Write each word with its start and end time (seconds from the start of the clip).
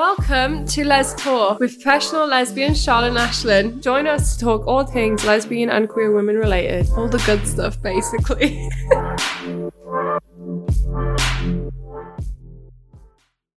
Welcome 0.00 0.64
to 0.68 0.82
Lestalk 0.82 1.58
with 1.60 1.74
professional 1.74 2.26
lesbian 2.26 2.74
Charlotte 2.74 3.08
and 3.08 3.18
Aislinn. 3.18 3.82
Join 3.82 4.06
us 4.06 4.34
to 4.34 4.40
talk 4.42 4.66
all 4.66 4.82
things 4.82 5.26
lesbian 5.26 5.68
and 5.68 5.90
queer 5.90 6.10
women 6.10 6.36
related. 6.36 6.88
All 6.96 7.06
the 7.06 7.18
good 7.26 7.46
stuff, 7.46 7.82
basically. 7.82 8.66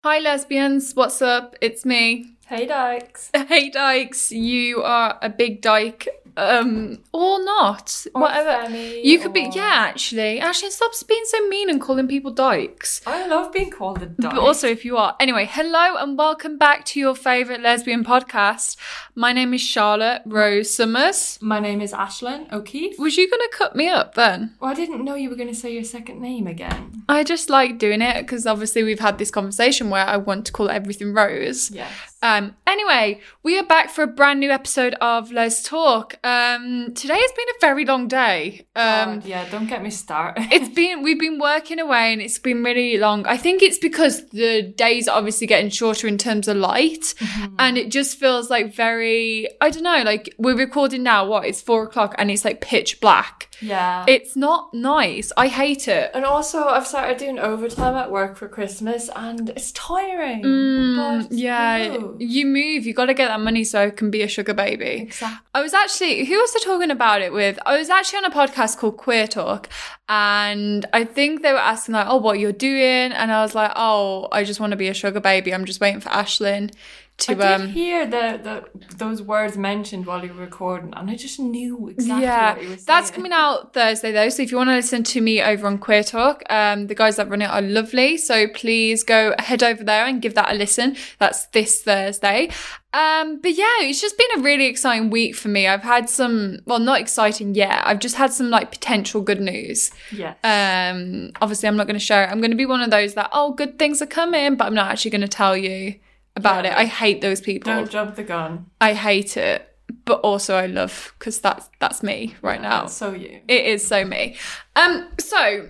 Hi, 0.03 0.19
lesbians. 0.19 0.91
What's 0.93 1.21
up? 1.21 1.55
It's 1.61 1.85
me. 1.85 2.35
Hey 2.45 2.65
Dykes. 2.65 3.31
Hey, 3.47 3.69
Dykes. 3.69 4.29
You 4.33 4.83
are 4.83 5.17
a 5.21 5.29
big 5.29 5.61
dyke. 5.61 6.09
Um, 6.35 6.99
or 7.11 7.43
not. 7.43 8.05
Or 8.15 8.21
Whatever. 8.23 8.75
You 8.75 9.19
could 9.19 9.33
be, 9.33 9.49
yeah, 9.53 9.71
actually. 9.73 10.39
Actually, 10.39 10.71
stop 10.71 10.91
being 11.07 11.23
so 11.25 11.47
mean 11.47 11.69
and 11.69 11.79
calling 11.81 12.07
people 12.07 12.31
dykes. 12.31 13.01
I 13.05 13.27
love 13.27 13.51
being 13.53 13.69
called 13.71 14.01
a 14.01 14.07
dyke. 14.07 14.31
But 14.31 14.37
also, 14.39 14.67
if 14.67 14.83
you 14.85 14.97
are. 14.97 15.15
Anyway, 15.19 15.47
hello 15.49 15.95
and 15.97 16.17
welcome 16.17 16.57
back 16.57 16.85
to 16.85 16.99
your 16.99 17.15
favourite 17.15 17.61
lesbian 17.61 18.03
podcast. 18.03 18.77
My 19.15 19.31
name 19.33 19.53
is 19.53 19.61
Charlotte 19.61 20.21
Rose 20.25 20.73
Summers. 20.73 21.37
my 21.41 21.59
name 21.59 21.81
is 21.81 21.93
Aislinn 21.93 22.51
O'Keeffe. 22.51 22.97
Was 22.97 23.17
you 23.17 23.29
going 23.29 23.41
to 23.41 23.55
cut 23.57 23.75
me 23.75 23.87
up 23.89 24.15
then? 24.15 24.55
Well, 24.59 24.71
I 24.71 24.73
didn't 24.73 25.03
know 25.05 25.15
you 25.15 25.29
were 25.29 25.35
going 25.35 25.49
to 25.49 25.55
say 25.55 25.73
your 25.73 25.83
second 25.83 26.21
name 26.21 26.47
again. 26.47 27.03
I 27.07 27.23
just 27.23 27.49
like 27.49 27.77
doing 27.77 28.01
it 28.01 28.21
because 28.21 28.47
obviously 28.47 28.83
we've 28.83 28.99
had 28.99 29.17
this 29.17 29.29
conversation 29.31 29.89
where 29.89 30.05
I 30.05 30.17
want 30.17 30.45
to 30.47 30.51
call 30.51 30.69
everything 30.69 31.13
Rose. 31.13 31.69
Yes. 31.71 32.12
Um, 32.23 32.55
anyway, 32.65 33.19
we 33.43 33.59
are 33.59 33.65
back 33.65 33.89
for 33.89 34.01
a 34.01 34.07
brand 34.07 34.39
new 34.39 34.49
episode 34.49 34.93
of 35.01 35.29
Lestalk. 35.31 36.15
Um, 36.23 36.93
today 36.93 37.19
has 37.19 37.31
been 37.33 37.49
a 37.49 37.59
very 37.59 37.83
long 37.83 38.07
day. 38.07 38.65
Um, 38.77 39.19
God, 39.19 39.25
yeah, 39.25 39.49
don't 39.49 39.67
get 39.67 39.83
me 39.83 39.89
started. 39.89 40.47
it's 40.51 40.73
been 40.73 41.03
we've 41.03 41.19
been 41.19 41.37
working 41.37 41.79
away 41.79 42.13
and 42.13 42.21
it's 42.21 42.39
been 42.39 42.63
really 42.63 42.97
long. 42.97 43.25
I 43.27 43.35
think 43.35 43.61
it's 43.61 43.77
because 43.77 44.29
the 44.29 44.61
days 44.61 45.09
are 45.09 45.17
obviously 45.17 45.47
getting 45.47 45.69
shorter 45.69 46.07
in 46.07 46.17
terms 46.17 46.47
of 46.47 46.55
light, 46.55 47.13
and 47.59 47.77
it 47.77 47.91
just 47.91 48.17
feels 48.17 48.49
like 48.49 48.73
very 48.73 49.49
I 49.59 49.69
don't 49.69 49.83
know. 49.83 50.01
Like 50.03 50.33
we're 50.37 50.57
recording 50.57 51.03
now. 51.03 51.27
What 51.27 51.45
it's 51.45 51.61
four 51.61 51.83
o'clock 51.83 52.15
and 52.17 52.31
it's 52.31 52.45
like 52.45 52.61
pitch 52.61 53.01
black. 53.01 53.49
yeah. 53.59 54.05
It's 54.07 54.37
not 54.37 54.73
nice. 54.73 55.33
I 55.35 55.47
hate 55.49 55.89
it. 55.89 56.11
and 56.13 56.23
also, 56.23 56.63
I've 56.67 56.87
started 56.87 57.17
doing 57.17 57.37
overtime 57.37 57.95
at 57.95 58.09
work 58.11 58.37
for 58.37 58.47
Christmas, 58.47 59.09
and 59.13 59.49
it's 59.49 59.73
tiring. 59.73 60.41
Mm, 60.43 61.27
but, 61.27 61.31
yeah, 61.33 61.97
you 62.19 62.45
move. 62.45 62.85
You 62.85 62.93
got 62.93 63.05
to 63.05 63.13
get 63.13 63.27
that 63.27 63.39
money 63.39 63.63
so 63.63 63.83
I 63.83 63.89
can 63.89 64.11
be 64.11 64.21
a 64.21 64.27
sugar 64.27 64.53
baby. 64.53 65.03
Exactly. 65.03 65.39
I 65.53 65.61
was 65.61 65.73
actually, 65.73 66.25
who 66.25 66.35
was 66.35 66.53
I 66.55 66.59
talking 66.63 66.91
about 66.91 67.21
it 67.21 67.33
with? 67.33 67.59
I 67.65 67.77
was 67.77 67.89
actually 67.89 68.17
on 68.17 68.25
a 68.25 68.31
podcast 68.31 68.77
called 68.77 68.97
Queer 68.97 69.27
Talk, 69.27 69.69
and 70.09 70.85
I 70.93 71.03
think 71.03 71.41
they 71.41 71.51
were 71.51 71.59
asking, 71.59 71.93
like, 71.93 72.07
oh, 72.09 72.17
what 72.17 72.39
you're 72.39 72.51
doing. 72.51 73.11
And 73.11 73.31
I 73.31 73.41
was 73.41 73.55
like, 73.55 73.71
oh, 73.75 74.27
I 74.31 74.43
just 74.43 74.59
want 74.59 74.71
to 74.71 74.77
be 74.77 74.87
a 74.87 74.93
sugar 74.93 75.19
baby. 75.19 75.53
I'm 75.53 75.65
just 75.65 75.79
waiting 75.81 76.01
for 76.01 76.09
Aislinn 76.09 76.73
to. 77.17 77.31
I 77.31 77.35
did 77.35 77.61
um 77.61 77.67
hear 77.69 78.05
the, 78.05 78.39
the 78.43 78.95
those 78.97 79.21
words 79.21 79.57
mentioned 79.57 80.05
while 80.05 80.23
you 80.23 80.33
were 80.33 80.41
recording, 80.41 80.93
and 80.95 81.09
I 81.09 81.15
just 81.15 81.39
knew 81.39 81.89
exactly 81.89 82.23
yeah, 82.23 82.53
what 82.53 82.63
you 82.63 82.69
were 82.69 82.75
saying. 82.75 82.85
that's 82.85 83.11
coming 83.11 83.31
out 83.31 83.73
Thursday 83.73 84.11
though. 84.11 84.29
So 84.29 84.43
if 84.43 84.51
you 84.51 84.57
want 84.57 84.69
to 84.69 84.75
listen 84.75 85.03
to 85.03 85.21
me 85.21 85.41
over 85.41 85.67
on 85.67 85.77
Queer 85.77 86.03
Talk, 86.03 86.43
um, 86.49 86.87
the 86.87 86.95
guys 86.95 87.15
that 87.17 87.29
run 87.29 87.41
it 87.41 87.49
are 87.49 87.61
lovely. 87.61 88.17
So 88.17 88.47
please 88.47 89.03
go 89.03 89.33
head 89.39 89.63
over 89.63 89.83
there 89.83 90.05
and 90.05 90.21
give 90.21 90.35
that 90.35 90.51
a 90.51 90.55
listen. 90.55 90.95
That's 91.19 91.45
this 91.47 91.81
Thursday. 91.81 92.49
Um, 92.93 93.41
but 93.41 93.53
yeah, 93.53 93.81
it's 93.81 94.01
just 94.01 94.17
been 94.19 94.39
a 94.39 94.43
really 94.43 94.67
exciting 94.67 95.09
week 95.09 95.35
for 95.35 95.47
me. 95.47 95.67
I've 95.67 95.81
had 95.81 96.11
some, 96.11 96.59
well, 96.65 96.77
not 96.77 96.99
exciting 96.99 97.55
yet. 97.55 97.81
I've 97.87 97.97
just 97.97 98.15
had 98.15 98.31
some 98.31 98.51
like 98.51 98.71
potential 98.71 99.21
good 99.21 99.41
news. 99.41 99.89
Yes. 100.11 100.37
Um, 100.43 101.31
obviously, 101.41 101.67
I'm 101.67 101.75
not 101.75 101.87
going 101.87 101.95
to 101.95 102.05
share 102.05 102.23
it. 102.23 102.27
I'm 102.27 102.39
going 102.39 102.51
to 102.51 102.57
be 102.57 102.67
one 102.67 102.81
of 102.81 102.91
those 102.91 103.15
that, 103.15 103.31
oh, 103.33 103.53
good 103.53 103.79
things 103.79 103.99
are 104.03 104.07
coming, 104.07 104.55
but 104.55 104.65
I'm 104.65 104.75
not 104.75 104.91
actually 104.91 105.09
going 105.09 105.21
to 105.21 105.27
tell 105.27 105.57
you 105.57 105.95
about 106.35 106.65
Yeah, 106.65 106.71
it. 106.73 106.77
I 106.77 106.85
hate 106.85 107.21
those 107.21 107.41
people. 107.41 107.73
don't 107.73 107.89
jump 107.89 108.15
the 108.15 108.23
gun. 108.23 108.67
I 108.81 108.93
hate 108.93 109.37
it, 109.37 109.67
but 110.05 110.19
also 110.21 110.55
I 110.55 110.65
love 110.67 111.13
because 111.19 111.39
that's 111.39 111.69
that's 111.79 112.01
me 112.03 112.35
right 112.41 112.61
now. 112.61 112.87
So 112.87 113.13
you. 113.13 113.41
It 113.47 113.65
is 113.65 113.85
so 113.85 114.03
me. 114.05 114.37
Um, 114.75 115.09
so 115.19 115.67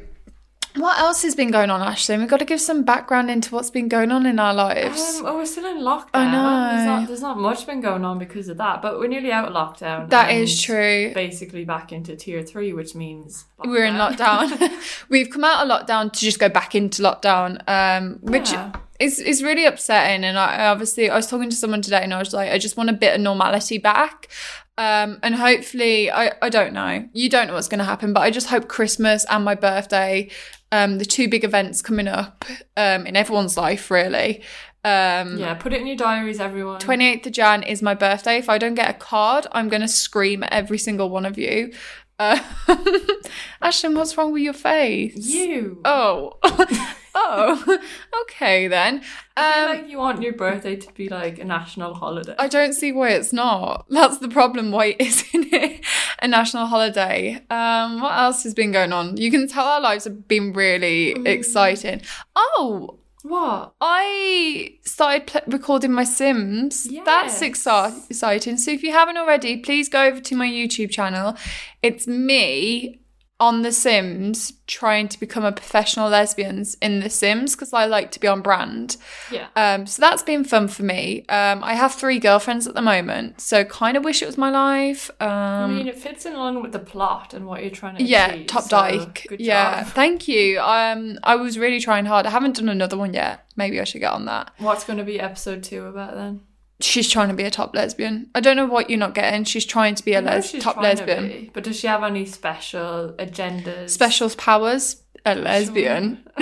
what 0.76 0.98
else 0.98 1.22
has 1.22 1.36
been 1.36 1.52
going 1.52 1.70
on, 1.70 1.82
Ashley? 1.84 2.18
We've 2.18 2.28
got 2.28 2.40
to 2.40 2.46
give 2.46 2.60
some 2.60 2.82
background 2.84 3.30
into 3.30 3.54
what's 3.54 3.70
been 3.70 3.88
going 3.88 4.12
on 4.12 4.26
in 4.26 4.40
our 4.40 4.56
lives. 4.56 5.20
Um, 5.20 5.26
oh, 5.28 5.36
we're 5.36 5.46
still 5.46 5.68
in 5.68 5.78
lockdown. 5.84 6.08
I 6.14 6.32
know. 6.32 6.76
There's 6.76 6.86
not, 6.88 7.08
there's 7.08 7.22
not 7.22 7.38
much 7.40 7.68
been 7.68 7.80
going 7.80 8.04
on 8.04 8.18
because 8.18 8.48
of 8.50 8.58
that, 8.58 8.82
but 8.82 8.98
we're 8.98 9.08
nearly 9.08 9.32
out 9.32 9.48
of 9.48 9.54
lockdown. 9.54 10.10
That 10.10 10.32
is 10.32 10.60
true. 10.60 11.12
Basically 11.14 11.64
back 11.64 11.92
into 11.92 12.16
tier 12.16 12.42
three, 12.42 12.74
which 12.74 12.96
means 12.96 13.46
We're 13.64 13.86
in 13.86 13.96
lockdown. 13.96 14.72
We've 15.10 15.30
come 15.30 15.44
out 15.44 15.64
of 15.64 15.70
lockdown 15.70 16.12
to 16.12 16.20
just 16.20 16.40
go 16.40 16.50
back 16.50 16.74
into 16.74 17.04
lockdown, 17.04 17.62
um, 17.70 18.18
which 18.24 18.52
Yeah. 18.52 18.72
Is 19.04 19.20
is 19.20 19.44
really 19.44 19.66
upsetting. 19.66 20.24
And 20.24 20.38
I 20.38 20.56
I 20.56 20.68
obviously 20.68 21.10
I 21.10 21.16
was 21.16 21.28
talking 21.28 21.50
to 21.50 21.56
someone 21.56 21.82
today, 21.82 22.04
and 22.04 22.14
I 22.14 22.20
was 22.20 22.34
like, 22.34 22.52
I 22.52 22.58
just 22.58 22.78
want 22.78 22.90
a 22.90 22.94
bit 22.94 23.16
of 23.16 23.22
normality 23.22 23.78
back. 23.78 24.30
Um, 24.78 25.20
and 25.22 25.36
hopefully, 25.36 26.10
I, 26.10 26.32
I 26.42 26.50
don't 26.50 26.74
know. 26.74 27.08
You 27.14 27.30
don't 27.30 27.48
know 27.48 27.54
what's 27.54 27.68
going 27.68 27.80
to 27.80 27.86
happen, 27.86 28.12
but 28.12 28.22
I 28.22 28.32
just 28.32 28.48
hope 28.48 28.68
Christmas 28.68 29.24
and 29.30 29.46
my 29.46 29.54
birthday, 29.54 30.32
um, 30.72 30.98
the 30.98 31.06
two 31.06 31.30
big 31.30 31.44
events 31.44 31.82
coming 31.82 32.08
up 32.08 32.44
um, 32.76 33.06
in 33.06 33.16
everyone's 33.16 33.56
life, 33.56 33.92
really. 33.92 34.42
Um, 34.84 35.38
yeah, 35.38 35.54
put 35.54 35.74
it 35.74 35.82
in 35.82 35.88
your 35.88 35.96
diaries, 35.96 36.40
everyone. 36.40 36.82
28th 36.82 37.28
of 37.28 37.32
Jan 37.34 37.64
is 37.64 37.84
my 37.84 37.94
birthday. 37.94 38.38
If 38.38 38.50
I 38.50 38.58
don't 38.58 38.74
get 38.74 38.90
a 38.90 38.94
card, 38.94 39.46
I'm 39.52 39.70
going 39.70 39.84
to 39.84 39.88
scream 39.88 40.44
at 40.44 40.52
every 40.52 40.80
single 40.80 41.10
one 41.10 41.26
of 41.26 41.38
you. 41.38 41.72
Uh, 42.18 42.40
Ashton, 43.62 43.94
what's 43.94 44.18
wrong 44.18 44.32
with 44.32 44.42
your 44.42 44.54
face? 44.54 45.28
You. 45.28 45.82
Oh. 45.86 46.40
oh. 47.16 47.80
okay 48.24 48.68
then. 48.68 49.02
I 49.36 49.54
feel 49.54 49.64
Um, 49.64 49.78
like 49.78 49.90
you 49.90 49.98
want 49.98 50.22
your 50.22 50.34
birthday 50.34 50.76
to 50.76 50.94
be 50.94 51.10
like 51.10 51.40
a 51.40 51.44
national 51.46 51.94
holiday. 51.96 52.36
I 52.38 52.48
don't 52.48 52.74
see 52.74 52.92
why 52.92 53.10
it's 53.10 53.34
not. 53.34 53.86
That's 53.90 54.18
the 54.20 54.28
problem. 54.30 54.72
Why 54.72 54.96
isn't 55.00 55.54
it 55.54 55.84
a 56.22 56.28
national 56.28 56.68
holiday? 56.68 57.42
Um, 57.50 58.02
what 58.02 58.18
else 58.18 58.44
has 58.44 58.54
been 58.54 58.72
going 58.72 58.94
on? 58.94 59.18
You 59.18 59.32
can 59.32 59.48
tell 59.48 59.66
our 59.66 59.82
lives 59.82 60.04
have 60.06 60.28
been 60.28 60.54
really 60.54 61.12
exciting. 61.26 62.02
Oh, 62.36 63.00
what? 63.24 63.74
I 63.80 64.76
started 64.84 65.28
pl- 65.28 65.42
recording 65.48 65.94
my 65.94 66.04
Sims. 66.04 66.84
That's 67.06 67.42
Yes. 67.42 67.58
exci- 67.58 68.10
exciting. 68.10 68.58
So 68.58 68.72
if 68.72 68.84
you 68.84 68.92
haven't 68.92 69.18
already, 69.18 69.58
please 69.58 69.88
go 69.88 70.04
over 70.04 70.20
to 70.20 70.36
my 70.36 70.46
YouTube 70.48 70.92
channel. 70.92 71.36
It's 71.82 72.06
me 72.06 73.00
on 73.44 73.62
The 73.62 73.74
Sims 73.74 74.54
trying 74.68 75.10
to 75.10 75.20
become 75.20 75.44
a 75.44 75.52
professional 75.52 76.08
lesbian 76.08 76.66
in 76.82 77.02
The 77.02 77.10
Sims 77.10 77.56
because 77.56 77.74
I 77.74 77.86
like 77.86 78.10
to 78.12 78.20
be 78.22 78.26
on 78.26 78.42
brand. 78.42 78.96
Yeah. 79.30 79.48
Um, 79.58 79.86
so 79.86 80.00
that's 80.00 80.24
been 80.24 80.46
fun 80.46 80.70
for 80.70 80.84
me. 80.84 81.26
Um, 81.28 81.62
I 81.62 81.74
have 81.74 81.94
three 81.94 82.20
girlfriends 82.20 82.68
at 82.68 82.74
the 82.74 82.82
moment, 82.82 83.42
so 83.42 83.66
kind 83.66 83.98
of 83.98 84.06
wish 84.06 84.22
it 84.22 84.28
was 84.28 84.38
my 84.38 84.50
life. 84.50 85.12
Um, 85.20 85.28
I 85.30 85.68
mean, 85.68 85.88
it 85.90 85.98
fits 85.98 86.26
in 86.26 86.32
along 86.32 86.62
with 86.62 86.72
the 86.72 86.80
plot 86.80 87.34
and 87.34 87.46
what 87.46 87.62
you're 87.62 87.70
trying 87.70 87.98
to 87.98 88.04
yeah, 88.04 88.32
achieve. 88.32 88.48
top 88.48 88.64
so 88.64 88.70
dyke. 88.70 89.26
Good 89.28 89.42
yeah, 89.42 89.84
thank 89.84 90.30
you. 90.30 90.62
Um, 90.62 91.20
I 91.22 91.36
was 91.36 91.60
really 91.60 91.82
trying 91.82 92.06
hard. 92.06 92.26
I 92.26 92.30
haven't 92.30 92.56
done 92.56 92.70
another 92.70 92.96
one 92.96 93.14
yet. 93.14 93.46
Maybe 93.58 93.82
I 93.82 93.84
should 93.84 94.00
get 94.00 94.14
on 94.14 94.24
that. 94.26 94.52
What's 94.60 94.86
going 94.86 95.00
to 95.00 95.04
be 95.04 95.20
episode 95.20 95.64
two 95.64 95.86
about 95.86 96.16
then? 96.16 96.40
She's 96.84 97.10
trying 97.10 97.30
to 97.30 97.34
be 97.34 97.44
a 97.44 97.50
top 97.52 97.74
lesbian. 97.76 98.30
I 98.36 98.40
don't 98.42 98.58
know 98.58 98.66
what 98.66 98.90
you're 98.90 99.00
not 99.00 99.14
getting. 99.16 99.46
She's 99.46 99.66
trying 99.66 99.96
to 99.96 100.04
be 100.04 100.14
a 100.14 100.22
know 100.22 100.32
les- 100.32 100.50
she's 100.50 100.62
top 100.64 100.76
trying 100.76 100.98
to 100.98 101.06
lesbian. 101.06 101.28
be, 101.28 101.52
but 101.54 101.64
does 101.64 101.80
she 101.80 101.88
have 101.88 102.04
any 102.04 102.26
special 102.26 103.14
agendas? 103.18 103.90
Special 103.92 104.30
powers, 104.30 105.02
a 105.26 105.34
lesbian. 105.36 106.28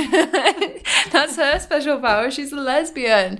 That's 1.11 1.35
her 1.35 1.59
special 1.59 1.99
power. 1.99 2.31
She's 2.31 2.51
a 2.51 2.55
lesbian. 2.55 3.39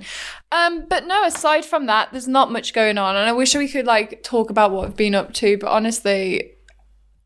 Um, 0.52 0.84
but 0.88 1.06
no, 1.06 1.24
aside 1.24 1.64
from 1.64 1.86
that, 1.86 2.10
there's 2.12 2.28
not 2.28 2.52
much 2.52 2.72
going 2.72 2.98
on. 2.98 3.16
And 3.16 3.28
I 3.28 3.32
wish 3.32 3.54
we 3.54 3.68
could 3.68 3.86
like 3.86 4.22
talk 4.22 4.50
about 4.50 4.70
what 4.70 4.86
we've 4.88 4.96
been 4.96 5.14
up 5.14 5.32
to, 5.34 5.56
but 5.58 5.70
honestly, 5.70 6.52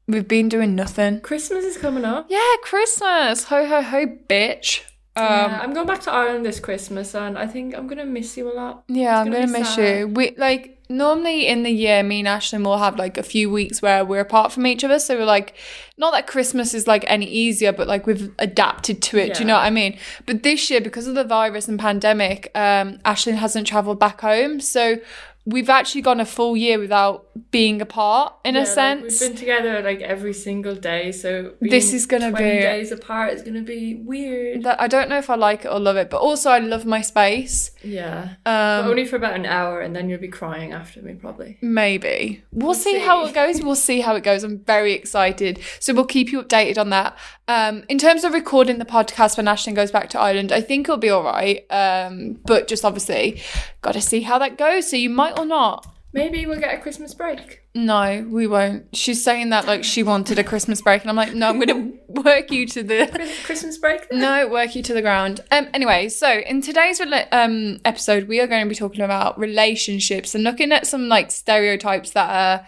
we've 0.07 0.29
been 0.29 0.49
doing 0.49 0.75
nothing. 0.75 1.21
Christmas 1.21 1.65
is 1.65 1.77
coming 1.77 2.05
up. 2.05 2.27
Yeah, 2.31 2.55
Christmas. 2.63 3.45
Ho 3.45 3.67
ho 3.67 3.83
ho, 3.83 4.07
bitch. 4.29 4.83
Um, 5.16 5.24
yeah, 5.24 5.60
I'm 5.63 5.72
going 5.72 5.86
back 5.86 6.01
to 6.03 6.13
Ireland 6.13 6.45
this 6.45 6.60
Christmas, 6.60 7.15
and 7.15 7.39
I 7.39 7.47
think 7.47 7.74
I'm 7.74 7.86
gonna 7.86 8.04
miss 8.04 8.36
you 8.36 8.53
a 8.53 8.54
lot. 8.54 8.84
Yeah, 8.89 9.18
I'm 9.18 9.27
gonna 9.27 9.47
gonna 9.47 9.59
miss 9.59 9.74
sad. 9.74 10.01
you. 10.01 10.09
We 10.09 10.34
like 10.36 10.77
normally 10.91 11.47
in 11.47 11.63
the 11.63 11.71
year, 11.71 12.03
me 12.03 12.18
and 12.18 12.28
Ashley 12.28 12.59
will 12.59 12.77
have 12.78 12.98
like 12.98 13.16
a 13.16 13.22
few 13.22 13.51
weeks 13.51 13.80
where 13.80 14.04
we're 14.04 14.21
apart 14.21 14.53
from 14.53 14.66
each 14.66 14.84
other. 14.84 14.98
So 14.98 15.16
we're 15.16 15.24
like, 15.24 15.54
not 15.97 16.13
that 16.13 16.27
Christmas 16.27 16.74
is 16.74 16.86
like 16.86 17.04
any 17.07 17.27
easier, 17.27 17.72
but 17.72 17.89
like 17.89 18.07
we've 18.07 18.30
adapted 18.39 19.01
to 19.03 19.18
it. 19.18 19.34
Do 19.34 19.41
you 19.41 19.47
know 19.47 19.54
what 19.54 19.65
I 19.65 19.71
mean? 19.71 19.98
But 20.27 20.42
this 20.42 20.71
year, 20.71 20.83
because 20.83 21.07
of 21.07 21.15
the 21.15 21.24
virus 21.24 21.66
and 21.66 21.78
pandemic, 21.78 22.51
um, 22.54 22.98
Aislinn 23.07 23.36
hasn't 23.36 23.66
travelled 23.66 23.98
back 23.98 24.21
home, 24.21 24.60
so 24.60 24.98
we've 25.47 25.71
actually 25.71 26.03
gone 26.03 26.19
a 26.21 26.25
full 26.27 26.57
year 26.57 26.78
without 26.78 27.25
being 27.53 27.81
apart 27.81 28.34
in 28.45 28.54
Yeah, 28.57 28.60
a 28.60 28.65
like, 28.65 28.69
sense. 28.75 29.21
we've 29.21 29.31
been 29.31 29.39
together 29.39 29.81
like 29.81 30.01
every 30.01 30.33
single 30.34 30.75
day, 30.75 31.13
so 31.13 31.53
This 31.60 31.93
is 31.93 32.04
gonna 32.07 32.31
20 32.31 32.45
be- 32.45 32.60
days 32.60 32.91
apart 32.93 33.33
is 33.34 33.43
gonna 33.43 33.63
be 33.63 33.95
weird. 33.95 34.65
that 34.65 34.81
I 34.81 34.89
don't 34.89 35.09
know 35.09 35.19
if 35.19 35.31
I 35.31 35.37
like 35.37 35.65
it 35.65 35.69
or 35.69 35.78
love 35.78 35.97
it, 35.97 36.10
but 36.10 36.19
also 36.19 36.51
I 36.51 36.59
love 36.59 36.84
my 36.84 37.01
space. 37.01 37.71
Yeah, 37.84 38.31
Um, 38.45 38.89
only 38.89 39.04
for 39.04 39.15
about 39.16 39.34
an 39.34 39.47
hour, 39.47 39.81
and 39.81 39.95
then 39.95 40.09
you'll 40.09 40.19
be 40.21 40.28
crying 40.28 40.72
after 40.72 41.01
me 41.01 41.15
probably. 41.15 41.59
maybe 41.60 42.43
we'll, 42.53 42.66
We'll 42.69 42.75
see, 42.75 42.98
how 42.98 43.25
it 43.27 43.33
goes. 43.34 43.63
We'll 43.63 43.77
see 43.77 44.01
how 44.01 44.16
it 44.16 44.25
goes. 44.25 44.43
I'm 44.43 44.59
very 44.59 44.93
excited, 44.93 45.60
so 45.78 45.95
we'll 45.95 46.04
keep 46.07 46.33
you 46.33 46.43
updated 46.43 46.78
on 46.78 46.91
that. 46.91 47.16
Um, 47.48 47.84
in 47.89 47.98
terms 47.98 48.25
of 48.25 48.33
recording 48.33 48.78
the 48.78 48.84
podcast 48.84 49.37
when 49.37 49.47
Ashton 49.47 49.75
goes 49.75 49.93
back 49.93 50.09
to 50.10 50.19
Ireland, 50.19 50.51
I 50.51 50.60
think 50.60 50.89
it'll 50.89 50.97
be 50.97 51.10
all 51.10 51.22
right. 51.22 51.65
Um, 51.71 52.41
but 52.45 52.66
just 52.66 52.84
obviously, 52.84 53.41
got 53.83 53.93
to 53.93 54.01
see 54.01 54.22
how 54.22 54.39
that 54.41 54.59
goes. 54.59 54.91
So 54.91 54.97
you 54.97 55.10
might 55.10 55.35
or 55.38 55.44
not. 55.44 55.86
Maybe 56.12 56.47
we'll 56.47 56.60
get 56.60 56.74
a 56.74 56.80
Christmas 56.80 57.12
break. 57.12 57.60
No, 57.74 58.27
we 58.30 58.47
won't. 58.47 58.97
She's 58.97 59.22
saying 59.22 59.50
that 59.50 59.66
like 59.66 59.84
she 59.84 60.03
wanted 60.03 60.38
a 60.38 60.44
Christmas 60.44 60.80
break, 60.80 61.03
and 61.03 61.10
I'm 61.10 61.16
like, 61.16 61.34
no, 61.34 61.50
I'm 61.50 61.59
going 61.60 61.68
to 62.06 62.22
work 62.22 62.50
you 62.50 62.66
to 62.68 62.83
the 62.83 63.06
Christmas 63.44 63.77
break. 63.77 64.09
Then? 64.09 64.21
no 64.21 64.48
work 64.48 64.74
you 64.74 64.83
to 64.84 64.94
the 64.94 65.03
ground. 65.03 65.41
Um. 65.50 65.68
Anyway, 65.74 66.09
so 66.09 66.38
in 66.38 66.62
today's 66.62 67.03
um 67.33 67.80
episode, 67.84 68.28
we 68.28 68.41
are 68.41 68.47
going 68.47 68.65
to 68.65 68.68
be 68.68 68.74
talking 68.74 69.03
about 69.03 69.38
relationships 69.38 70.34
and 70.34 70.42
looking 70.42 70.72
at 70.72 70.86
some 70.86 71.09
like 71.09 71.30
stereotypes 71.30 72.12
that 72.12 72.30
are 72.30 72.66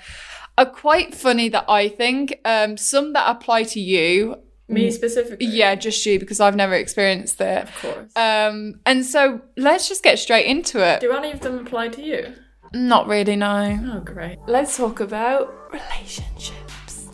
are 0.58 0.70
quite 0.70 1.14
funny 1.14 1.48
that 1.48 1.64
I 1.68 1.88
think. 1.88 2.38
Um. 2.44 2.76
Some 2.76 3.14
that 3.14 3.30
apply 3.30 3.62
to 3.62 3.80
you. 3.80 4.36
Me 4.68 4.90
specifically. 4.90 5.46
Yeah, 5.46 5.74
just 5.74 6.04
you 6.04 6.18
because 6.18 6.38
I've 6.40 6.56
never 6.56 6.74
experienced 6.74 7.40
it. 7.40 7.62
of 7.62 7.74
course. 7.80 8.12
Um. 8.14 8.80
And 8.84 9.06
so 9.06 9.40
let's 9.56 9.88
just 9.88 10.02
get 10.02 10.18
straight 10.18 10.44
into 10.44 10.86
it. 10.86 11.00
Do 11.00 11.12
any 11.12 11.32
of 11.32 11.40
them 11.40 11.58
apply 11.60 11.88
to 11.88 12.02
you? 12.02 12.34
Not 12.72 13.06
really. 13.06 13.36
No. 13.36 13.94
Oh, 13.94 14.00
great. 14.00 14.38
Let's 14.46 14.76
talk 14.76 15.00
about 15.00 15.54
relationships. 15.72 17.08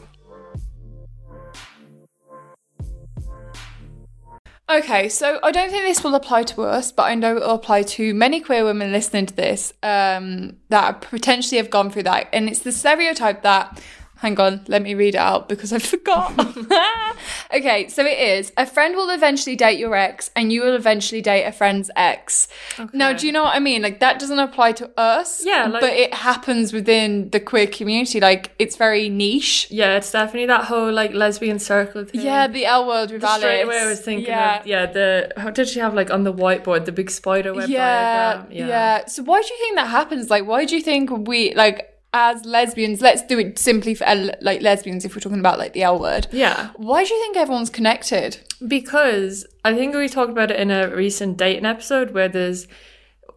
Okay, 4.69 5.11
so 5.11 5.39
I 5.43 5.53
don't 5.53 5.71
think 5.71 5.85
this 5.85 6.03
will 6.03 6.15
apply 6.15 6.43
to 6.45 6.63
us, 6.63 6.91
but 6.91 7.03
I 7.03 7.15
know 7.15 7.37
it 7.37 7.41
will 7.41 7.51
apply 7.51 7.83
to 7.83 8.15
many 8.15 8.41
queer 8.41 8.65
women 8.65 8.93
listening 8.93 9.27
to 9.27 9.37
this 9.37 9.75
um, 9.83 10.57
that 10.71 11.03
potentially 11.03 11.59
have 11.59 11.71
gone 11.71 11.91
through 11.91 12.05
that. 12.05 12.29
And 12.33 12.49
it's 12.49 12.61
the 12.61 12.73
stereotype 12.73 13.43
that, 13.43 13.81
hang 14.17 14.39
on, 14.41 14.65
let 14.69 14.83
me 14.83 14.95
read 14.95 15.15
it 15.15 15.19
out 15.19 15.49
because 15.49 15.73
I 15.73 15.79
forgot. 15.95 16.33
okay, 17.55 17.89
so 17.89 18.05
it 18.05 18.19
is 18.19 18.53
a 18.57 18.67
friend 18.67 18.97
will 18.97 19.11
eventually 19.11 19.57
date 19.57 19.79
your 19.79 19.95
ex, 19.95 20.31
and 20.35 20.53
you 20.53 20.63
will 20.63 20.75
eventually 20.75 21.21
date 21.21 21.45
a 21.45 21.53
friend's 21.53 21.91
ex. 21.97 22.49
Now, 22.93 23.13
do 23.13 23.27
you 23.27 23.33
know 23.33 23.45
what 23.45 23.55
I 23.55 23.61
mean? 23.61 23.83
Like, 23.83 24.01
that 24.01 24.19
doesn't 24.19 24.39
apply 24.39 24.73
to 24.73 24.91
us, 24.99 25.45
Yeah, 25.45 25.67
like- 25.67 25.81
but 25.81 25.93
it 25.93 26.15
happens 26.15 26.73
within 26.73 27.31
the 27.31 27.41
queer 27.41 27.67
community. 27.67 28.21
Like, 28.21 28.53
it's 28.59 28.77
very 28.77 29.09
niche. 29.09 29.69
Yeah, 29.71 29.97
it's 29.97 30.11
definitely 30.11 30.47
that 30.47 30.65
whole 30.65 30.93
like 30.93 31.13
lesbian 31.13 31.59
circle 31.59 32.05
thing. 32.05 32.21
Yeah, 32.21 32.47
the 32.47 32.67
L 32.67 32.87
word 32.87 33.11
with 33.11 33.25
Alice. 33.25 33.41
Straight 33.41 33.63
away, 33.63 33.81
I 33.81 33.87
was 33.87 34.01
thinking 34.01 34.27
yeah. 34.27 34.61
of 34.61 34.67
yeah. 34.67 34.87
The 34.87 35.33
how 35.37 35.51
did 35.51 35.69
she 35.69 35.81
have 35.81 35.95
like 35.95 36.11
on 36.11 36.25
the 36.25 36.33
whiteboard 36.33 36.85
the 36.85 36.93
big 36.93 37.11
spider 37.11 37.53
web 37.55 37.69
yeah, 37.69 38.35
diagram? 38.35 38.53
Yeah. 38.53 38.67
Yeah. 38.67 39.07
So 39.07 39.23
why 39.23 39.41
do 39.41 39.49
you 39.53 39.59
think 39.59 39.77
that 39.77 39.89
happens? 39.89 40.31
Like, 40.31 40.47
why 40.47 40.65
do 40.65 40.77
you 40.77 40.83
think 40.83 41.11
we 41.29 41.55
like 41.55 41.94
as 42.15 42.45
lesbians? 42.47 43.01
Let's 43.03 43.23
do 43.27 43.39
it 43.41 43.59
simply 43.59 43.95
for 43.95 44.05
L- 44.05 44.31
like 44.41 44.63
lesbians 44.63 45.05
if 45.05 45.15
we're 45.15 45.21
talking 45.21 45.41
about 45.41 45.59
like 45.59 45.73
the 45.75 45.83
L 45.83 45.99
word. 45.99 46.29
yeah. 46.33 46.71
Why 46.77 47.05
do 47.05 47.13
you 47.13 47.21
think 47.21 47.37
everyone's 47.37 47.71
connected? 47.71 48.39
Because 48.67 49.47
I 49.65 49.75
think 49.75 49.95
we 49.95 50.09
talked 50.09 50.31
about 50.31 50.51
it 50.51 50.59
in 50.61 50.71
a 50.71 50.89
recent 50.95 51.37
dating 51.37 51.67
episode 51.67 52.13
where 52.13 52.29
there's 52.29 52.67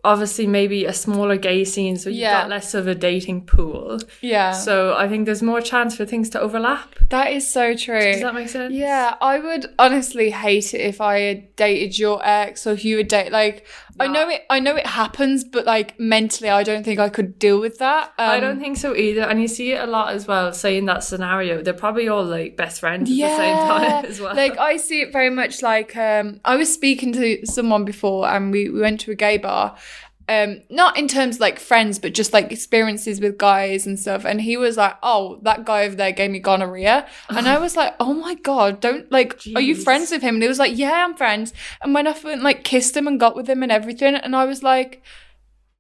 obviously 0.04 0.48
maybe 0.48 0.86
a 0.86 0.94
smaller 0.94 1.36
gay 1.36 1.66
scene, 1.66 1.98
so 1.98 2.10
you've 2.10 2.20
Yeah. 2.20 2.42
got 2.44 2.50
less 2.50 2.74
of 2.74 2.88
a 2.88 2.96
dating 2.96 3.46
pool. 3.46 3.98
Yeah, 4.22 4.52
So 4.54 4.96
I 4.96 5.10
think 5.10 5.26
there's 5.26 5.42
more 5.44 5.60
chance 5.60 5.98
for 5.98 6.06
things 6.06 6.30
to 6.30 6.40
overlap. 6.40 6.96
that 7.10 7.32
is 7.32 7.50
so 7.50 7.74
true. 7.76 8.00
Does 8.14 8.22
that 8.22 8.34
make 8.36 8.48
sense? 8.48 8.74
yeah, 8.74 9.16
I 9.20 9.40
would 9.40 9.66
honestly 9.80 10.30
hate 10.30 10.74
it 10.74 10.82
if 10.82 11.02
I 11.02 11.20
had 11.20 11.56
dated 11.58 11.98
your 12.00 12.22
ex 12.26 12.66
or 12.68 12.72
if 12.74 12.86
you 12.86 12.98
would 12.98 13.08
date 13.10 13.32
like 13.32 13.66
I 14.00 14.08
know 14.08 14.30
it 14.30 14.46
I 14.50 14.60
know 14.60 14.76
it 14.76 14.86
happens, 14.86 15.44
but 15.44 15.66
like 15.66 16.00
mentally 16.00 16.50
I 16.50 16.64
don't 16.64 16.84
think 16.84 17.00
I 17.00 17.10
could 17.10 17.40
deal 17.40 17.60
with 17.60 17.80
that. 17.80 18.14
Um, 18.18 18.30
I 18.30 18.40
don't 18.40 18.60
think 18.60 18.78
so 18.78 18.96
either. 18.96 19.22
And 19.22 19.42
you 19.42 19.48
see 19.48 19.74
it 19.74 19.82
a 19.82 19.88
lot 19.88 20.14
as 20.14 20.28
well, 20.28 20.54
say 20.54 20.78
in 20.78 20.86
that 20.86 21.04
scenario. 21.04 21.62
They're 21.62 21.74
probably 21.74 22.08
all 22.08 22.24
like 22.24 22.56
best 22.58 22.80
friends 22.80 23.10
at 23.10 23.16
the 23.16 23.36
same 23.38 23.58
time 23.58 24.06
as 24.12 24.20
well. 24.20 24.36
Like 24.36 24.58
I 24.58 24.78
see 24.78 25.02
it 25.02 25.12
very 25.12 25.30
much 25.30 25.62
like 25.62 25.96
um 25.96 26.40
I 26.46 26.56
was 26.56 26.74
speaking 26.74 27.12
to 27.14 27.46
someone 27.46 27.86
before 27.86 28.28
and 28.28 28.52
we, 28.52 28.70
we 28.70 28.80
went 28.80 29.00
to 29.02 29.12
a 29.12 29.16
gay 29.16 29.38
bar. 29.38 29.78
Um, 30.30 30.62
not 30.70 30.98
in 30.98 31.08
terms 31.08 31.36
of 31.38 31.40
like 31.42 31.58
friends, 31.58 32.00
but 32.00 32.14
just 32.14 32.34
like 32.34 32.52
experiences 32.52 33.22
with 33.22 33.38
guys 33.38 33.88
and 33.88 33.98
stuff. 33.98 34.26
And 34.26 34.42
he 34.42 34.58
was 34.58 34.76
like, 34.76 34.96
"Oh, 35.02 35.40
that 35.44 35.64
guy 35.64 35.86
over 35.86 35.96
there 35.96 36.12
gave 36.12 36.32
me 36.32 36.40
gonorrhea," 36.40 37.08
and 37.30 37.48
I 37.48 37.60
was 37.60 37.78
like, 37.78 37.96
"Oh 38.00 38.14
my 38.14 38.36
god, 38.36 38.82
don't 38.82 39.10
like, 39.10 39.40
are 39.56 39.62
you 39.62 39.74
friends 39.74 40.12
with 40.12 40.22
him?" 40.22 40.36
And 40.36 40.44
he 40.44 40.50
was 40.50 40.60
like, 40.60 40.78
"Yeah, 40.78 41.06
I'm 41.06 41.16
friends." 41.16 41.54
And 41.82 41.94
went 41.94 42.10
off 42.10 42.26
and 42.26 42.44
like 42.44 42.66
kissed 42.66 42.96
him 42.98 43.08
and 43.08 43.18
got 43.20 43.38
with 43.38 43.50
him 43.50 43.64
and 43.64 43.72
everything. 43.72 44.16
And 44.16 44.36
I 44.36 44.44
was 44.44 44.62
like, 44.64 45.02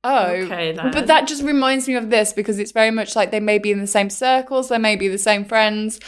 "Oh, 0.03 0.27
Okay, 0.27 0.71
then. 0.71 0.91
but 0.91 1.07
that 1.07 1.27
just 1.27 1.44
reminds 1.44 1.88
me 1.88 1.95
of 1.95 2.09
this 2.09 2.31
because 2.31 2.57
it's 2.57 2.71
very 2.71 2.91
much 2.91 3.15
like 3.17 3.31
they 3.31 3.41
may 3.41 3.57
be 3.59 3.71
in 3.71 3.79
the 3.79 3.88
same 3.88 4.09
circles, 4.09 4.69
they 4.69 4.77
may 4.77 4.95
be 4.95 5.09
the 5.09 5.17
same 5.17 5.44
friends. 5.44 5.99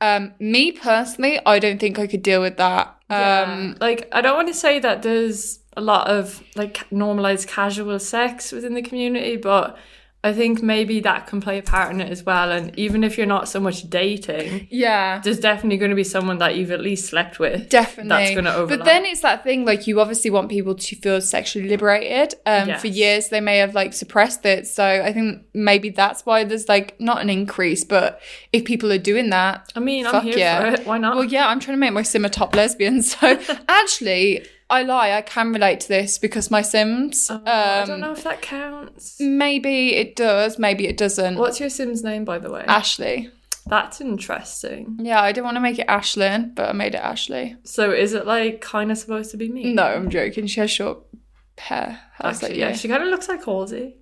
Um, 0.00 0.32
me 0.40 0.72
personally, 0.72 1.38
I 1.46 1.60
don't 1.60 1.78
think 1.78 1.98
I 1.98 2.06
could 2.08 2.22
deal 2.22 2.40
with 2.40 2.56
that. 2.56 2.90
Yeah. 3.08 3.42
Um, 3.42 3.76
like 3.80 4.08
I 4.12 4.20
don't 4.22 4.34
want 4.36 4.48
to 4.48 4.54
say 4.54 4.80
that 4.80 5.02
there's 5.02 5.60
a 5.76 5.80
lot 5.80 6.08
of 6.08 6.42
like 6.54 6.90
normalized 6.92 7.48
casual 7.48 7.98
sex 7.98 8.52
within 8.52 8.74
the 8.74 8.82
community, 8.82 9.36
but 9.36 9.76
I 10.24 10.32
think 10.32 10.62
maybe 10.62 11.00
that 11.00 11.26
can 11.26 11.42
play 11.42 11.58
a 11.58 11.62
part 11.62 11.92
in 11.92 12.00
it 12.00 12.10
as 12.10 12.22
well. 12.22 12.50
And 12.50 12.76
even 12.78 13.04
if 13.04 13.18
you're 13.18 13.26
not 13.26 13.46
so 13.46 13.60
much 13.60 13.90
dating, 13.90 14.68
yeah. 14.70 15.20
there's 15.22 15.38
definitely 15.38 15.76
going 15.76 15.90
to 15.90 15.94
be 15.94 16.02
someone 16.02 16.38
that 16.38 16.56
you've 16.56 16.70
at 16.70 16.80
least 16.80 17.10
slept 17.10 17.38
with. 17.38 17.68
Definitely. 17.68 18.08
That's 18.08 18.30
going 18.30 18.46
to 18.46 18.54
overlap. 18.54 18.78
But 18.78 18.84
then 18.86 19.04
it's 19.04 19.20
that 19.20 19.44
thing 19.44 19.66
like 19.66 19.86
you 19.86 20.00
obviously 20.00 20.30
want 20.30 20.48
people 20.48 20.76
to 20.76 20.96
feel 20.96 21.20
sexually 21.20 21.68
liberated. 21.68 22.36
Um, 22.46 22.74
For 22.78 22.86
years 22.86 23.28
they 23.28 23.42
may 23.42 23.58
have 23.58 23.74
like 23.74 23.92
suppressed 23.92 24.46
it. 24.46 24.66
So 24.66 24.82
I 24.82 25.12
think 25.12 25.44
maybe 25.52 25.90
that's 25.90 26.24
why 26.24 26.44
there's 26.44 26.70
like 26.70 26.98
not 26.98 27.20
an 27.20 27.28
increase, 27.28 27.84
but 27.84 28.22
if 28.50 28.64
people 28.64 28.90
are 28.92 28.98
doing 28.98 29.28
that, 29.28 29.70
I 29.76 29.80
mean, 29.80 30.06
fuck 30.06 30.14
I'm 30.14 30.22
here 30.22 30.38
yeah. 30.38 30.60
for 30.60 30.80
it. 30.80 30.86
Why 30.86 30.96
not? 30.96 31.16
Well, 31.16 31.24
yeah, 31.24 31.48
I'm 31.48 31.60
trying 31.60 31.76
to 31.76 31.80
make 31.80 31.92
my 31.92 32.02
sim 32.02 32.24
a 32.24 32.30
top 32.30 32.54
lesbian. 32.54 33.02
So 33.14 33.38
actually, 33.68 34.46
I 34.70 34.82
lie. 34.82 35.12
I 35.12 35.22
can 35.22 35.52
relate 35.52 35.80
to 35.80 35.88
this 35.88 36.18
because 36.18 36.50
my 36.50 36.62
Sims. 36.62 37.28
Oh, 37.30 37.42
I 37.44 37.80
um, 37.80 37.88
don't 37.88 38.00
know 38.00 38.12
if 38.12 38.24
that 38.24 38.42
counts. 38.42 39.20
Maybe 39.20 39.94
it 39.94 40.16
does. 40.16 40.58
Maybe 40.58 40.86
it 40.86 40.96
doesn't. 40.96 41.36
What's 41.36 41.60
your 41.60 41.70
Sim's 41.70 42.02
name, 42.02 42.24
by 42.24 42.38
the 42.38 42.50
way? 42.50 42.64
Ashley. 42.66 43.30
That's 43.66 44.00
interesting. 44.00 44.98
Yeah, 45.00 45.22
I 45.22 45.32
didn't 45.32 45.44
want 45.46 45.56
to 45.56 45.60
make 45.60 45.78
it 45.78 45.86
Aislinn, 45.86 46.54
but 46.54 46.68
I 46.68 46.72
made 46.72 46.94
it 46.94 46.98
Ashley. 46.98 47.56
So 47.64 47.92
is 47.92 48.12
it 48.12 48.26
like 48.26 48.60
kind 48.60 48.90
of 48.92 48.98
supposed 48.98 49.30
to 49.30 49.36
be 49.36 49.48
me? 49.48 49.72
No, 49.72 49.84
I'm 49.84 50.10
joking. 50.10 50.46
She 50.46 50.60
has 50.60 50.70
short 50.70 50.98
hair. 51.56 52.00
I 52.20 52.30
Actually, 52.30 52.48
like, 52.50 52.58
yeah, 52.58 52.68
yeah. 52.68 52.74
she 52.74 52.88
kind 52.88 53.02
of 53.02 53.08
looks 53.08 53.28
like 53.28 53.44
Halsey. 53.44 53.96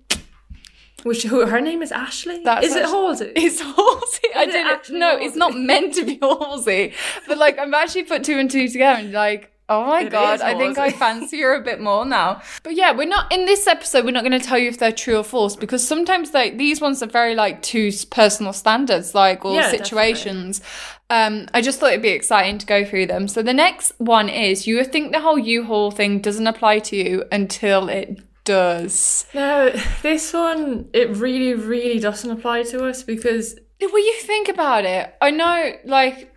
Which 1.03 1.23
who 1.23 1.45
her 1.45 1.59
name 1.61 1.81
is 1.81 1.91
Ashley? 1.91 2.43
That's 2.43 2.65
is 2.67 2.75
it 2.75 2.83
actually- 2.83 2.91
Halsey? 2.93 3.31
It's 3.35 3.61
Halsey. 3.61 4.27
I 4.35 4.43
it 4.43 4.51
didn't. 4.51 4.99
No, 4.99 5.09
Halsey? 5.11 5.25
it's 5.25 5.35
not 5.35 5.55
meant 5.55 5.93
to 5.95 6.05
be 6.05 6.17
Halsey. 6.21 6.93
But 7.27 7.37
like, 7.37 7.57
I've 7.57 7.73
actually 7.73 8.03
put 8.03 8.23
two 8.23 8.37
and 8.37 8.49
two 8.49 8.67
together 8.67 8.99
and 8.99 9.11
like, 9.13 9.52
oh 9.69 9.85
my 9.85 10.01
It 10.01 10.11
god, 10.11 10.41
I 10.41 10.57
think 10.57 10.77
I 10.77 10.91
fancy 11.03 11.41
her 11.41 11.55
a 11.55 11.61
bit 11.61 11.79
more 11.81 12.05
now. 12.05 12.41
But 12.63 12.75
yeah, 12.75 12.91
we're 12.91 13.07
not 13.07 13.31
in 13.31 13.45
this 13.45 13.67
episode. 13.67 14.05
We're 14.05 14.11
not 14.11 14.23
going 14.23 14.39
to 14.39 14.45
tell 14.45 14.57
you 14.57 14.69
if 14.69 14.77
they're 14.79 14.91
true 14.91 15.17
or 15.17 15.23
false 15.23 15.55
because 15.55 15.87
sometimes 15.87 16.33
like 16.33 16.57
these 16.57 16.81
ones 16.81 17.01
are 17.03 17.07
very 17.07 17.35
like 17.35 17.61
to 17.63 17.91
personal 18.11 18.53
standards, 18.53 19.13
like 19.15 19.45
or 19.45 19.55
Yeah, 19.55 19.69
situations. 19.69 20.61
Um, 21.09 21.47
I 21.53 21.61
just 21.61 21.79
thought 21.79 21.91
it'd 21.91 22.01
be 22.01 22.09
exciting 22.09 22.57
to 22.57 22.65
go 22.65 22.83
through 22.85 23.05
them. 23.07 23.27
So 23.27 23.43
the 23.43 23.53
next 23.53 23.93
one 23.99 24.29
is 24.29 24.65
you 24.65 24.83
think 24.83 25.11
the 25.11 25.21
whole 25.21 25.37
U-Haul 25.37 25.91
thing 25.91 26.19
doesn't 26.19 26.47
apply 26.47 26.79
to 26.79 26.95
you 26.95 27.25
until 27.31 27.87
it 27.89 28.19
does. 28.45 29.25
No, 29.33 29.69
this 30.01 30.33
one 30.33 30.89
it 30.93 31.15
really, 31.17 31.53
really 31.53 31.99
doesn't 31.99 32.29
apply 32.29 32.63
to 32.63 32.85
us 32.85 33.03
because 33.03 33.55
Well, 33.79 33.97
you 33.99 34.15
think 34.21 34.47
about 34.47 34.85
it. 34.85 35.13
I 35.21 35.29
know, 35.31 35.73
like, 35.85 36.32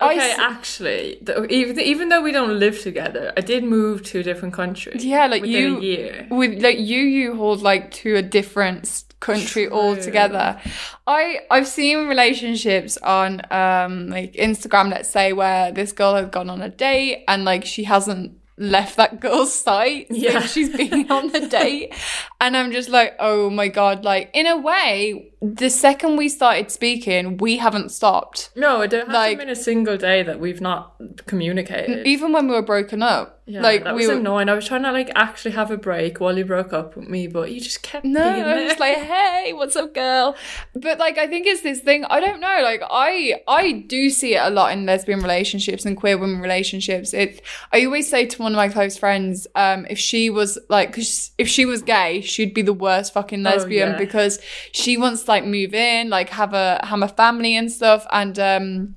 okay, 0.00 0.30
s- 0.32 0.38
actually, 0.38 1.18
the, 1.22 1.44
even 1.52 1.78
even 1.80 2.08
though 2.08 2.22
we 2.22 2.32
don't 2.32 2.58
live 2.58 2.80
together, 2.80 3.32
I 3.36 3.40
did 3.40 3.64
move 3.64 4.02
to 4.04 4.20
a 4.20 4.22
different 4.22 4.54
country. 4.54 4.92
yeah, 4.98 5.26
like 5.26 5.44
you 5.46 5.78
a 5.78 5.80
year. 5.80 6.26
with 6.30 6.62
like 6.62 6.78
you 6.78 7.00
you 7.00 7.34
hold 7.36 7.62
like 7.62 7.90
to 8.02 8.16
a 8.16 8.22
different 8.22 9.04
country 9.20 9.66
True. 9.66 9.74
altogether. 9.74 10.60
I 11.06 11.40
I've 11.50 11.66
seen 11.68 12.08
relationships 12.08 12.96
on 12.98 13.40
um 13.50 14.08
like 14.10 14.32
Instagram, 14.34 14.90
let's 14.90 15.08
say, 15.10 15.32
where 15.32 15.72
this 15.72 15.92
girl 15.92 16.14
has 16.16 16.28
gone 16.28 16.50
on 16.50 16.60
a 16.62 16.68
date 16.68 17.24
and 17.28 17.44
like 17.44 17.64
she 17.64 17.84
hasn't 17.84 18.38
left 18.56 18.96
that 18.96 19.18
girl's 19.20 19.52
site 19.52 20.06
Yeah. 20.10 20.38
since 20.38 20.52
she's 20.52 20.70
been 20.76 21.10
on 21.10 21.32
the 21.32 21.40
date 21.48 21.92
and 22.40 22.56
i'm 22.56 22.70
just 22.70 22.88
like 22.88 23.16
oh 23.18 23.50
my 23.50 23.66
god 23.66 24.04
like 24.04 24.30
in 24.32 24.46
a 24.46 24.56
way 24.56 25.32
the 25.42 25.68
second 25.68 26.16
we 26.16 26.28
started 26.28 26.70
speaking 26.70 27.36
we 27.38 27.56
haven't 27.56 27.90
stopped 27.90 28.50
No, 28.54 28.86
there 28.86 29.00
hasn't 29.00 29.12
Like- 29.14 29.38
been 29.38 29.48
a 29.48 29.56
single 29.56 29.96
day 29.96 30.22
that 30.22 30.38
we've 30.38 30.60
not 30.60 30.94
communicated. 31.26 32.06
even 32.06 32.32
when 32.32 32.46
we 32.48 32.54
were 32.54 32.62
broken 32.62 33.02
up 33.02 33.33
Yeah, 33.46 33.60
like 33.60 33.84
that 33.84 33.94
we 33.94 34.06
was 34.06 34.08
were, 34.08 34.20
annoying. 34.20 34.48
I 34.48 34.54
was 34.54 34.66
trying 34.66 34.84
to 34.84 34.92
like 34.92 35.10
actually 35.14 35.50
have 35.50 35.70
a 35.70 35.76
break 35.76 36.18
while 36.18 36.36
you 36.36 36.46
broke 36.46 36.72
up 36.72 36.96
with 36.96 37.10
me, 37.10 37.26
but 37.26 37.52
you 37.52 37.60
just 37.60 37.82
kept 37.82 38.06
No, 38.06 38.32
being 38.32 38.42
I 38.42 38.64
was 38.64 38.78
like, 38.78 38.96
"Hey, 38.96 39.52
what's 39.52 39.76
up, 39.76 39.92
girl?" 39.92 40.34
But 40.72 40.98
like, 40.98 41.18
I 41.18 41.26
think 41.26 41.46
it's 41.46 41.60
this 41.60 41.80
thing. 41.80 42.06
I 42.06 42.20
don't 42.20 42.40
know. 42.40 42.60
Like, 42.62 42.82
I 42.90 43.42
I 43.46 43.72
do 43.86 44.08
see 44.08 44.34
it 44.34 44.40
a 44.42 44.48
lot 44.48 44.72
in 44.72 44.86
lesbian 44.86 45.20
relationships 45.20 45.84
and 45.84 45.94
queer 45.94 46.16
women 46.16 46.40
relationships. 46.40 47.12
It. 47.12 47.42
I 47.70 47.84
always 47.84 48.08
say 48.08 48.24
to 48.24 48.42
one 48.42 48.52
of 48.52 48.56
my 48.56 48.70
close 48.70 48.96
friends, 48.96 49.46
um, 49.54 49.86
if 49.90 49.98
she 49.98 50.30
was 50.30 50.58
like, 50.70 50.94
cause 50.94 51.32
if 51.36 51.46
she 51.46 51.66
was 51.66 51.82
gay, 51.82 52.22
she'd 52.22 52.54
be 52.54 52.62
the 52.62 52.72
worst 52.72 53.12
fucking 53.12 53.42
lesbian 53.42 53.90
yeah. 53.90 53.98
because 53.98 54.40
she 54.72 54.96
wants 54.96 55.24
to 55.24 55.30
like 55.30 55.44
move 55.44 55.74
in, 55.74 56.08
like 56.08 56.30
have 56.30 56.54
a 56.54 56.80
have 56.82 57.02
a 57.02 57.08
family 57.08 57.56
and 57.56 57.70
stuff, 57.70 58.06
and 58.10 58.38
um, 58.38 58.96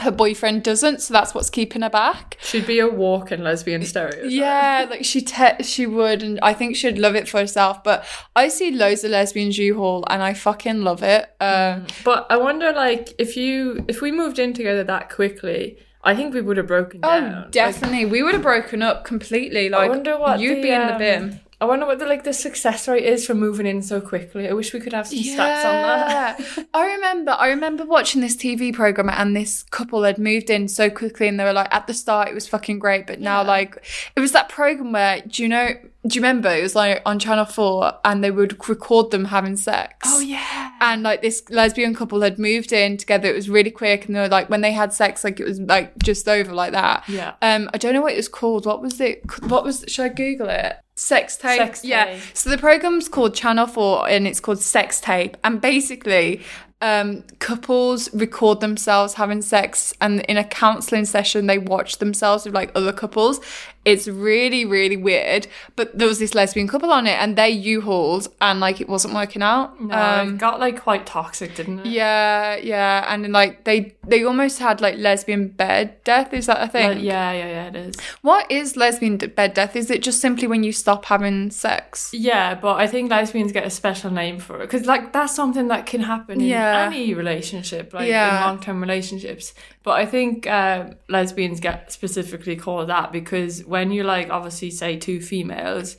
her 0.00 0.10
boyfriend 0.10 0.62
doesn't. 0.62 1.00
So 1.02 1.12
that's 1.12 1.34
what's 1.34 1.50
keeping 1.50 1.82
her 1.82 1.90
back. 1.90 2.36
She'd 2.40 2.66
be 2.66 2.78
a 2.78 2.86
walking 2.88 3.42
lesbian 3.42 3.82
stereotype. 3.84 4.30
Yeah, 4.30 4.86
like 4.88 5.04
she 5.04 5.20
te- 5.20 5.62
she 5.62 5.86
would, 5.86 6.22
and 6.22 6.38
I 6.40 6.54
think 6.54 6.76
she'd 6.76 6.98
love 6.98 7.16
it 7.16 7.28
for 7.28 7.38
herself. 7.40 7.82
But 7.82 8.04
I 8.36 8.48
see 8.48 8.70
loads 8.70 9.02
of 9.04 9.10
lesbians 9.10 9.58
U-Haul, 9.58 10.04
and 10.08 10.22
I 10.22 10.34
fucking 10.34 10.82
love 10.82 11.02
it. 11.02 11.28
Uh, 11.40 11.80
But 12.04 12.26
I 12.30 12.36
wonder, 12.36 12.72
like, 12.72 13.14
if 13.18 13.36
you 13.36 13.84
if 13.88 14.00
we 14.00 14.12
moved 14.12 14.38
in 14.38 14.52
together 14.52 14.84
that 14.84 15.10
quickly, 15.10 15.78
I 16.04 16.14
think 16.14 16.32
we 16.32 16.40
would 16.40 16.56
have 16.56 16.68
broken 16.68 17.00
Oh, 17.02 17.20
down. 17.20 17.42
Like, 17.42 17.50
definitely, 17.50 18.04
we 18.06 18.22
would 18.22 18.34
have 18.34 18.42
broken 18.42 18.82
up 18.82 19.04
completely. 19.04 19.68
Like, 19.68 19.90
wonder 19.90 20.18
what 20.18 20.38
you'd 20.40 20.58
the, 20.58 20.62
be 20.62 20.70
in 20.70 20.86
the 20.86 20.92
um, 20.92 20.98
bin. 20.98 21.40
I 21.60 21.64
wonder 21.64 21.86
what 21.86 21.98
the 21.98 22.06
like 22.06 22.22
the 22.22 22.32
success 22.32 22.86
rate 22.86 23.04
is 23.04 23.26
for 23.26 23.34
moving 23.34 23.66
in 23.66 23.82
so 23.82 24.00
quickly. 24.00 24.48
I 24.48 24.52
wish 24.52 24.72
we 24.72 24.78
could 24.78 24.92
have 24.92 25.08
some 25.08 25.18
stats 25.18 25.64
on 25.64 25.82
that. 25.82 26.38
Yeah. 26.56 26.64
I 26.72 26.86
remember 26.94 27.32
I 27.36 27.48
remember 27.48 27.84
watching 27.84 28.20
this 28.20 28.36
TV 28.36 28.72
program 28.72 29.08
and 29.08 29.34
this 29.34 29.64
couple 29.64 30.04
had 30.04 30.18
moved 30.18 30.50
in 30.50 30.68
so 30.68 30.88
quickly 30.88 31.26
and 31.26 31.38
they 31.38 31.42
were 31.44 31.52
like 31.52 31.74
at 31.74 31.88
the 31.88 31.94
start 31.94 32.28
it 32.28 32.34
was 32.34 32.46
fucking 32.46 32.78
great 32.78 33.08
but 33.08 33.20
now 33.20 33.40
Yeah. 33.42 33.48
like 33.48 33.84
it 34.14 34.20
was 34.20 34.30
that 34.32 34.48
program 34.48 34.92
where 34.92 35.20
do 35.26 35.42
you 35.42 35.48
know 35.48 35.70
do 36.06 36.14
you 36.14 36.20
remember 36.22 36.48
it 36.48 36.62
was 36.62 36.76
like 36.76 37.02
on 37.04 37.18
channel 37.18 37.44
4 37.44 37.92
and 38.04 38.22
they 38.22 38.30
would 38.30 38.68
record 38.68 39.10
them 39.10 39.24
having 39.26 39.56
sex 39.56 39.96
Oh 40.06 40.20
yeah. 40.20 40.70
and 40.80 41.02
like 41.02 41.22
this 41.22 41.42
lesbian 41.50 41.92
couple 41.92 42.20
had 42.20 42.38
moved 42.38 42.72
in 42.72 42.96
together 42.98 43.28
it 43.28 43.34
was 43.34 43.50
really 43.50 43.72
quick 43.72 44.06
and 44.06 44.14
they 44.14 44.20
were 44.20 44.28
like 44.28 44.48
when 44.48 44.60
they 44.60 44.72
had 44.72 44.92
sex 44.92 45.24
like 45.24 45.40
it 45.40 45.44
was 45.44 45.58
like 45.60 45.98
just 45.98 46.28
over 46.28 46.54
like 46.54 46.70
that 46.72 47.02
Yeah. 47.08 47.34
um 47.42 47.68
i 47.74 47.78
don't 47.78 47.94
know 47.94 48.02
what 48.02 48.12
it 48.12 48.16
was 48.16 48.28
called 48.28 48.64
what 48.64 48.80
was 48.80 49.00
it 49.00 49.22
what 49.42 49.64
was 49.64 49.84
should 49.88 50.04
i 50.04 50.08
google 50.08 50.48
it 50.48 50.76
sex 50.98 51.36
tape. 51.36 51.58
Sex 51.58 51.84
yeah. 51.84 52.18
so 52.34 52.50
the 52.50 52.58
program's 52.58 53.08
called 53.08 53.34
channel 53.34 53.66
4 53.66 54.08
and 54.08 54.26
it's 54.26 54.40
called 54.40 54.60
sex 54.60 55.00
tape. 55.00 55.36
And 55.44 55.60
basically 55.60 56.42
um 56.80 57.24
couples 57.40 58.12
record 58.14 58.60
themselves 58.60 59.14
having 59.14 59.42
sex 59.42 59.92
and 60.00 60.20
in 60.22 60.36
a 60.36 60.44
counseling 60.44 61.04
session 61.04 61.48
they 61.48 61.58
watch 61.58 61.98
themselves 61.98 62.44
with 62.44 62.54
like 62.54 62.70
other 62.76 62.92
couples 62.92 63.40
it's 63.88 64.06
really 64.08 64.64
really 64.64 64.96
weird 64.96 65.46
but 65.76 65.96
there 65.98 66.08
was 66.08 66.18
this 66.18 66.34
lesbian 66.34 66.68
couple 66.68 66.90
on 66.92 67.06
it 67.06 67.18
and 67.22 67.36
they 67.36 67.48
u-hauled 67.50 68.28
and 68.40 68.60
like 68.60 68.80
it 68.80 68.88
wasn't 68.88 69.12
working 69.14 69.42
out 69.42 69.80
No, 69.80 69.94
um 69.96 70.34
it 70.34 70.38
got 70.38 70.60
like 70.60 70.80
quite 70.80 71.06
toxic, 71.06 71.54
didn't 71.54 71.80
it? 71.80 71.86
yeah, 71.86 72.56
yeah, 72.56 73.04
and 73.12 73.24
then, 73.24 73.32
like 73.32 73.64
they 73.64 73.94
they 74.06 74.24
almost 74.24 74.58
had 74.58 74.80
like 74.80 74.96
lesbian 74.98 75.48
bed 75.48 76.02
death. 76.04 76.32
Is 76.32 76.46
that 76.46 76.60
a 76.62 76.68
thing? 76.68 76.88
Like, 76.88 77.02
yeah, 77.14 77.30
yeah, 77.40 77.48
yeah. 77.56 77.66
It 77.68 77.76
is. 77.76 77.94
What 78.22 78.44
is 78.50 78.66
lesbian 78.84 79.18
bed 79.18 79.50
death? 79.58 79.76
Is 79.76 79.90
it 79.94 80.00
just 80.08 80.18
simply 80.26 80.46
when 80.52 80.62
you 80.68 80.72
stop 80.72 81.04
having 81.14 81.50
sex? 81.50 82.10
Yeah, 82.30 82.54
but 82.54 82.74
I 82.84 82.86
think 82.86 83.10
lesbians 83.10 83.52
get 83.58 83.66
a 83.66 83.70
special 83.82 84.10
name 84.22 84.38
for 84.46 84.56
it 84.56 84.66
because, 84.66 84.86
like, 84.86 85.04
that's 85.12 85.34
something 85.40 85.68
that 85.68 85.82
can 85.92 86.02
happen 86.14 86.40
in 86.40 86.46
Yeah. 86.48 86.86
any 86.86 87.04
relationship, 87.22 87.84
like 87.92 88.08
Yeah. 88.08 88.28
in 88.28 88.34
long-term 88.46 88.78
relationships. 88.86 89.44
But 89.86 89.94
I 90.02 90.06
think 90.14 90.46
uh, 90.46 90.78
lesbians 91.16 91.58
get 91.68 91.92
specifically 91.98 92.56
called 92.64 92.86
that 92.88 93.06
because 93.20 93.52
when 93.74 93.77
you 93.92 94.02
like, 94.04 94.30
obviously, 94.30 94.70
say 94.70 94.96
two 94.96 95.20
females, 95.20 95.96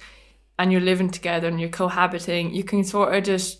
and 0.58 0.72
you're 0.72 0.82
living 0.82 1.10
together 1.10 1.48
and 1.48 1.60
you're 1.60 1.70
cohabiting, 1.70 2.54
you 2.54 2.64
can 2.64 2.84
sort 2.84 3.16
of 3.16 3.24
just 3.24 3.60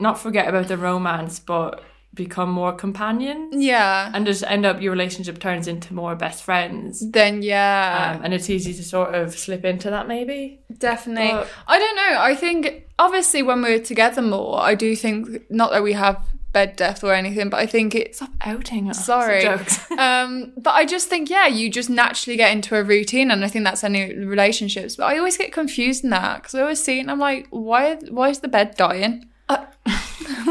not 0.00 0.18
forget 0.18 0.46
about 0.48 0.68
the 0.68 0.76
romance, 0.76 1.40
but 1.40 1.82
become 2.14 2.50
more 2.50 2.72
companion. 2.72 3.50
Yeah. 3.52 4.10
And 4.14 4.24
just 4.24 4.42
end 4.44 4.64
up 4.64 4.80
your 4.80 4.92
relationship 4.92 5.38
turns 5.40 5.66
into 5.68 5.92
more 5.94 6.14
best 6.16 6.42
friends. 6.42 7.02
Then 7.10 7.42
yeah, 7.42 8.14
Um, 8.16 8.24
and 8.24 8.34
it's 8.34 8.48
easy 8.48 8.72
to 8.74 8.82
sort 8.84 9.14
of 9.14 9.34
slip 9.36 9.64
into 9.64 9.90
that 9.90 10.08
maybe. 10.08 10.60
definitely. 10.78 11.30
but- 11.32 11.48
I 11.66 11.78
don't 11.78 11.96
know. 11.96 12.16
I 12.20 12.34
think 12.34 12.86
obviously 12.98 13.42
when 13.42 13.60
we're 13.62 13.78
together 13.82 14.22
more, 14.22 14.60
I 14.60 14.74
do 14.74 14.94
think 14.96 15.42
not 15.50 15.70
that 15.72 15.82
we 15.82 15.92
have 15.92 16.20
bed 16.52 16.76
death 16.76 17.04
or 17.04 17.12
anything, 17.12 17.50
but 17.50 17.58
I 17.60 17.66
think 17.66 17.94
it's 17.94 18.18
Stop 18.18 18.30
outing 18.40 18.88
us. 18.90 19.04
Sorry. 19.04 19.42
Jokes. 19.42 19.78
um 19.98 20.52
but 20.56 20.70
i 20.74 20.84
just 20.84 21.08
think 21.08 21.28
yeah 21.28 21.46
you 21.46 21.70
just 21.70 21.90
naturally 21.90 22.36
get 22.36 22.52
into 22.52 22.76
a 22.76 22.82
routine 22.84 23.30
and 23.30 23.44
i 23.44 23.48
think 23.48 23.64
that's 23.64 23.82
any 23.82 24.14
relationships 24.14 24.94
but 24.96 25.04
i 25.06 25.18
always 25.18 25.36
get 25.36 25.52
confused 25.52 26.04
in 26.04 26.10
that 26.10 26.36
because 26.42 26.54
i 26.54 26.60
always 26.60 26.82
see 26.82 26.98
it 26.98 27.00
and 27.00 27.10
i'm 27.10 27.18
like 27.18 27.46
why 27.50 27.96
why 28.10 28.28
is 28.28 28.38
the 28.40 28.48
bed 28.48 28.74
dying 28.76 29.24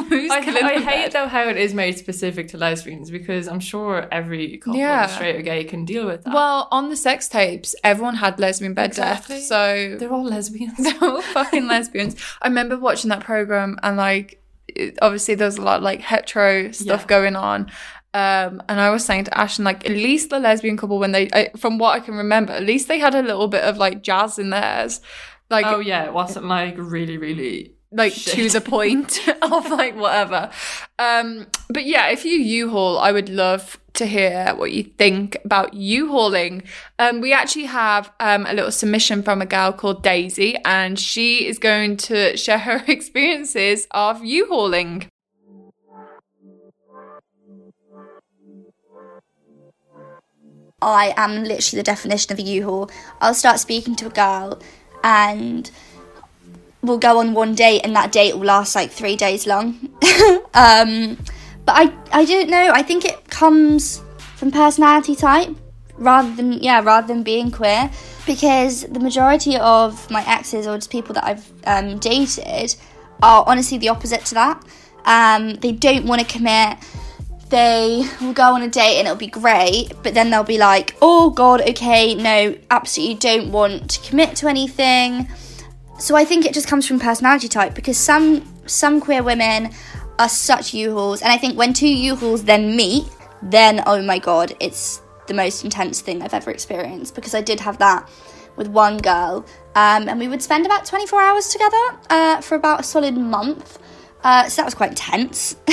Who's 0.10 0.32
I, 0.32 0.38
I 0.38 0.80
hate 0.80 1.12
though 1.12 1.28
how 1.28 1.48
it 1.48 1.58
is 1.58 1.74
made 1.74 1.98
specific 1.98 2.48
to 2.50 2.58
lesbians 2.58 3.12
because 3.12 3.48
I'm 3.48 3.60
sure 3.60 4.08
every 4.12 4.58
couple, 4.58 4.80
Yeah. 4.80 5.06
straight 5.08 5.36
or 5.36 5.42
gay, 5.42 5.64
can 5.66 5.86
deal 5.86 6.06
with 6.06 6.24
that. 6.24 6.34
well 6.34 6.68
on 6.72 6.90
the 6.90 6.96
sex 6.96 7.28
tapes 7.28 7.76
everyone 7.84 8.16
had 8.16 8.40
lesbian 8.40 8.74
bed 8.74 8.88
Exactly. 8.92 9.36
death 9.38 9.46
so 9.46 9.96
they're 10.00 10.12
all 10.12 10.24
lesbians. 10.24 10.78
they're 10.78 10.98
all 11.10 11.22
fucking 11.22 11.68
lesbians 11.68 12.16
i 12.42 12.48
remember 12.48 12.78
watching 12.78 13.10
that 13.10 13.22
program 13.24 13.78
and 13.84 13.98
like 13.98 14.42
obviously 15.02 15.36
there 15.36 15.48
was 15.48 15.58
a 15.58 15.62
lot 15.62 15.78
of, 15.78 15.84
like 15.84 16.02
hetero 16.02 16.72
stuff 16.72 17.02
Yeah. 17.02 17.08
going 17.08 17.36
on 17.36 17.70
um, 18.14 18.64
and 18.68 18.80
I 18.82 18.90
was 18.90 19.06
saying 19.06 19.26
to 19.26 19.38
Ashton, 19.38 19.64
like, 19.64 19.86
at 19.86 19.92
least 19.92 20.32
the 20.32 20.40
lesbian 20.40 20.76
couple, 20.76 20.98
when 20.98 21.12
they, 21.12 21.30
I, 21.34 21.50
from 21.56 21.78
what 21.78 21.96
I 21.96 22.00
can 22.00 22.16
remember, 22.16 22.52
at 22.54 22.64
least 22.64 22.88
they 22.88 22.98
had 22.98 23.14
a 23.14 23.22
little 23.22 23.48
bit 23.48 23.64
of 23.64 23.78
like 23.78 24.02
jazz 24.02 24.40
in 24.40 24.50
theirs. 24.50 25.02
Like, 25.52 25.68
oh 25.68 25.80
yeah, 25.80 26.06
it 26.06 26.14
wasn't 26.14 26.46
like 26.48 26.76
really, 26.78 27.18
really. 27.18 27.74
like 27.92 28.14
to 28.16 28.50
the 28.50 28.62
point 28.62 29.20
of 29.44 29.70
like 29.70 29.96
whatever. 29.96 30.50
Um, 30.98 31.46
but 31.70 31.86
yeah, 31.86 32.08
if 32.10 32.26
you 32.26 32.32
U-Haul, 32.40 32.98
I 32.98 33.12
would 33.12 33.30
love 33.30 33.80
to 33.98 34.06
hear 34.06 34.54
what 34.56 34.72
you 34.72 34.84
think 34.84 35.38
about 35.44 35.74
U-Hauling. 35.74 36.64
Um, 36.98 37.22
we 37.22 37.34
actually 37.34 37.66
have 37.66 38.12
um, 38.20 38.46
a 38.46 38.54
little 38.54 38.72
submission 38.72 39.24
from 39.24 39.42
a 39.42 39.46
gal 39.46 39.74
called 39.74 40.04
Daisy, 40.04 40.56
and 40.64 40.98
she 41.00 41.46
is 41.48 41.60
going 41.60 41.98
to 41.98 42.38
share 42.38 42.60
her 42.60 42.84
experiences 42.88 43.88
of 43.92 44.24
U-Hauling. 44.24 45.10
I 50.82 51.14
am 51.18 51.44
literally 51.44 51.80
the 51.80 51.84
definition 51.84 52.32
of 52.32 52.40
a 52.40 52.44
U-Haul. 52.44 52.92
I'll 53.20 53.34
start 53.34 53.60
speaking 53.60 53.96
to 53.96 54.08
a 54.08 54.10
girl 54.12 54.62
and 55.04 55.70
we'll 56.84 57.00
go 57.00 57.20
on 57.20 57.34
one 57.34 57.56
date 57.56 57.82
and 57.84 57.96
that 57.96 58.12
date 58.12 58.36
will 58.36 58.46
last 58.46 58.76
like 58.76 58.92
three 58.92 59.16
days 59.16 59.48
long. 59.48 59.90
um, 60.54 61.18
but 61.68 61.76
I, 61.76 61.94
I 62.12 62.26
don't 62.26 62.50
know. 62.50 62.72
I 62.74 62.82
think 62.82 63.06
it 63.06 63.30
comes 63.30 64.02
from 64.38 64.52
personality 64.52 65.16
type 65.16 65.56
rather 65.98 66.34
than, 66.34 66.54
yeah, 66.54 66.82
rather 66.82 67.06
than 67.06 67.22
being 67.22 67.52
queer. 67.52 67.92
Because 68.26 68.84
the 68.84 69.00
majority 69.00 69.58
of 69.58 70.10
my 70.10 70.28
exes 70.28 70.66
or 70.66 70.78
just 70.78 70.90
people 70.90 71.14
that 71.14 71.26
I've 71.26 71.52
um, 71.66 72.00
dated 72.00 72.76
are 73.22 73.44
honestly 73.46 73.78
the 73.78 73.90
opposite 73.90 74.26
to 74.26 74.34
that. 74.36 74.64
Um, 75.06 75.56
they 75.56 75.74
don't 75.74 76.06
want 76.06 76.22
to 76.22 76.28
commit 76.28 76.78
they 77.50 78.06
will 78.20 78.34
go 78.34 78.56
on 78.56 78.62
a 78.62 78.68
date 78.68 78.98
and 78.98 79.08
it'll 79.08 79.18
be 79.18 79.28
great, 79.28 79.92
but 80.04 80.14
then 80.14 80.30
they'll 80.30 80.44
be 80.44 80.58
like, 80.58 80.96
oh 81.02 81.30
god, 81.30 81.62
okay, 81.62 82.14
no, 82.14 82.56
absolutely 82.70 83.16
don't 83.16 83.52
want 83.52 83.90
to 83.92 84.10
commit 84.10 84.36
to 84.38 84.48
anything. 84.48 85.30
So 86.00 86.16
I 86.16 86.26
think 86.26 86.46
it 86.46 86.54
just 86.54 86.68
comes 86.68 86.86
from 86.86 87.00
personality 87.00 87.48
type 87.48 87.74
because 87.74 87.98
some 87.98 88.46
some 88.68 89.00
queer 89.00 89.24
women 89.24 89.72
are 90.20 90.30
such 90.30 90.74
U-Hauls, 90.74 91.22
and 91.22 91.32
I 91.32 91.38
think 91.38 91.58
when 91.58 91.74
two 91.74 91.88
U-Hauls 91.88 92.44
then 92.44 92.76
meet, 92.76 93.06
then 93.42 93.84
oh 93.86 94.02
my 94.02 94.20
god, 94.20 94.56
it's 94.60 95.02
the 95.28 95.34
most 95.34 95.64
intense 95.64 96.02
thing 96.02 96.22
I've 96.22 96.34
ever 96.34 96.52
experienced 96.52 97.16
because 97.16 97.36
I 97.36 97.42
did 97.42 97.60
have 97.60 97.78
that 97.80 98.10
with 98.56 98.68
one 98.68 98.98
girl, 98.98 99.46
um, 99.76 100.10
and 100.10 100.20
we 100.20 100.28
would 100.28 100.42
spend 100.42 100.66
about 100.66 100.86
24 100.86 101.22
hours 101.22 101.50
together 101.50 101.98
uh, 102.10 102.42
for 102.42 102.56
about 102.56 102.80
a 102.80 102.84
solid 102.84 103.16
month. 103.16 103.80
Uh, 104.24 104.50
so 104.50 104.58
that 104.58 104.66
was 104.66 104.74
quite 104.74 104.90
intense. 104.90 105.56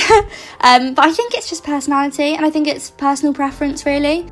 um, 0.61 0.93
but 0.93 1.05
I 1.05 1.11
think 1.11 1.33
it's 1.33 1.49
just 1.49 1.63
personality 1.63 2.35
and 2.35 2.45
I 2.45 2.51
think 2.51 2.67
it's 2.67 2.91
personal 2.91 3.33
preference, 3.33 3.85
really. 3.85 4.29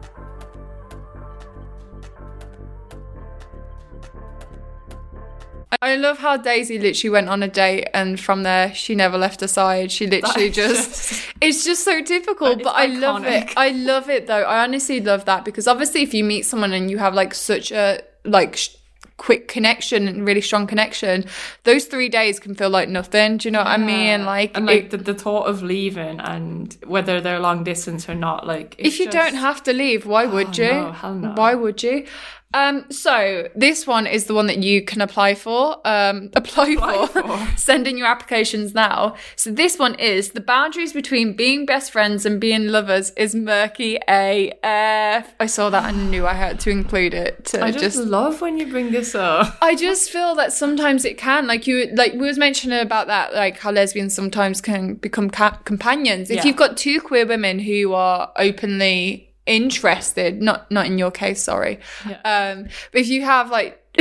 I 5.82 5.96
love 5.96 6.20
how 6.20 6.38
Daisy 6.38 6.78
literally 6.80 7.10
went 7.12 7.30
on 7.30 7.44
a 7.44 7.48
date 7.48 7.88
and 7.94 8.20
from 8.20 8.44
there 8.44 8.74
she 8.74 8.96
never 8.96 9.18
left 9.18 9.42
her 9.42 9.48
side. 9.48 9.92
She 9.92 10.08
literally 10.08 10.50
just 10.62 11.24
it's 11.42 11.64
just 11.66 11.84
so 11.84 12.02
difficult, 12.02 12.64
but 12.64 12.76
I 12.76 12.86
love 12.88 13.26
it. 13.26 13.54
I 13.58 13.70
love 13.70 14.10
it 14.10 14.28
though. 14.28 14.44
I 14.44 14.64
honestly 14.64 15.02
love 15.02 15.26
that 15.26 15.46
because 15.46 15.68
obviously 15.68 16.02
if 16.04 16.14
you 16.14 16.24
meet 16.24 16.44
someone 16.46 16.74
and 16.74 16.90
you 16.92 16.98
have 16.98 17.14
like 17.14 17.34
such 17.34 17.72
a 17.72 18.02
like 18.26 18.56
sh- 18.58 18.70
quick 19.18 19.48
connection 19.48 20.08
and 20.08 20.26
really 20.28 20.42
strong 20.42 20.66
connection, 20.68 21.24
those 21.64 21.86
3 21.86 22.10
days 22.10 22.40
can 22.40 22.56
feel 22.56 22.70
like 22.70 22.90
nothing. 22.90 23.38
Do 23.38 23.48
you 23.48 23.52
know 23.52 23.60
what 23.60 23.68
I 23.68 23.78
mean? 23.78 24.26
Like, 24.26 24.58
and 24.58 24.66
like 24.66 24.86
it- 24.86 24.92
the, 24.92 24.98
the 24.98 25.14
thought 25.14 25.44
of 25.46 25.62
leaving 25.62 26.20
and 26.20 26.76
whether 26.86 27.22
they're 27.22 27.40
long 27.40 27.64
distance 27.64 28.10
or 28.10 28.16
not, 28.16 28.46
like 28.48 28.76
it's 28.78 28.96
if 28.96 29.00
you 29.00 29.06
just- 29.06 29.16
Oh, 29.16 29.20
don't 29.32 29.36
have 29.40 29.64
to 29.64 29.74
leave, 29.74 30.06
why 30.06 30.26
would 30.26 30.60
oh, 30.60 30.64
you? 30.64 30.72
no, 30.72 31.14
no. 31.14 31.34
Why 31.36 31.54
would 31.56 31.82
you? 31.84 32.06
Um, 32.54 32.86
so 32.92 33.50
this 33.56 33.88
one 33.88 34.06
is 34.08 34.26
the 34.26 34.34
one 34.34 34.48
that 34.48 34.60
you 34.60 34.84
can 34.84 35.02
apply 35.02 35.36
for. 35.36 35.86
Um, 35.88 36.30
apply, 36.36 36.74
Apply 36.74 37.08
for. 37.08 37.24
for. 37.24 37.48
Send 37.58 37.88
in 37.88 37.98
your 37.98 38.08
applications 38.08 38.74
now. 38.74 39.16
So 39.36 39.52
this 39.52 39.80
one 39.80 39.96
is 39.96 40.32
the 40.32 40.42
boundaries 40.42 40.94
between 40.94 41.34
being 41.36 41.66
best 41.66 41.92
friends 41.92 42.26
and 42.26 42.40
being 42.40 42.68
lovers 42.68 43.12
is 43.12 43.34
murky 43.36 43.98
AF. 44.08 45.34
I 45.40 45.46
saw 45.48 45.70
that 45.70 45.94
and 45.94 46.12
knew 46.12 46.26
I 46.28 46.34
had 46.34 46.60
to 46.62 46.70
include 46.70 47.14
it 47.14 47.46
to 47.46 47.64
I 47.64 47.72
just, 47.72 47.84
just 47.84 47.98
love 47.98 48.42
when 48.42 48.58
you 48.58 48.68
bring 48.70 48.92
this 48.92 49.16
up. 49.16 49.58
I 49.62 49.76
just 49.76 50.10
feel 50.12 50.36
that 50.36 50.54
sometimes 50.54 51.06
it 51.06 51.18
can, 51.18 51.48
like 51.48 51.68
you, 51.68 51.88
like 51.94 52.14
we 52.14 52.20
was 52.28 52.38
mentioning 52.38 52.80
about 52.80 53.08
that, 53.08 53.34
like 53.34 53.60
how 53.60 53.72
lesbians 53.72 54.14
sometimes 54.14 54.62
can 54.62 54.96
become 54.96 55.30
ca- 55.30 55.60
companions. 55.66 56.30
If 56.30 56.38
Yeah. 56.38 56.46
you've 56.46 56.56
got 56.56 56.78
two 56.78 57.02
queer 57.02 57.26
women 57.26 57.60
who 57.60 57.94
are 57.94 58.32
openly 58.38 59.33
interested, 59.46 60.42
not 60.42 60.70
not 60.72 60.86
in 60.86 60.98
your 60.98 61.12
case, 61.12 61.42
sorry, 61.44 61.80
um, 62.26 62.64
but 62.92 63.02
if 63.02 63.08
you 63.08 63.24
have 63.24 63.50
like. 63.52 63.80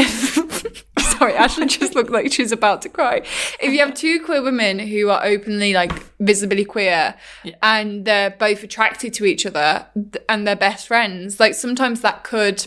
Sorry, 0.98 1.34
Ashley 1.34 1.66
just 1.66 1.94
looked 1.94 2.10
like 2.10 2.32
she's 2.32 2.50
about 2.50 2.82
to 2.82 2.88
cry. 2.88 3.18
If 3.60 3.72
you 3.72 3.78
have 3.80 3.94
two 3.94 4.24
queer 4.24 4.42
women 4.42 4.78
who 4.78 5.10
are 5.10 5.24
openly 5.24 5.72
like 5.74 5.92
visibly 6.18 6.64
queer 6.64 7.14
and 7.62 8.04
they're 8.04 8.30
both 8.30 8.62
attracted 8.64 9.12
to 9.14 9.24
each 9.26 9.44
other 9.46 9.86
and 10.28 10.46
they're 10.46 10.56
best 10.56 10.88
friends, 10.88 11.38
like 11.38 11.54
sometimes 11.54 12.00
that 12.00 12.24
could 12.24 12.66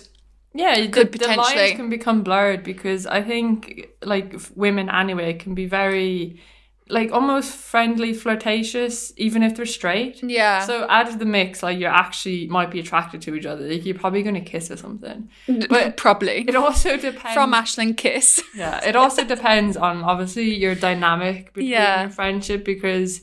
Yeah, 0.53 0.79
the, 0.79 0.87
Could 0.87 1.11
the 1.11 1.17
potentially- 1.19 1.55
lines 1.55 1.75
can 1.75 1.89
become 1.89 2.21
blurred 2.23 2.63
because 2.63 3.05
I 3.07 3.21
think 3.23 3.87
like 4.03 4.35
women 4.55 4.89
anyway 4.89 5.33
can 5.33 5.53
be 5.55 5.65
very 5.65 6.39
like 6.87 7.11
almost 7.11 7.51
friendly, 7.55 8.13
flirtatious, 8.13 9.11
even 9.17 9.41
if 9.41 9.55
they're 9.55 9.65
straight. 9.65 10.21
Yeah. 10.21 10.59
So 10.65 10.85
add 10.87 11.09
to 11.11 11.17
the 11.17 11.25
mix, 11.25 11.63
like 11.63 11.79
you 11.79 11.87
actually 11.87 12.45
might 12.47 12.69
be 12.69 12.79
attracted 12.79 13.21
to 13.23 13.33
each 13.33 13.45
other. 13.47 13.67
Like 13.67 13.85
you're 13.85 13.97
probably 13.97 14.21
going 14.21 14.35
to 14.35 14.41
kiss 14.41 14.69
or 14.69 14.77
something. 14.77 15.29
But 15.69 15.97
probably 16.05 16.45
it 16.47 16.55
also 16.55 16.95
depends 16.97 17.33
from 17.33 17.53
Ashland 17.53 17.97
Kiss. 17.97 18.41
Yeah, 18.55 18.85
it 18.87 18.95
also 18.95 19.23
depends 19.25 19.75
on 19.75 20.03
obviously 20.03 20.53
your 20.55 20.75
dynamic 20.75 21.53
between 21.53 21.71
Yeah. 21.71 22.01
your 22.03 22.09
friendship 22.11 22.63
because 22.63 23.21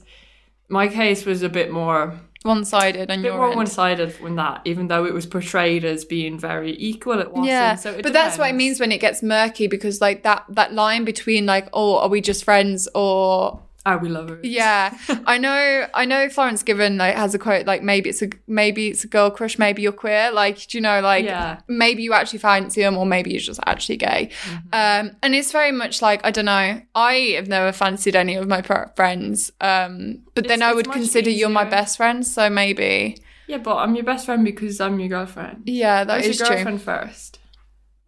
my 0.68 0.88
case 0.88 1.24
was 1.24 1.42
a 1.42 1.48
bit 1.48 1.70
more 1.70 2.18
one 2.44 2.64
sided 2.64 3.10
on 3.10 3.20
a 3.20 3.22
bit 3.22 3.28
your 3.28 3.38
more 3.38 3.54
one 3.54 3.66
sided 3.66 4.18
in 4.20 4.36
that, 4.36 4.62
even 4.64 4.88
though 4.88 5.04
it 5.04 5.14
was 5.14 5.26
portrayed 5.26 5.84
as 5.84 6.04
being 6.04 6.38
very 6.38 6.76
equal, 6.78 7.20
at 7.20 7.30
wasn't. 7.30 7.46
yeah, 7.46 7.74
so 7.74 7.92
it 7.92 8.02
but 8.02 8.12
that's 8.12 8.38
what 8.38 8.50
it 8.50 8.54
means 8.54 8.80
when 8.80 8.92
it 8.92 8.98
gets 8.98 9.22
murky 9.22 9.66
because 9.66 10.00
like 10.00 10.22
that 10.22 10.44
that 10.48 10.72
line 10.72 11.04
between 11.04 11.46
like 11.46 11.68
oh 11.72 11.98
are 11.98 12.08
we 12.08 12.20
just 12.20 12.44
friends 12.44 12.88
or 12.94 13.60
Are 13.84 13.98
we 13.98 14.08
lovers? 14.08 14.44
yeah 14.44 14.96
I 15.26 15.38
know 15.38 15.86
I 15.92 16.04
know 16.04 16.28
Florence 16.28 16.62
Given 16.62 16.98
like 16.98 17.16
has 17.16 17.34
a 17.34 17.38
quote 17.38 17.66
like 17.66 17.82
maybe 17.82 18.10
it's 18.10 18.22
a 18.22 18.28
maybe 18.46 18.88
it's 18.88 19.02
a 19.04 19.08
girl 19.08 19.30
crush 19.30 19.58
maybe 19.58 19.82
you're 19.82 19.92
queer 19.92 20.30
like 20.30 20.66
do 20.68 20.78
you 20.78 20.82
know 20.82 21.00
like 21.00 21.24
Yeah. 21.24 21.60
maybe 21.68 22.02
you 22.04 22.12
actually 22.12 22.38
fancy 22.38 22.80
them 22.82 22.96
or 22.96 23.04
maybe 23.06 23.30
you're 23.30 23.40
just 23.40 23.60
actually 23.66 23.96
gay 23.96 24.30
Mm-hmm. 24.44 24.56
um 24.72 25.16
and 25.22 25.34
it's 25.34 25.50
very 25.50 25.72
much 25.72 26.00
like 26.00 26.20
I 26.24 26.30
don't 26.30 26.44
know 26.44 26.80
I 26.94 27.14
have 27.36 27.48
never 27.48 27.72
fancied 27.72 28.14
any 28.14 28.36
of 28.36 28.46
my 28.46 28.62
friends 28.94 29.50
um 29.60 30.20
but 30.34 30.46
then 30.46 30.58
It's- 30.58 30.62
I 30.62 30.70
it's 30.70 30.76
would 30.76 30.92
consider 30.92 31.30
you're 31.30 31.48
my 31.48 31.64
best 31.64 31.96
friend 31.96 32.24
so 32.26 32.48
maybe 32.48 33.16
Yeah, 33.48 33.58
but 33.58 33.76
I'm 33.76 33.94
your 33.96 34.04
best 34.04 34.26
friend 34.26 34.44
because 34.44 34.80
I'm 34.80 34.98
your 35.00 35.08
girlfriend. 35.08 35.62
yeah 35.66 36.04
that 36.04 36.14
I 36.14 36.16
was 36.18 36.26
is 36.26 36.38
your 36.38 36.46
true 36.46 36.56
girlfriend 36.56 36.82
first. 36.82 37.38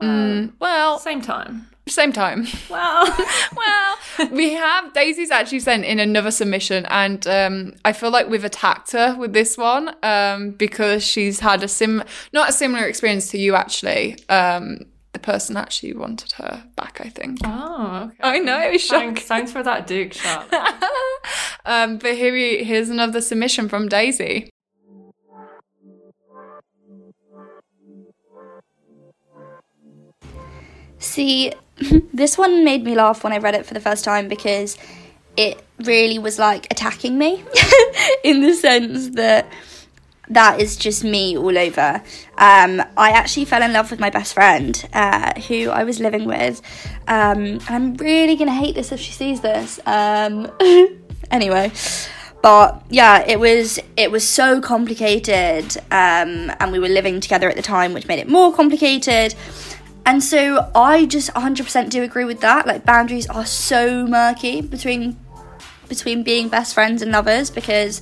Mm, 0.02 0.52
well 0.60 0.98
Same 0.98 1.20
time. 1.22 1.68
Same 1.86 2.12
time 2.12 2.46
Well, 2.70 3.06
well, 3.56 3.96
we 4.30 4.54
have 4.54 4.92
Daisy's 4.94 5.30
actually 5.30 5.60
sent 5.60 5.84
in 5.84 5.98
another 5.98 6.30
submission, 6.30 6.86
and 6.86 7.26
um, 7.26 7.74
I 7.84 7.92
feel 7.92 8.10
like 8.10 8.28
we've 8.28 8.44
attacked 8.44 8.92
her 8.92 9.14
with 9.18 9.32
this 9.32 9.58
one 9.58 9.94
um, 10.02 10.52
because 10.52 11.02
she's 11.04 11.40
had 11.40 11.62
a 11.62 11.68
sim, 11.68 12.02
not 12.32 12.48
a 12.48 12.52
similar 12.52 12.84
experience 12.86 13.30
to 13.32 13.38
you 13.38 13.54
actually. 13.54 14.16
Um, 14.28 14.78
the 15.12 15.18
person 15.20 15.56
actually 15.56 15.92
wanted 15.94 16.32
her 16.32 16.64
back, 16.74 17.00
I 17.00 17.08
think. 17.08 17.38
oh, 17.44 18.10
okay. 18.12 18.16
I 18.20 18.38
know, 18.40 18.60
it 18.60 18.72
was 18.72 18.82
shocking. 18.82 19.14
Thanks, 19.14 19.22
thanks 19.28 19.52
for 19.52 19.62
that 19.62 19.86
Duke 19.86 20.12
shot. 20.22 20.52
um, 21.64 21.98
but 21.98 22.16
here 22.16 22.32
we, 22.32 22.64
here's 22.64 22.88
another 22.88 23.20
submission 23.20 23.68
from 23.68 23.88
Daisy. 23.88 24.50
See, 30.98 31.52
this 32.12 32.38
one 32.38 32.64
made 32.64 32.84
me 32.84 32.94
laugh 32.94 33.24
when 33.24 33.32
I 33.32 33.38
read 33.38 33.54
it 33.54 33.66
for 33.66 33.74
the 33.74 33.80
first 33.80 34.04
time 34.04 34.28
because 34.28 34.76
it 35.36 35.62
really 35.84 36.18
was 36.18 36.38
like 36.38 36.66
attacking 36.70 37.18
me 37.18 37.44
in 38.24 38.42
the 38.42 38.54
sense 38.54 39.10
that 39.10 39.46
that 40.28 40.60
is 40.60 40.76
just 40.76 41.04
me 41.04 41.36
all 41.36 41.56
over. 41.56 42.02
Um, 42.38 42.82
I 42.96 43.10
actually 43.10 43.44
fell 43.44 43.62
in 43.62 43.72
love 43.72 43.90
with 43.90 44.00
my 44.00 44.10
best 44.10 44.34
friend 44.34 44.88
uh, 44.92 45.38
who 45.42 45.70
I 45.70 45.84
was 45.84 46.00
living 46.00 46.24
with. 46.24 46.62
Um, 47.08 47.60
I'm 47.68 47.94
really 47.94 48.36
gonna 48.36 48.54
hate 48.54 48.74
this 48.74 48.92
if 48.92 49.00
she 49.00 49.12
sees 49.12 49.40
this. 49.40 49.80
Um, 49.86 50.50
anyway. 51.30 51.72
But 52.42 52.82
yeah, 52.90 53.24
it 53.26 53.40
was 53.40 53.78
it 53.96 54.10
was 54.10 54.26
so 54.26 54.60
complicated, 54.60 55.78
um, 55.90 56.52
and 56.60 56.72
we 56.72 56.78
were 56.78 56.88
living 56.88 57.20
together 57.20 57.48
at 57.48 57.56
the 57.56 57.62
time, 57.62 57.94
which 57.94 58.06
made 58.06 58.18
it 58.18 58.28
more 58.28 58.52
complicated. 58.52 59.34
And 60.06 60.22
so 60.22 60.70
I 60.74 61.06
just 61.06 61.32
100% 61.32 61.90
do 61.90 62.02
agree 62.02 62.24
with 62.24 62.40
that. 62.40 62.66
Like 62.66 62.84
boundaries 62.84 63.26
are 63.28 63.46
so 63.46 64.06
murky 64.06 64.60
between 64.60 65.18
between 65.88 66.22
being 66.22 66.48
best 66.48 66.74
friends 66.74 67.02
and 67.02 67.12
lovers 67.12 67.50
because 67.50 68.00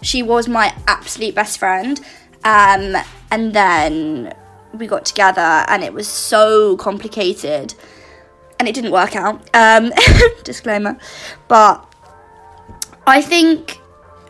she 0.00 0.22
was 0.22 0.48
my 0.48 0.74
absolute 0.86 1.34
best 1.34 1.58
friend. 1.58 2.00
Um, 2.44 2.96
and 3.30 3.52
then 3.52 4.34
we 4.72 4.86
got 4.86 5.04
together 5.04 5.40
and 5.40 5.82
it 5.82 5.92
was 5.92 6.06
so 6.06 6.76
complicated 6.76 7.74
and 8.58 8.68
it 8.68 8.74
didn't 8.74 8.92
work 8.92 9.16
out. 9.16 9.48
Um, 9.54 9.92
disclaimer. 10.44 10.98
But 11.48 11.84
I 13.06 13.22
think 13.22 13.78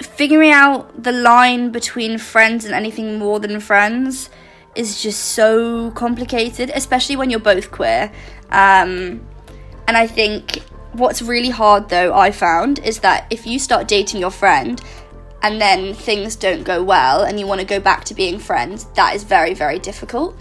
figuring 0.00 0.50
out 0.50 1.02
the 1.02 1.12
line 1.12 1.70
between 1.70 2.18
friends 2.18 2.64
and 2.64 2.74
anything 2.74 3.18
more 3.18 3.40
than 3.40 3.60
friends 3.60 4.30
is 4.76 5.02
just 5.02 5.32
so 5.32 5.90
complicated, 5.92 6.70
especially 6.74 7.16
when 7.16 7.30
you're 7.30 7.40
both 7.40 7.70
queer. 7.70 8.12
Um, 8.50 9.26
and 9.88 9.96
I 9.96 10.06
think 10.06 10.62
what's 10.92 11.22
really 11.22 11.50
hard, 11.50 11.88
though, 11.88 12.14
I 12.14 12.30
found, 12.30 12.78
is 12.80 13.00
that 13.00 13.26
if 13.30 13.46
you 13.46 13.58
start 13.58 13.88
dating 13.88 14.20
your 14.20 14.30
friend 14.30 14.80
and 15.42 15.60
then 15.60 15.94
things 15.94 16.36
don't 16.36 16.64
go 16.64 16.82
well 16.82 17.22
and 17.22 17.38
you 17.38 17.46
want 17.46 17.60
to 17.60 17.66
go 17.66 17.78
back 17.80 18.04
to 18.04 18.14
being 18.14 18.38
friends, 18.38 18.84
that 18.94 19.14
is 19.14 19.24
very, 19.24 19.54
very 19.54 19.78
difficult. 19.78 20.36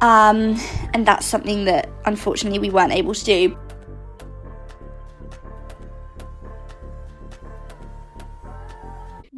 Um, 0.00 0.56
and 0.94 1.06
that's 1.06 1.26
something 1.26 1.64
that 1.64 1.88
unfortunately 2.04 2.58
we 2.58 2.70
weren't 2.70 2.92
able 2.92 3.14
to 3.14 3.24
do. 3.24 3.58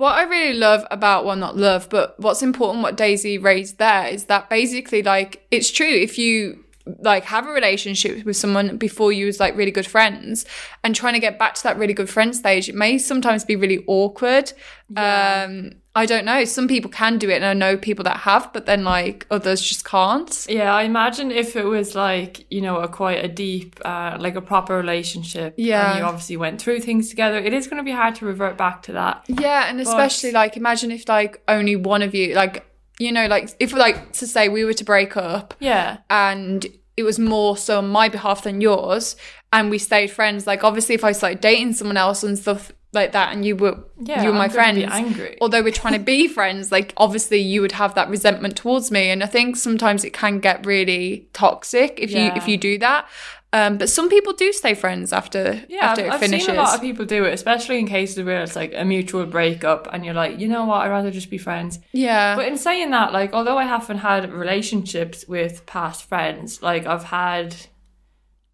What 0.01 0.15
I 0.15 0.23
really 0.23 0.55
love 0.55 0.87
about, 0.91 1.27
well, 1.27 1.37
not 1.37 1.59
love, 1.59 1.91
but 1.91 2.19
what's 2.19 2.43
important, 2.43 2.83
what 2.83 2.97
Daisy 2.97 3.37
raised 3.37 3.77
there 3.77 4.07
is 4.07 4.25
that 4.25 4.49
basically, 4.49 5.03
like, 5.03 5.45
it's 5.51 5.71
true. 5.71 5.87
If 5.87 6.17
you 6.17 6.65
like 6.87 7.25
have 7.25 7.47
a 7.47 7.51
relationship 7.51 8.25
with 8.25 8.37
someone 8.37 8.77
before 8.77 9.13
you 9.13 9.27
was 9.27 9.39
like 9.39 9.57
really 9.57 9.71
good 9.71 9.87
friends 9.87 10.47
and 10.83 10.95
trying 10.95 11.15
to 11.15 11.21
get 11.21 11.39
back 11.39 11.55
to 11.55 11.63
that 11.63 11.79
really 11.79 11.95
good 11.95 12.09
friend 12.09 12.35
stage, 12.35 12.69
it 12.69 12.75
may 12.75 12.99
sometimes 12.99 13.45
be 13.45 13.57
really 13.57 13.85
awkward. 13.87 14.53
Um, 14.97 15.73
I 15.95 16.07
don't 16.07 16.25
know. 16.25 16.45
Some 16.45 16.69
people 16.69 16.91
can 16.91 17.19
do 17.19 17.29
it, 17.31 17.35
and 17.35 17.45
I 17.45 17.53
know 17.53 17.77
people 17.77 18.05
that 18.05 18.19
have, 18.19 18.53
but 18.53 18.67
then 18.67 18.85
like 18.85 19.27
others 19.31 19.61
just 19.61 19.85
can't. 19.85 20.47
Yeah, 20.49 20.73
I 20.73 20.83
imagine 20.83 21.33
if 21.33 21.57
it 21.57 21.65
was 21.65 21.95
like, 21.95 22.47
you 22.51 22.61
know, 22.61 22.77
a 22.79 22.89
quite 22.89 23.25
a 23.25 23.29
deep, 23.29 23.81
uh, 23.85 24.17
like 24.21 24.37
a 24.37 24.41
proper 24.41 24.77
relationship. 24.77 25.55
Yeah. 25.57 25.91
And 25.91 25.99
you 25.99 26.05
obviously 26.05 26.37
went 26.37 26.63
through 26.63 26.81
things 26.81 27.09
together, 27.09 27.39
it 27.39 27.53
is 27.53 27.67
going 27.67 27.79
to 27.79 27.85
be 27.85 27.91
hard 27.91 28.15
to 28.17 28.27
revert 28.27 28.57
back 28.57 28.83
to 28.85 28.93
that. 28.93 29.25
Yeah, 29.27 29.69
and 29.69 29.81
especially 29.81 30.33
like 30.33 30.57
imagine 30.57 30.93
if 30.93 31.09
like 31.09 31.43
only 31.49 31.77
one 31.77 32.03
of 32.03 32.15
you 32.15 32.35
like 32.35 32.70
you 33.01 33.11
know 33.11 33.27
like 33.27 33.51
if 33.59 33.73
like 33.73 34.13
to 34.13 34.27
say 34.27 34.49
we 34.49 34.65
were 34.65 34.75
to 34.75 34.85
break 34.85 35.17
up 35.17 35.55
Yeah. 35.59 35.99
and 36.09 36.65
it 36.97 37.03
was 37.03 37.19
more 37.19 37.57
so 37.57 37.79
on 37.79 37.89
my 37.89 38.09
behalf 38.09 38.45
than 38.45 38.61
yours 38.61 39.17
and 39.53 39.71
we 39.71 39.79
stayed 39.79 40.11
friends 40.11 40.47
like 40.47 40.63
obviously 40.63 40.95
if 40.95 41.03
I 41.03 41.13
started 41.13 41.41
dating 41.41 41.73
someone 41.73 41.97
else 41.97 42.23
and 42.23 42.39
stuff 42.39 42.71
like 42.93 43.13
that 43.13 43.33
and 43.33 43.45
you 43.45 43.55
were 43.57 43.79
Yeah, 44.01 44.23
you 44.23 44.29
were 44.31 44.35
my 44.35 44.47
I'm 44.47 44.51
gonna 44.51 44.75
be 44.75 44.85
angry. 44.85 45.39
although 45.41 45.63
we're 45.63 45.73
trying 45.73 45.95
to 45.95 46.05
be 46.15 46.29
friends 46.39 46.71
like 46.71 46.93
obviously 46.97 47.39
you 47.39 47.61
would 47.63 47.73
have 47.73 47.95
that 47.95 48.09
resentment 48.11 48.57
towards 48.57 48.91
me 48.91 49.11
and 49.11 49.23
I 49.23 49.27
think 49.27 49.57
sometimes 49.57 50.05
it 50.05 50.13
can 50.13 50.41
get 50.41 50.67
really 50.67 51.29
toxic 51.33 51.95
if 51.99 52.11
you 52.11 52.33
if 52.37 52.47
you 52.49 52.57
do 52.59 52.79
that 52.79 53.07
um 53.53 53.79
but 53.79 53.89
some 53.89 54.09
people 54.09 54.33
do 54.33 54.53
stay 54.53 54.75
friends 54.75 55.13
after 55.13 55.63
Yeah, 55.69 55.87
after 55.87 56.03
I've, 56.03 56.07
it 56.09 56.13
I've 56.15 56.21
finishes 56.21 56.47
seen 56.47 56.55
a 56.57 56.59
lot 56.63 56.75
of 56.75 56.81
people 56.81 57.05
do 57.05 57.25
it, 57.25 57.33
especially 57.35 57.79
in 57.81 57.87
cases 57.89 58.25
where 58.25 58.43
it's 58.43 58.55
like 58.55 58.73
a 58.77 58.85
mutual 58.85 59.27
breakup 59.27 59.89
and 59.93 60.05
you're 60.05 60.15
like, 60.15 60.39
you 60.39 60.47
know 60.49 60.65
what, 60.67 60.83
I'd 60.83 60.91
rather 60.91 61.11
just 61.11 61.31
be 61.31 61.39
friends. 61.39 61.79
yeah 61.93 62.37
But 62.37 62.47
in 62.47 62.57
saying 62.57 62.91
that, 62.93 63.13
like, 63.13 63.33
although 63.33 63.59
I 63.59 63.65
haven't 63.65 63.99
had 63.99 64.33
relationships 64.33 65.25
with 65.27 65.67
past 65.67 66.05
friends, 66.05 66.63
like 66.63 66.87
I've 66.87 67.05
had 67.05 67.57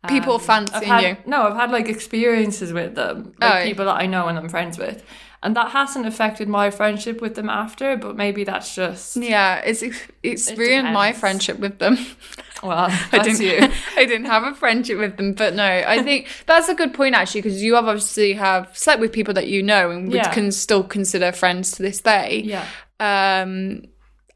People 0.09 0.35
Um, 0.35 0.41
I've 0.41 0.47
fancying 0.47 0.85
had- 0.93 1.03
you. 1.05 1.17
No, 1.27 1.43
I've 1.49 1.57
had 1.57 1.71
like 1.73 1.89
experiences 1.89 2.73
with 2.73 2.95
them, 2.95 3.33
Oh, 3.43 3.47
like 3.47 3.55
yeah. 3.55 3.65
people 3.65 3.87
that 3.87 3.97
I 4.01 4.07
know 4.07 4.29
and 4.29 4.39
I'm 4.39 4.49
friends 4.49 4.79
with, 4.79 5.03
and 5.43 5.55
that 5.57 5.71
hasn't 5.71 6.07
affected 6.07 6.49
my 6.49 6.71
friendship 6.71 7.21
with 7.21 7.35
them 7.35 7.49
after. 7.49 7.97
But 7.97 8.17
maybe 8.17 8.45
that's 8.45 8.75
just 8.75 9.17
Yeah, 9.17 9.57
it's 9.65 9.83
it's 10.23 10.51
It 10.51 10.59
ruined 10.59 10.93
my 10.93 11.13
friendship 11.13 11.59
with 11.59 11.79
them. 11.79 11.99
well, 12.63 12.89
I 13.13 13.19
didn't. 13.23 13.41
you. 13.41 13.59
I 13.97 14.05
didn't 14.07 14.27
have 14.27 14.45
a 14.45 14.55
friendship 14.55 14.99
with 14.99 15.17
them, 15.17 15.35
but 15.35 15.55
no, 15.55 15.65
I 15.65 16.03
think 16.03 16.29
that's 16.47 16.69
a 16.69 16.75
good 16.75 16.95
point 16.95 17.15
actually 17.15 17.43
because 17.43 17.63
you 17.63 17.75
have 17.75 17.87
obviously 17.87 18.33
have 18.35 18.77
slept 18.77 19.01
with 19.01 19.13
people 19.13 19.35
that 19.35 19.47
you 19.49 19.63
know 19.63 19.91
and 19.91 20.07
would 20.09 20.15
Yeah. 20.17 20.33
can 20.33 20.51
still 20.53 20.83
consider 20.83 21.33
friends 21.33 21.73
to 21.73 21.83
this 21.83 22.01
day. 22.01 22.43
Yeah. 22.45 22.67
Um, 22.99 23.83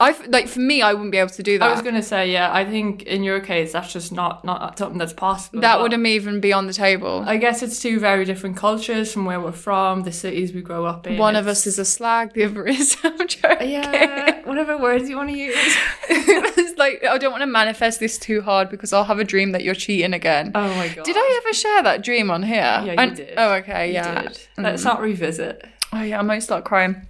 I 0.01 0.19
like 0.29 0.49
for 0.49 0.61
me, 0.61 0.81
I 0.81 0.95
wouldn't 0.95 1.13
be 1.13 1.19
able 1.19 1.29
to 1.31 1.43
do 1.43 1.59
that. 1.59 1.69
I 1.69 1.73
was 1.73 1.83
gonna 1.83 2.03
say, 2.03 2.33
yeah, 2.33 2.51
I 2.51 2.65
think 2.65 3.03
in 3.03 3.23
your 3.23 3.39
case 3.39 3.73
that's 3.73 3.93
just 3.93 4.13
not 4.13 4.47
not 4.47 4.79
something 4.79 4.97
that's 4.97 5.13
possible. 5.13 5.61
that 5.61 5.79
wouldn't 5.79 6.07
even 6.07 6.41
be 6.41 6.55
on 6.55 6.67
the 6.67 6.73
table. 6.73 7.23
I 7.27 7.37
guess 7.37 7.63
it's 7.63 7.81
two 7.81 8.01
very 8.01 8.25
different 8.25 8.57
cultures 8.57 9.13
from 9.13 9.27
where 9.27 9.39
we're 9.39 9.53
from, 9.53 10.05
the 10.05 10.13
cities 10.13 10.55
we 10.55 10.63
grow 10.63 10.87
up 10.87 11.07
in. 11.07 11.19
One 11.19 11.37
of 11.37 11.47
us 11.47 11.67
is 11.67 11.79
a 11.79 11.85
slag, 11.85 12.33
the 12.33 12.45
other 12.45 12.67
is. 12.67 12.97
I'm 13.05 13.29
joking. 13.29 13.71
Yeah, 13.71 14.41
whatever 14.47 14.79
words 14.79 15.07
you 15.11 15.17
want 15.17 15.29
to 15.29 15.37
use. 15.37 15.55
it's 16.09 16.79
like 16.79 17.05
I 17.05 17.19
don't 17.19 17.31
want 17.31 17.43
to 17.43 17.47
manifest 17.47 18.01
this 18.01 18.17
too 18.19 18.41
hard 18.41 18.71
because 18.71 18.95
I'll 18.95 19.05
have 19.05 19.19
a 19.19 19.25
dream 19.25 19.53
that 19.53 19.63
you're 19.63 19.75
cheating 19.75 20.15
again. 20.15 20.53
Oh 20.55 20.75
my 20.77 20.89
god. 20.89 21.05
Did 21.05 21.17
I 21.19 21.41
ever 21.43 21.53
share 21.53 21.83
that 21.83 22.03
dream 22.03 22.31
on 22.31 22.43
here? 22.43 22.57
Yeah, 22.57 23.05
you 23.05 23.15
did. 23.15 23.35
Oh, 23.37 23.53
okay, 23.57 23.89
You 23.89 23.95
yeah. 23.95 24.23
did. 24.23 24.41
Let's 24.57 24.83
mm. 24.83 24.87
not 24.87 25.03
revisit. 25.03 25.63
Oh 25.93 26.03
yeah, 26.03 26.19
I 26.19 26.23
might 26.23 26.39
start 26.39 26.65
crying. 26.65 27.07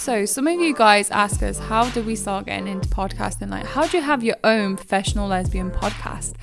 So 0.00 0.24
some 0.24 0.46
of 0.46 0.58
you 0.58 0.74
guys 0.74 1.10
ask 1.10 1.42
us, 1.42 1.58
how 1.58 1.90
do 1.90 2.02
we 2.02 2.16
start 2.16 2.46
getting 2.46 2.68
into 2.68 2.88
podcasting? 2.88 3.50
Like, 3.50 3.66
how 3.66 3.86
do 3.86 3.98
you 3.98 4.02
have 4.02 4.24
your 4.24 4.36
own 4.42 4.76
professional 4.76 5.28
lesbian 5.28 5.70
podcast? 5.70 6.36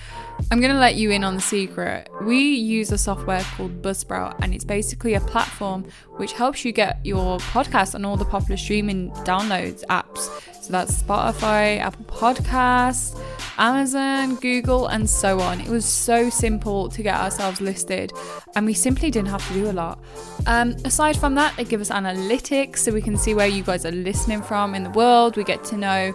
I'm 0.52 0.62
gonna 0.62 0.80
let 0.80 0.96
you 0.96 1.12
in 1.12 1.24
on 1.24 1.36
the 1.36 1.42
secret. 1.42 2.10
We 2.22 2.38
use 2.38 2.92
a 2.92 2.98
software 2.98 3.42
called 3.56 3.82
Buzzsprout, 3.82 4.40
and 4.42 4.54
it's 4.54 4.64
basically 4.64 5.14
a 5.16 5.20
platform 5.20 5.86
which 6.18 6.34
helps 6.34 6.64
you 6.64 6.72
get 6.72 7.06
your 7.06 7.38
podcast 7.40 7.96
on 7.96 8.06
all 8.06 8.18
the 8.18 8.26
popular 8.26 8.58
streaming 8.58 9.12
downloads 9.26 9.84
apps. 9.86 10.30
So 10.62 10.72
that's 10.72 11.02
Spotify, 11.02 11.80
Apple 11.80 12.06
Podcasts, 12.06 13.18
Amazon, 13.58 14.36
Google, 14.36 14.88
and 14.88 15.10
so 15.10 15.40
on. 15.40 15.62
It 15.62 15.70
was 15.70 15.86
so 15.86 16.30
simple 16.30 16.90
to 16.90 17.02
get 17.02 17.20
ourselves 17.20 17.62
listed, 17.62 18.14
and 18.56 18.66
we 18.66 18.74
simply 18.74 19.10
didn't 19.10 19.30
have 19.30 19.46
to 19.48 19.54
do 19.54 19.70
a 19.70 19.74
lot. 19.74 20.00
Um, 20.46 20.76
aside 20.86 21.18
from 21.18 21.36
that, 21.36 21.56
they 21.58 21.64
give 21.64 21.82
us 21.82 21.90
analytics 21.90 22.80
so 22.80 22.92
we 22.92 23.02
can 23.02 23.18
see 23.18 23.34
where 23.34 23.48
you 23.48 23.64
guys 23.64 23.86
are 23.86 23.92
listening 23.92 24.42
from 24.42 24.76
in 24.76 24.84
the 24.84 24.90
world. 24.92 25.36
We 25.36 25.44
get 25.44 25.64
to 25.66 25.78
know 25.78 26.14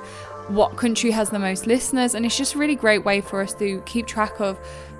what 0.49 0.77
country 0.77 1.11
has 1.11 1.31
the 1.31 1.39
most 1.39 1.67
listeners, 1.67 2.15
and 2.15 2.27
it's 2.27 2.37
just 2.37 2.55
a 2.55 2.59
really 2.59 2.77
great 2.77 3.05
way 3.05 3.21
for 3.21 3.41
us 3.41 3.55
to 3.55 3.81
keep 3.87 4.07
track 4.07 4.41
of 4.41 4.59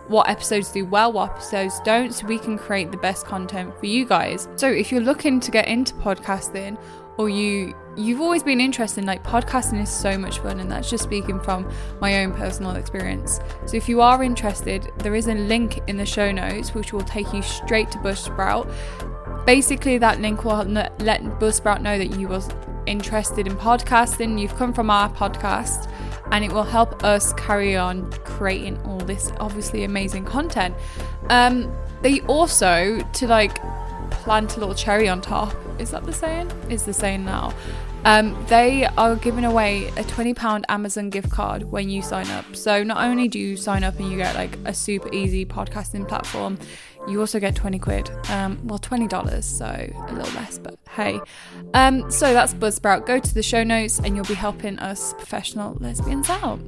what 0.09 0.29
episodes 0.29 0.71
do 0.73 0.85
well, 0.85 1.13
what 1.13 1.31
episodes 1.31 1.81
don't, 1.85 2.13
so 2.13 2.27
we 2.27 2.39
can 2.39 2.59
create 2.59 2.91
the 2.91 2.97
best 2.97 3.27
content 3.27 3.79
for 3.79 3.87
you 3.87 4.05
guys. 4.05 4.49
So 4.57 4.69
if 4.69 4.91
you're 4.91 5.01
looking 5.01 5.41
to 5.41 5.51
get 5.51 5.69
into 5.69 5.95
podcasting, 5.95 6.79
or 7.19 7.29
you 7.29 7.75
you've 7.95 8.21
always 8.21 8.43
been 8.43 8.61
interested 8.61 9.01
in 9.01 9.07
like 9.07 9.23
podcasting 9.23 9.81
is 9.83 9.91
so 9.91 10.17
much 10.17 10.39
fun 10.39 10.61
and 10.61 10.71
that's 10.71 10.89
just 10.89 11.05
speaking 11.05 11.39
from 11.39 11.71
my 12.01 12.25
own 12.25 12.33
personal 12.33 12.75
experience 12.77 13.39
so 13.67 13.77
if 13.77 13.87
you 13.87 14.01
are 14.01 14.23
interested 14.23 14.91
there 14.99 15.15
is 15.15 15.29
a 15.29 15.35
link 15.35 15.79
in 15.89 15.97
the 15.99 16.07
show 16.07 16.33
notes 16.33 16.75
which 16.75 16.93
will 16.93 17.03
take 17.03 17.31
you 17.35 17.43
straight 17.43 17.91
to 17.91 17.99
buzzsprout 17.99 18.73
basically 19.47 19.99
that 19.99 20.21
link 20.21 20.45
will 20.45 20.65
let 20.65 21.23
buzzsprout 21.41 21.81
know 21.81 21.99
that 21.99 22.19
you 22.19 22.29
was 22.29 22.49
interested 22.87 23.47
in 23.47 23.55
podcasting 23.57 24.41
you've 24.41 24.55
come 24.57 24.73
from 24.73 24.91
our 24.91 25.09
podcast 25.11 25.91
and 26.33 26.45
it 26.45 26.51
will 26.51 26.63
help 26.63 27.05
us 27.05 27.33
carry 27.35 27.77
on 27.77 28.11
creating 28.25 28.77
all 28.83 28.99
this 28.99 29.33
obviously 29.39 29.85
amazing 29.85 30.25
content 30.25 30.75
um 31.31 31.73
they 32.03 32.21
also 32.23 33.01
to 33.13 33.27
like 33.29 33.57
plant 34.23 34.57
a 34.57 34.61
little 34.61 34.75
cherry 34.75 35.09
on 35.09 35.21
top. 35.21 35.55
Is 35.81 35.91
that 35.91 36.05
the 36.05 36.13
saying? 36.13 36.51
Is 36.69 36.85
the 36.85 36.93
saying 36.93 37.25
now? 37.25 37.53
Um, 38.05 38.37
they 38.49 38.85
are 38.85 39.17
giving 39.17 39.45
away 39.45 39.89
a 39.89 40.03
£20 40.03 40.65
Amazon 40.69 41.11
gift 41.11 41.31
card 41.31 41.65
when 41.65 41.89
you 41.89 42.03
sign 42.03 42.29
up. 42.31 42.57
So 42.57 42.83
not 42.83 43.03
only 43.05 43.29
do 43.29 43.39
you 43.39 43.57
sign 43.57 43.85
up 43.85 43.99
and 43.99 44.11
you 44.11 44.17
get 44.17 44.35
like 44.35 44.59
a 44.65 44.75
super 44.75 45.13
easy 45.13 45.45
podcasting 45.45 46.09
platform, 46.09 46.59
you 47.09 47.21
also 47.21 47.41
get 47.41 47.55
20 47.55 47.79
quid. 47.79 48.11
Um, 48.31 48.59
well, 48.65 48.79
$20, 48.79 49.43
so 49.43 49.67
a 49.67 50.13
little 50.13 50.35
less, 50.35 50.59
but 50.59 50.79
hey. 50.91 51.21
Um, 51.75 52.11
so 52.11 52.33
that's 52.33 52.55
Buzzsprout. 52.55 53.07
Go 53.07 53.19
to 53.19 53.35
the 53.35 53.43
show 53.43 53.65
notes 53.65 53.99
and 53.99 54.17
you'll 54.17 54.25
be 54.25 54.35
helping 54.35 54.79
us 54.79 55.13
professional 55.15 55.75
lesbians 55.81 56.31
out. 56.31 56.61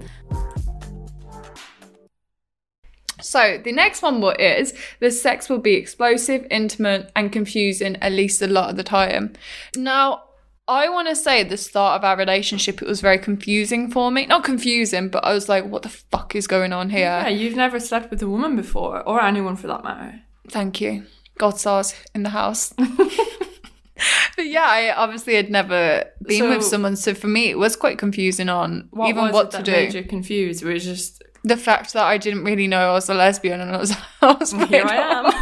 So 3.21 3.59
the 3.63 3.73
next 3.73 4.03
one 4.03 4.21
what 4.21 4.39
is 4.39 4.75
the 5.01 5.11
sex 5.11 5.49
will 5.49 5.59
be 5.59 5.75
explosive, 5.75 6.47
intimate, 6.51 7.11
and 7.17 7.33
confusing 7.33 7.97
at 8.03 8.13
least 8.13 8.43
a 8.43 8.47
lot 8.47 8.69
of 8.69 8.77
the 8.77 8.85
time. 8.85 9.33
Now, 9.77 10.24
I 10.67 10.89
want 10.89 11.09
to 11.09 11.17
say 11.17 11.43
at 11.43 11.51
the 11.51 11.57
start 11.59 12.01
of 12.01 12.05
our 12.05 12.17
relationship, 12.17 12.81
it 12.81 12.89
was 12.89 13.01
very 13.03 13.19
confusing 13.19 13.91
for 13.91 14.11
me. 14.11 14.25
Not 14.27 14.45
confusing, 14.45 15.09
but 15.11 15.25
I 15.25 15.35
was 15.35 15.49
like, 15.49 15.67
what 15.67 15.83
the 15.83 15.91
fuck 15.91 16.35
is 16.35 16.47
going 16.47 16.73
on 16.73 16.89
here? 16.91 17.01
Yeah, 17.01 17.29
you've 17.29 17.57
never 17.57 17.79
slept 17.79 18.11
with 18.11 18.23
a 18.23 18.29
woman 18.29 18.57
before, 18.57 19.07
or 19.07 19.21
anyone 19.23 19.57
for 19.57 19.67
that 19.67 19.85
matter. 19.85 20.21
Thank 20.49 20.81
you. 20.81 21.05
God 21.37 21.59
stars 21.59 21.95
in 22.15 22.23
the 22.23 22.31
house. 22.31 22.73
but 24.37 24.47
yeah, 24.47 24.65
I 24.67 24.95
obviously 24.95 25.35
had 25.35 25.51
never 25.51 26.05
been 26.27 26.49
with 26.49 26.65
someone, 26.65 26.97
so 26.97 27.15
for 27.15 27.27
me 27.29 27.51
it 27.51 27.59
was 27.59 27.77
quite 27.77 27.99
confusing 27.99 28.49
on 28.49 28.89
What 28.91 29.09
even 29.09 29.25
was 29.25 29.33
what 29.33 29.51
to 29.53 29.57
that 29.59 29.67
do. 29.67 29.73
made 29.73 29.95
you 29.95 30.05
confused? 30.05 30.63
It 30.63 30.73
was 30.73 30.85
just 30.85 31.23
the 31.43 31.57
fact 31.57 31.93
that 31.93 32.05
I 32.05 32.17
didn't 32.19 32.45
really 32.45 32.67
know 32.69 32.91
I 32.91 32.93
was 32.95 33.09
a 33.09 33.15
lesbian 33.15 33.61
and 33.61 33.75
I 33.75 33.79
was, 33.79 33.95
I 34.23 34.33
was 34.33 34.53
Here 34.53 34.85
I 34.87 34.97
am. 34.97 35.33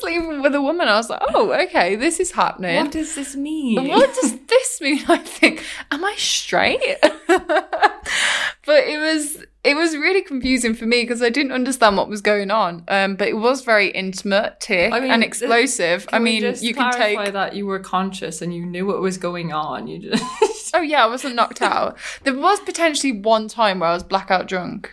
Sleeping 0.00 0.42
with 0.42 0.54
a 0.54 0.62
woman. 0.62 0.88
I 0.88 0.96
was 0.96 1.10
like, 1.10 1.22
oh, 1.34 1.52
okay, 1.64 1.96
this 1.96 2.20
is 2.20 2.32
happening. 2.32 2.76
what 2.76 2.92
does 2.92 3.14
this 3.14 3.36
mean? 3.36 3.88
What 3.88 4.14
does 4.14 4.38
this 4.46 4.80
mean? 4.80 5.02
I 5.08 5.18
think, 5.18 5.64
am 5.90 6.04
I 6.04 6.14
straight? 6.16 6.98
but 7.26 8.84
it 8.84 8.98
was 8.98 9.44
it 9.64 9.76
was 9.76 9.96
really 9.96 10.22
confusing 10.22 10.74
for 10.74 10.86
me 10.86 11.02
because 11.02 11.22
I 11.22 11.30
didn't 11.30 11.52
understand 11.52 11.96
what 11.96 12.08
was 12.08 12.20
going 12.20 12.50
on. 12.50 12.84
Um, 12.88 13.14
but 13.14 13.28
it 13.28 13.36
was 13.36 13.62
very 13.62 13.88
intimate, 13.90 14.58
tick, 14.60 14.92
I 14.92 14.98
mean, 15.00 15.10
and 15.12 15.22
explosive. 15.22 16.08
I 16.12 16.18
mean, 16.18 16.40
just 16.40 16.62
you 16.62 16.74
can 16.74 16.92
take. 16.92 17.32
that 17.32 17.54
you 17.54 17.66
were 17.66 17.78
conscious 17.78 18.42
and 18.42 18.52
you 18.52 18.66
knew 18.66 18.86
what 18.86 19.00
was 19.00 19.18
going 19.18 19.52
on. 19.52 19.86
You 19.86 20.10
just 20.10 20.24
Oh 20.74 20.80
yeah, 20.80 21.04
I 21.04 21.06
wasn't 21.06 21.34
knocked 21.34 21.62
out. 21.62 21.98
There 22.24 22.34
was 22.34 22.58
potentially 22.60 23.12
one 23.12 23.46
time 23.46 23.80
where 23.80 23.90
I 23.90 23.94
was 23.94 24.02
blackout 24.02 24.48
drunk. 24.48 24.90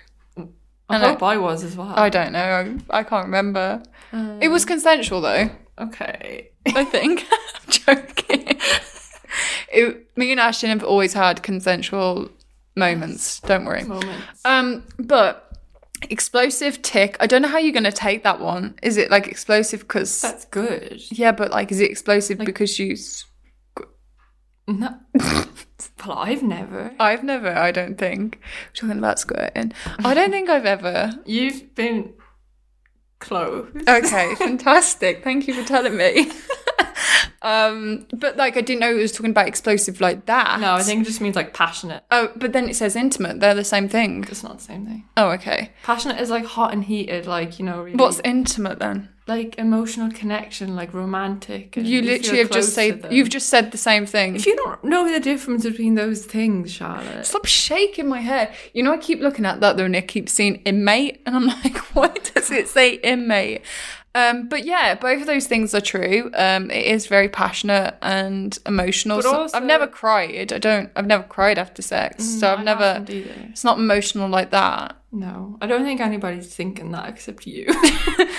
I 0.90 0.98
hope 1.00 1.22
I 1.24 1.38
was 1.38 1.64
as 1.64 1.76
well. 1.78 1.94
I 1.96 2.10
don't 2.10 2.32
know. 2.34 2.40
I, 2.90 3.00
I 3.00 3.04
can't 3.04 3.26
remember. 3.26 3.84
it 4.42 4.50
was 4.50 4.66
consensual 4.66 5.22
though. 5.22 5.50
okay. 5.78 6.50
I 6.68 6.84
think. 6.84 7.26
I'm 7.32 7.72
joking. 7.72 8.60
It, 9.72 10.18
me 10.18 10.32
and 10.32 10.40
Ashton 10.40 10.70
have 10.72 10.84
always 10.84 11.14
had 11.14 11.44
consensual 11.44 12.30
moments. 12.76 13.40
Don't 13.42 13.66
worry. 13.66 13.84
Moments. 13.84 14.42
Um, 14.46 14.84
but 14.98 15.52
explosive 16.10 16.82
tick. 16.82 17.18
I 17.20 17.28
don't 17.28 17.42
know 17.42 17.48
how 17.48 17.58
you're 17.60 17.74
gonna 17.74 17.92
take 17.92 18.24
that 18.24 18.40
one. 18.40 18.76
Is 18.82 18.98
it 18.98 19.12
like 19.12 19.28
explosive 19.28 19.82
because 19.82 20.22
That's 20.22 20.46
good. 20.46 21.02
yeah, 21.12 21.32
but 21.32 21.52
like 21.52 21.72
is 21.72 21.80
it 21.80 21.92
explosive 21.92 22.40
because 22.40 22.80
you? 22.80 22.96
No. 24.70 24.96
well, 26.06 26.18
I've 26.18 26.44
never. 26.44 26.94
I've 27.00 27.24
never. 27.24 27.50
I 27.50 27.72
don't 27.72 27.98
think. 27.98 28.40
We're 28.68 28.88
talking 28.88 28.98
about 29.00 29.20
squirting. 29.20 29.74
I 30.06 30.14
don't 30.14 30.30
think 30.30 30.48
I've 30.48 30.66
ever. 30.66 31.12
You've 31.26 31.74
been 31.74 32.14
close. 33.20 33.68
Okay, 33.88 34.36
fantastic. 34.38 35.24
Thank 35.24 35.48
you 35.48 35.56
for 35.56 35.68
telling 35.68 35.98
me. 35.98 36.32
um, 37.42 38.06
but 38.14 38.38
like 38.38 38.58
I 38.58 38.62
didn't 38.62 38.82
know 38.82 38.92
it 38.92 39.02
was 39.02 39.12
talking 39.12 39.32
about 39.32 39.48
explosive 39.48 40.00
like 40.02 40.28
that. 40.28 40.60
No, 40.60 40.76
I 40.76 40.84
think 40.84 41.02
it 41.02 41.06
just 41.06 41.20
means 41.20 41.36
like 41.36 41.54
passionate. 41.54 42.04
Oh, 42.12 42.32
but 42.36 42.54
then 42.54 42.70
it 42.70 42.76
says 42.76 42.96
intimate. 42.96 43.40
They're 43.40 43.56
the 43.56 43.64
same 43.64 43.90
thing. 43.90 44.24
It's 44.30 44.44
not 44.44 44.60
the 44.60 44.64
same 44.64 44.86
thing. 44.86 45.06
Oh, 45.18 45.32
okay. 45.32 45.72
Passionate 45.82 46.22
is 46.22 46.30
like 46.30 46.46
hot 46.46 46.74
and 46.74 46.84
heated, 46.84 47.26
like 47.26 47.58
you 47.58 47.66
know, 47.66 47.82
really 47.82 47.98
What's 47.98 48.22
intimate 48.24 48.78
then? 48.78 49.10
Like 49.30 49.58
emotional 49.58 50.12
connection, 50.12 50.76
like 50.76 50.94
romantic. 50.94 51.78
and 51.78 51.88
You 51.88 52.02
literally 52.02 52.40
have 52.40 52.52
just 52.52 52.74
said 52.74 53.08
you've 53.12 53.30
just 53.30 53.48
said 53.48 53.72
the 53.72 53.78
same 53.78 54.06
thing. 54.06 54.36
If 54.36 54.46
you 54.46 54.56
don't 54.58 54.84
know 54.84 55.10
the 55.10 55.20
difference 55.22 55.64
between 55.64 55.96
those 55.96 56.26
things, 56.26 56.72
Charlotte. 56.74 57.26
Stop 57.26 57.46
shaking 57.46 58.10
my 58.10 58.20
head. 58.20 58.54
You 58.74 58.84
know, 58.84 58.92
I 58.94 58.98
keep 58.98 59.22
looking 59.22 59.46
at 59.46 59.62
that 59.62 59.78
though, 59.78 59.86
and 59.86 59.96
I 59.96 60.02
keep 60.02 60.28
seeing 60.28 60.56
inmate, 60.66 61.22
and 61.26 61.36
I'm 61.38 61.46
like, 61.64 61.78
why 61.96 62.10
does 62.10 62.52
it 62.52 62.68
say 62.68 62.96
inmate? 62.96 63.62
Um, 64.16 64.50
but 64.50 64.66
yeah, 64.66 64.96
both 64.96 65.22
of 65.22 65.28
those 65.28 65.46
things 65.46 65.76
are 65.76 65.82
true. 65.82 66.32
Um, 66.34 66.72
it 66.72 66.84
is 66.88 67.06
very 67.06 67.30
passionate 67.30 67.96
and 68.02 68.58
emotional. 68.66 69.18
But 69.20 69.24
So- 69.26 69.34
also- 69.42 69.56
I've 69.58 69.64
never 69.64 69.86
cried. 69.86 70.52
I 70.52 70.58
don't. 70.58 70.90
I've 70.96 71.06
never 71.06 71.24
cried 71.24 71.60
after 71.60 71.82
sex, 71.84 72.26
so 72.26 72.52
I've 72.52 72.60
I 72.60 72.64
never. 72.64 73.06
It's 73.08 73.64
not 73.64 73.78
emotional 73.78 74.28
like 74.28 74.50
that. 74.50 74.96
No, 75.12 75.58
I 75.60 75.66
don't 75.66 75.84
think 75.84 76.02
anybody's 76.02 76.54
thinking 76.54 76.92
that 76.92 77.10
except 77.10 77.48
you. 77.48 77.66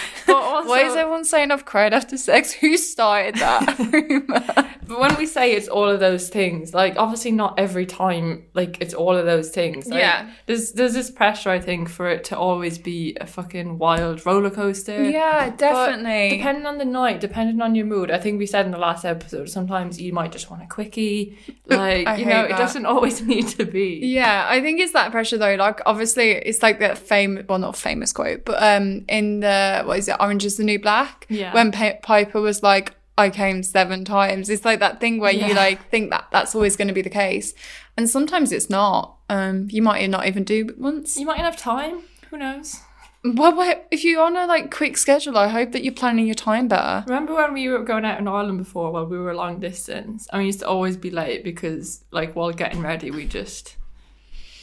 but 0.26 0.36
also, 0.36 0.68
Why 0.68 0.82
is 0.82 0.94
everyone 0.94 1.24
saying 1.24 1.50
I've 1.50 1.64
cried 1.64 1.92
after 1.92 2.16
sex? 2.16 2.52
Who 2.60 2.76
started 2.76 3.36
that 3.36 3.76
rumor? 3.78 4.44
But 4.86 5.00
when 5.00 5.16
we 5.16 5.26
say 5.26 5.52
it's 5.52 5.68
all 5.68 5.88
of 5.88 5.98
those 6.00 6.28
things, 6.28 6.72
like 6.74 6.94
obviously 6.96 7.32
not 7.32 7.58
every 7.58 7.86
time, 7.86 8.44
like 8.54 8.80
it's 8.80 8.94
all 8.94 9.16
of 9.16 9.24
those 9.26 9.50
things. 9.50 9.88
Like, 9.88 10.00
Yeah. 10.00 10.30
There's 10.46 10.72
there's 10.72 10.94
this 10.94 11.10
pressure, 11.10 11.50
I 11.50 11.58
think, 11.60 11.88
for 11.88 12.08
it 12.08 12.22
to 12.24 12.38
always 12.38 12.78
be 12.78 13.16
a 13.20 13.26
fucking 13.26 13.78
wild 13.78 14.24
roller 14.24 14.50
coaster. 14.50 15.02
Yeah, 15.10 15.50
But 15.50 15.58
definitely. 15.58 16.36
depending 16.36 16.66
on 16.66 16.78
the 16.78 16.84
night, 16.84 17.20
depending 17.20 17.60
on 17.60 17.74
your 17.74 17.86
mood, 17.86 18.10
I 18.12 18.18
think 18.18 18.38
we 18.38 18.46
said 18.46 18.64
in 18.66 18.72
the 18.72 18.78
last 18.78 19.04
episode, 19.04 19.48
sometimes 19.48 20.00
you 20.00 20.12
might 20.12 20.30
just 20.32 20.50
want 20.50 20.62
a 20.62 20.66
quickie. 20.66 21.36
Like, 21.66 22.18
you 22.18 22.26
know, 22.26 22.42
hate 22.42 22.50
it 22.52 22.56
doesn't 22.56 22.86
always 22.86 23.22
need 23.22 23.48
to 23.48 23.64
be. 23.64 24.00
Yeah, 24.02 24.46
I 24.48 24.60
think 24.60 24.80
it's 24.80 24.92
that 24.92 25.10
pressure 25.10 25.38
though. 25.38 25.54
Like 25.56 25.80
obviously 25.86 26.30
it's 26.32 26.59
like 26.62 26.78
that 26.80 26.98
famous 26.98 27.44
well 27.48 27.58
not 27.58 27.76
famous 27.76 28.12
quote, 28.12 28.44
but 28.44 28.62
um 28.62 29.04
in 29.08 29.40
the 29.40 29.82
what 29.84 29.98
is 29.98 30.08
it, 30.08 30.16
Orange 30.20 30.44
is 30.44 30.56
the 30.56 30.64
New 30.64 30.78
Black? 30.78 31.26
Yeah. 31.28 31.52
When 31.54 31.72
P- 31.72 31.94
Piper 32.02 32.40
was 32.40 32.62
like, 32.62 32.94
I 33.18 33.30
came 33.30 33.62
seven 33.62 34.04
times. 34.04 34.48
It's 34.48 34.64
like 34.64 34.80
that 34.80 35.00
thing 35.00 35.20
where 35.20 35.32
you 35.32 35.54
like 35.54 35.90
think 35.90 36.10
that 36.10 36.28
that's 36.32 36.54
always 36.54 36.76
going 36.76 36.88
to 36.88 36.94
be 36.94 37.02
the 37.02 37.10
case. 37.10 37.54
And 37.96 38.08
sometimes 38.08 38.52
it's 38.52 38.70
not. 38.70 39.16
Um 39.28 39.68
you 39.70 39.82
might 39.82 40.08
not 40.08 40.26
even 40.26 40.44
do 40.44 40.66
it 40.68 40.78
once. 40.78 41.18
You 41.18 41.26
might 41.26 41.38
not 41.38 41.46
have 41.46 41.56
time. 41.56 42.02
Who 42.30 42.38
knows? 42.38 42.80
Well, 43.22 43.84
if 43.90 44.02
you're 44.02 44.22
on 44.22 44.34
a 44.34 44.46
like 44.46 44.70
quick 44.70 44.96
schedule, 44.96 45.36
I 45.36 45.48
hope 45.48 45.72
that 45.72 45.84
you're 45.84 45.92
planning 45.92 46.24
your 46.24 46.34
time 46.34 46.68
better. 46.68 47.04
Remember 47.06 47.34
when 47.34 47.52
we 47.52 47.68
were 47.68 47.82
going 47.84 48.06
out 48.06 48.18
in 48.18 48.26
Ireland 48.26 48.56
before 48.56 48.90
while 48.92 49.04
we 49.04 49.18
were 49.18 49.34
long 49.34 49.60
distance? 49.60 50.26
And 50.32 50.40
we 50.40 50.46
used 50.46 50.60
to 50.60 50.66
always 50.68 50.96
be 50.96 51.10
late 51.10 51.44
because, 51.44 52.02
like, 52.12 52.34
while 52.34 52.50
getting 52.50 52.80
ready, 52.80 53.10
we 53.10 53.26
just, 53.26 53.76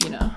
you 0.04 0.10
know. 0.10 0.32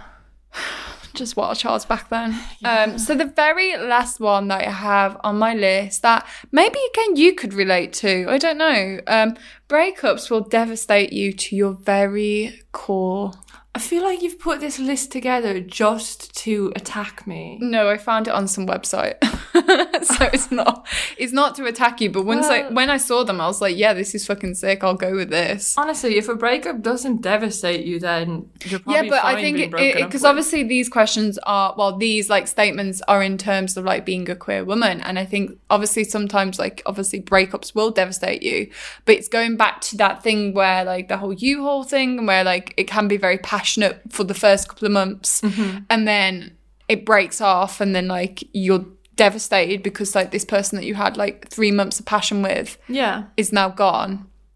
Just 1.20 1.36
what 1.36 1.56
a 1.56 1.60
child's 1.60 1.84
back 1.84 2.08
then. 2.08 2.34
Um, 2.64 2.98
so 2.98 3.14
the 3.14 3.26
very 3.26 3.76
last 3.76 4.18
one 4.20 4.48
that 4.48 4.66
I 4.66 4.70
have 4.70 5.16
on 5.22 5.38
my 5.38 5.54
list 5.54 6.02
that 6.02 6.26
maybe 6.50 6.78
again 6.92 7.16
you 7.16 7.34
could 7.34 7.54
relate 7.54 7.92
to, 7.94 8.26
I 8.28 8.38
don't 8.38 8.58
know. 8.58 9.00
Um, 9.06 9.36
breakups 9.68 10.30
will 10.30 10.40
devastate 10.40 11.12
you 11.12 11.32
to 11.32 11.54
your 11.54 11.72
very 11.72 12.62
core. 12.72 13.32
I 13.74 13.78
feel 13.78 14.02
like 14.02 14.22
you've 14.22 14.40
put 14.40 14.60
this 14.60 14.78
list 14.78 15.12
together 15.12 15.60
just 15.60 16.34
to 16.38 16.72
attack 16.74 17.26
me. 17.26 17.58
No, 17.60 17.88
I 17.88 17.98
found 17.98 18.26
it 18.26 18.34
on 18.34 18.48
some 18.48 18.66
website, 18.66 19.14
so 20.02 20.24
it's 20.32 20.50
not 20.50 20.86
it's 21.16 21.32
not 21.32 21.54
to 21.56 21.64
attack 21.66 22.00
you. 22.00 22.10
But 22.10 22.24
once 22.24 22.46
I 22.46 22.68
when 22.70 22.90
I 22.90 22.96
saw 22.96 23.24
them, 23.24 23.40
I 23.40 23.46
was 23.46 23.60
like, 23.60 23.76
yeah, 23.76 23.92
this 23.92 24.14
is 24.14 24.26
fucking 24.26 24.54
sick. 24.54 24.82
I'll 24.82 24.94
go 24.94 25.14
with 25.14 25.30
this. 25.30 25.76
Honestly, 25.76 26.16
if 26.16 26.28
a 26.28 26.34
breakup 26.34 26.82
doesn't 26.82 27.22
devastate 27.22 27.84
you, 27.84 27.98
then 27.98 28.48
you're 28.64 28.80
yeah, 28.86 29.00
probably 29.00 29.10
but 29.10 29.24
I 29.24 29.40
think 29.40 29.56
being 29.56 29.68
it 29.68 29.70
broken 29.70 30.02
up 30.02 30.08
because 30.08 30.24
obviously 30.24 30.62
these 30.62 30.88
questions 30.88 31.38
are 31.44 31.74
well, 31.76 31.96
these 31.96 32.30
like 32.30 32.48
statements 32.48 33.02
are 33.08 33.22
in 33.22 33.38
terms 33.38 33.76
of 33.76 33.84
like 33.84 34.04
being 34.04 34.28
a 34.30 34.36
queer 34.36 34.64
woman, 34.64 35.00
and 35.00 35.18
I 35.18 35.24
think 35.24 35.58
obviously 35.70 36.04
sometimes 36.04 36.58
like 36.58 36.82
obviously 36.86 37.20
breakups 37.20 37.74
will 37.74 37.90
devastate 37.90 38.42
you, 38.42 38.70
but 39.04 39.16
it's 39.16 39.28
going 39.28 39.56
back 39.56 39.80
to 39.82 39.96
that 39.98 40.22
thing 40.22 40.54
where 40.54 40.84
like 40.84 41.08
the 41.08 41.16
whole 41.18 41.32
U-Haul 41.32 41.84
thing, 41.84 42.18
and 42.18 42.26
where 42.26 42.44
like 42.44 42.74
it 42.76 42.84
can 42.84 43.08
be 43.08 43.16
very 43.16 43.38
passionate 43.38 44.00
for 44.10 44.24
the 44.24 44.34
first 44.34 44.68
couple 44.68 44.86
of 44.86 44.92
months, 44.92 45.40
Mm-hmm. 45.40 45.78
and 45.88 46.06
then 46.08 46.56
it 46.88 47.04
breaks 47.06 47.40
off, 47.40 47.80
and 47.80 47.94
then 47.94 48.08
like 48.08 48.42
you're 48.52 48.84
devastated 49.24 49.82
because 49.82 50.14
like 50.14 50.30
this 50.30 50.44
person 50.44 50.76
that 50.78 50.86
you 50.86 50.94
had 50.94 51.16
like 51.16 51.48
three 51.48 51.70
months 51.70 52.00
of 52.00 52.06
passion 52.06 52.42
with 52.42 52.76
yeah, 52.88 53.24
is 53.36 53.52
now 53.52 53.68
gone. 53.68 54.12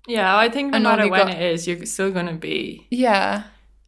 yeah. 0.08 0.36
I 0.44 0.48
think 0.48 0.70
no 0.70 0.76
And 0.76 0.84
matter 0.84 1.08
when 1.08 1.26
got- 1.28 1.34
it 1.36 1.42
is, 1.52 1.66
you're 1.66 1.84
still 1.86 2.10
going 2.10 2.26
to 2.26 2.34
be. 2.50 2.86
Yeah. 2.90 3.44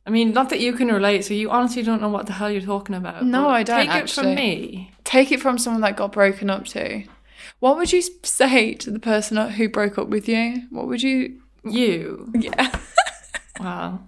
I 0.06 0.10
mean, 0.10 0.32
not 0.32 0.50
that 0.50 0.60
you 0.60 0.72
can 0.74 0.88
relate, 0.88 1.24
so 1.24 1.34
you 1.34 1.50
honestly 1.50 1.82
don't 1.82 2.00
know 2.00 2.08
what 2.16 2.26
the 2.26 2.32
hell 2.32 2.50
you're 2.50 2.60
talking 2.74 2.94
about. 2.94 3.24
No, 3.24 3.48
I 3.48 3.62
don't, 3.64 3.86
Take 3.86 4.04
it 4.04 4.10
from 4.10 4.34
me. 4.36 4.92
take 5.02 5.32
it 5.32 5.40
from 5.40 5.58
someone 5.58 5.82
that 5.82 5.96
got 5.96 6.12
broken 6.12 6.48
up 6.48 6.64
to. 6.74 7.02
What 7.58 7.76
would 7.76 7.92
you 7.92 8.02
say 8.22 8.74
to 8.74 8.90
the 8.90 9.00
person 9.00 9.36
who 9.56 9.68
broke 9.68 9.98
up 9.98 10.08
with 10.08 10.28
you? 10.28 10.62
What 10.70 10.86
would 10.88 11.02
you 11.02 11.40
You. 11.64 12.30
yeah. 12.38 12.68
Wow. 13.60 14.00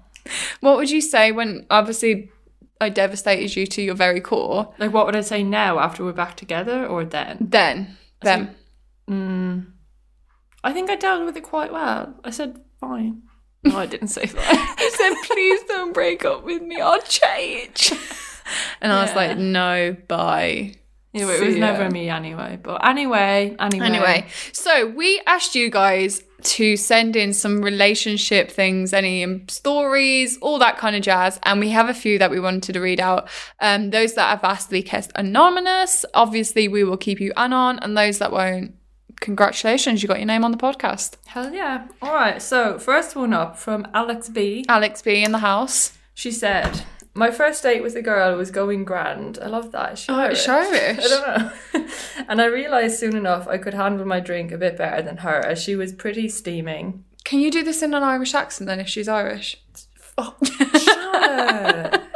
What 0.61 0.77
would 0.77 0.91
you 0.91 1.01
say 1.01 1.33
when 1.33 1.67
obviously 1.71 2.31
I 2.81 2.89
devastated 2.89 3.57
you 3.57 3.67
to 3.67 3.83
your 3.83 3.95
very 3.95 4.21
core? 4.21 4.73
Like, 4.79 4.93
what 4.93 5.07
would 5.07 5.17
I 5.17 5.21
say 5.23 5.43
now 5.43 5.79
after 5.79 6.05
we're 6.05 6.13
back 6.13 6.37
together 6.37 6.87
or 6.87 7.05
then? 7.05 7.39
Then 7.41 7.97
them. 8.23 8.51
Mm, 9.09 9.67
I 10.63 10.73
think 10.73 10.91
I 10.91 10.97
dealt 10.97 11.25
with 11.25 11.37
it 11.37 11.43
quite 11.43 11.73
well. 11.73 12.15
I 12.25 12.31
said 12.31 12.61
fine. 12.81 13.23
No, 13.65 13.79
I 13.79 13.87
didn't 13.87 14.09
say 14.09 14.27
fine. 14.27 14.45
I 14.47 14.91
said, 14.95 15.15
please 15.27 15.61
don't 15.65 15.93
break 15.93 16.25
up 16.25 16.45
with 16.45 16.63
me, 16.63 16.81
I'll 16.81 17.03
change. 17.03 17.93
And 18.81 18.91
I 18.91 19.03
was 19.03 19.15
like, 19.15 19.37
no, 19.37 19.95
bye. 20.09 20.75
Anyway, 21.15 21.37
it 21.37 21.47
was 21.47 21.57
never 21.57 21.91
me 21.91 22.09
anyway. 22.09 22.59
But 22.63 22.87
anyway, 22.87 23.57
anyway. 23.59 23.87
Anyway, 23.87 24.27
so 24.53 24.87
we 24.87 25.21
asked 25.27 25.55
you 25.55 25.71
guys 25.71 26.23
to 26.43 26.77
send 26.77 27.17
in 27.17 27.33
some 27.33 27.63
relationship 27.63 28.51
things, 28.51 28.93
any 28.93 29.25
um, 29.25 29.49
stories, 29.49 30.39
all 30.39 30.59
that 30.59 30.77
kind 30.79 30.95
of 30.95 31.03
jazz, 31.03 31.41
and 31.45 31.61
we 31.61 31.71
have 31.71 31.89
a 31.89 31.95
few 31.95 32.19
that 32.19 32.31
we 32.31 32.39
wanted 32.39 32.73
to 32.73 32.81
read 32.81 33.01
out. 33.01 33.29
Um, 33.61 33.91
those 33.91 34.15
that 34.15 34.29
have 34.29 34.43
vastly 34.43 34.83
kept 34.83 35.11
anonymous, 35.17 36.05
obviously 36.15 36.69
we 36.69 36.85
will 36.85 36.97
keep 36.97 37.21
you 37.21 37.33
anon, 37.37 37.79
and 37.81 37.97
those 37.97 38.19
that 38.19 38.31
won't, 38.31 38.75
congratulations, 39.21 40.03
you 40.03 40.09
got 40.09 40.19
your 40.19 40.27
name 40.27 40.45
on 40.45 40.53
the 40.53 40.59
podcast. 40.59 41.17
Hell 41.27 41.53
yeah. 41.53 41.89
All 42.03 42.15
right. 42.15 42.41
So, 42.41 42.79
first 42.79 43.17
one 43.17 43.33
up 43.33 43.57
from 43.57 43.89
Alex 43.95 44.29
B. 44.29 44.65
Alex 44.69 45.03
B 45.03 45.25
in 45.25 45.33
the 45.33 45.39
house. 45.39 45.99
She 46.15 46.31
said, 46.31 46.83
My 47.15 47.31
first 47.31 47.63
date 47.63 47.83
with 47.83 47.97
a 47.97 48.03
girl 48.03 48.37
was 48.37 48.51
going 48.51 48.85
grand. 48.85 49.39
I 49.43 49.47
love 49.47 49.73
that. 49.73 49.99
she 49.99 50.13
Oh, 50.13 50.21
it's 50.25 50.49
Irish. 50.49 50.99
I 51.05 51.09
don't 51.09 51.27
know. 51.75 51.89
and 52.29 52.41
I 52.41 52.47
realised 52.47 52.99
soon 52.99 53.17
enough 53.17 53.49
I 53.49 53.59
could 53.59 53.75
handle 53.75 54.07
my 54.07 54.21
drink 54.21 54.53
a 54.53 54.59
bit 54.59 54.77
better 54.77 55.03
than 55.03 55.19
her, 55.19 55.41
as 55.45 55.61
she 55.63 55.75
was 55.75 55.93
pretty 55.93 56.29
steaming. 56.29 57.05
Can 57.25 57.41
you 57.41 57.51
do 57.51 57.63
this 57.65 57.83
in 57.83 57.93
an 57.95 58.03
Irish 58.03 58.35
accent 58.35 58.69
then 58.69 58.81
if 58.81 58.89
she's 58.89 59.09
Irish? 59.09 59.57
Oh, 60.17 60.37
shut. 60.45 62.05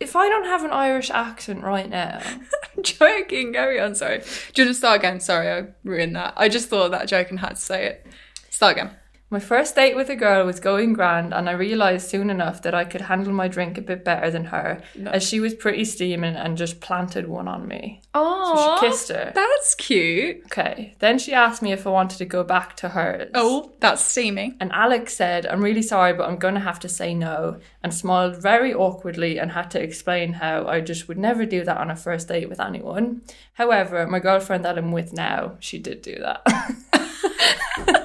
If 0.00 0.16
I 0.16 0.28
don't 0.30 0.46
have 0.46 0.64
an 0.64 0.70
Irish 0.70 1.10
accent 1.10 1.62
right 1.62 1.88
now, 1.88 2.20
I'm 2.24 2.82
joking, 2.82 3.52
carry 3.52 3.78
on, 3.78 3.94
sorry. 3.94 4.18
Do 4.18 4.24
you 4.62 4.64
want 4.64 4.74
to 4.74 4.74
start 4.74 5.00
again? 5.00 5.20
Sorry, 5.20 5.48
I 5.48 5.66
ruined 5.84 6.16
that. 6.16 6.32
I 6.38 6.48
just 6.48 6.68
thought 6.68 6.86
of 6.86 6.90
that 6.92 7.06
joke 7.06 7.30
and 7.30 7.38
had 7.38 7.50
to 7.50 7.56
say 7.56 7.84
it. 7.84 8.06
Start 8.48 8.78
again. 8.78 8.90
My 9.32 9.38
first 9.38 9.76
date 9.76 9.94
with 9.94 10.10
a 10.10 10.16
girl 10.16 10.44
was 10.44 10.58
going 10.58 10.92
grand, 10.92 11.32
and 11.32 11.48
I 11.48 11.52
realised 11.52 12.08
soon 12.10 12.30
enough 12.30 12.62
that 12.62 12.74
I 12.74 12.84
could 12.84 13.02
handle 13.02 13.32
my 13.32 13.46
drink 13.46 13.78
a 13.78 13.80
bit 13.80 14.04
better 14.04 14.28
than 14.28 14.46
her, 14.46 14.82
as 15.06 15.22
she 15.22 15.38
was 15.38 15.54
pretty 15.54 15.84
steaming 15.84 16.34
and 16.34 16.56
just 16.56 16.80
planted 16.80 17.28
one 17.28 17.46
on 17.46 17.68
me. 17.68 18.02
Oh, 18.12 18.56
So 18.56 18.74
she 18.86 18.90
kissed 18.90 19.08
her. 19.10 19.30
That's 19.32 19.76
cute. 19.76 20.42
Okay, 20.46 20.96
then 20.98 21.16
she 21.20 21.32
asked 21.32 21.62
me 21.62 21.70
if 21.70 21.86
I 21.86 21.90
wanted 21.90 22.18
to 22.18 22.24
go 22.24 22.42
back 22.42 22.74
to 22.78 22.88
hers. 22.88 23.30
Oh, 23.34 23.70
that's 23.78 24.02
steamy. 24.02 24.56
And 24.58 24.72
Alex 24.72 25.14
said, 25.14 25.46
I'm 25.46 25.62
really 25.62 25.82
sorry, 25.82 26.12
but 26.12 26.28
I'm 26.28 26.36
going 26.36 26.54
to 26.54 26.60
have 26.60 26.80
to 26.80 26.88
say 26.88 27.14
no, 27.14 27.60
and 27.84 27.94
smiled 27.94 28.42
very 28.42 28.74
awkwardly 28.74 29.38
and 29.38 29.52
had 29.52 29.70
to 29.70 29.80
explain 29.80 30.32
how 30.32 30.66
I 30.66 30.80
just 30.80 31.06
would 31.06 31.18
never 31.18 31.46
do 31.46 31.62
that 31.62 31.76
on 31.76 31.88
a 31.88 31.94
first 31.94 32.26
date 32.26 32.48
with 32.48 32.58
anyone. 32.58 33.22
However, 33.52 34.08
my 34.08 34.18
girlfriend 34.18 34.64
that 34.64 34.76
I'm 34.76 34.90
with 34.90 35.12
now, 35.12 35.56
she 35.60 35.78
did 35.78 36.02
do 36.02 36.16
that. 36.16 36.42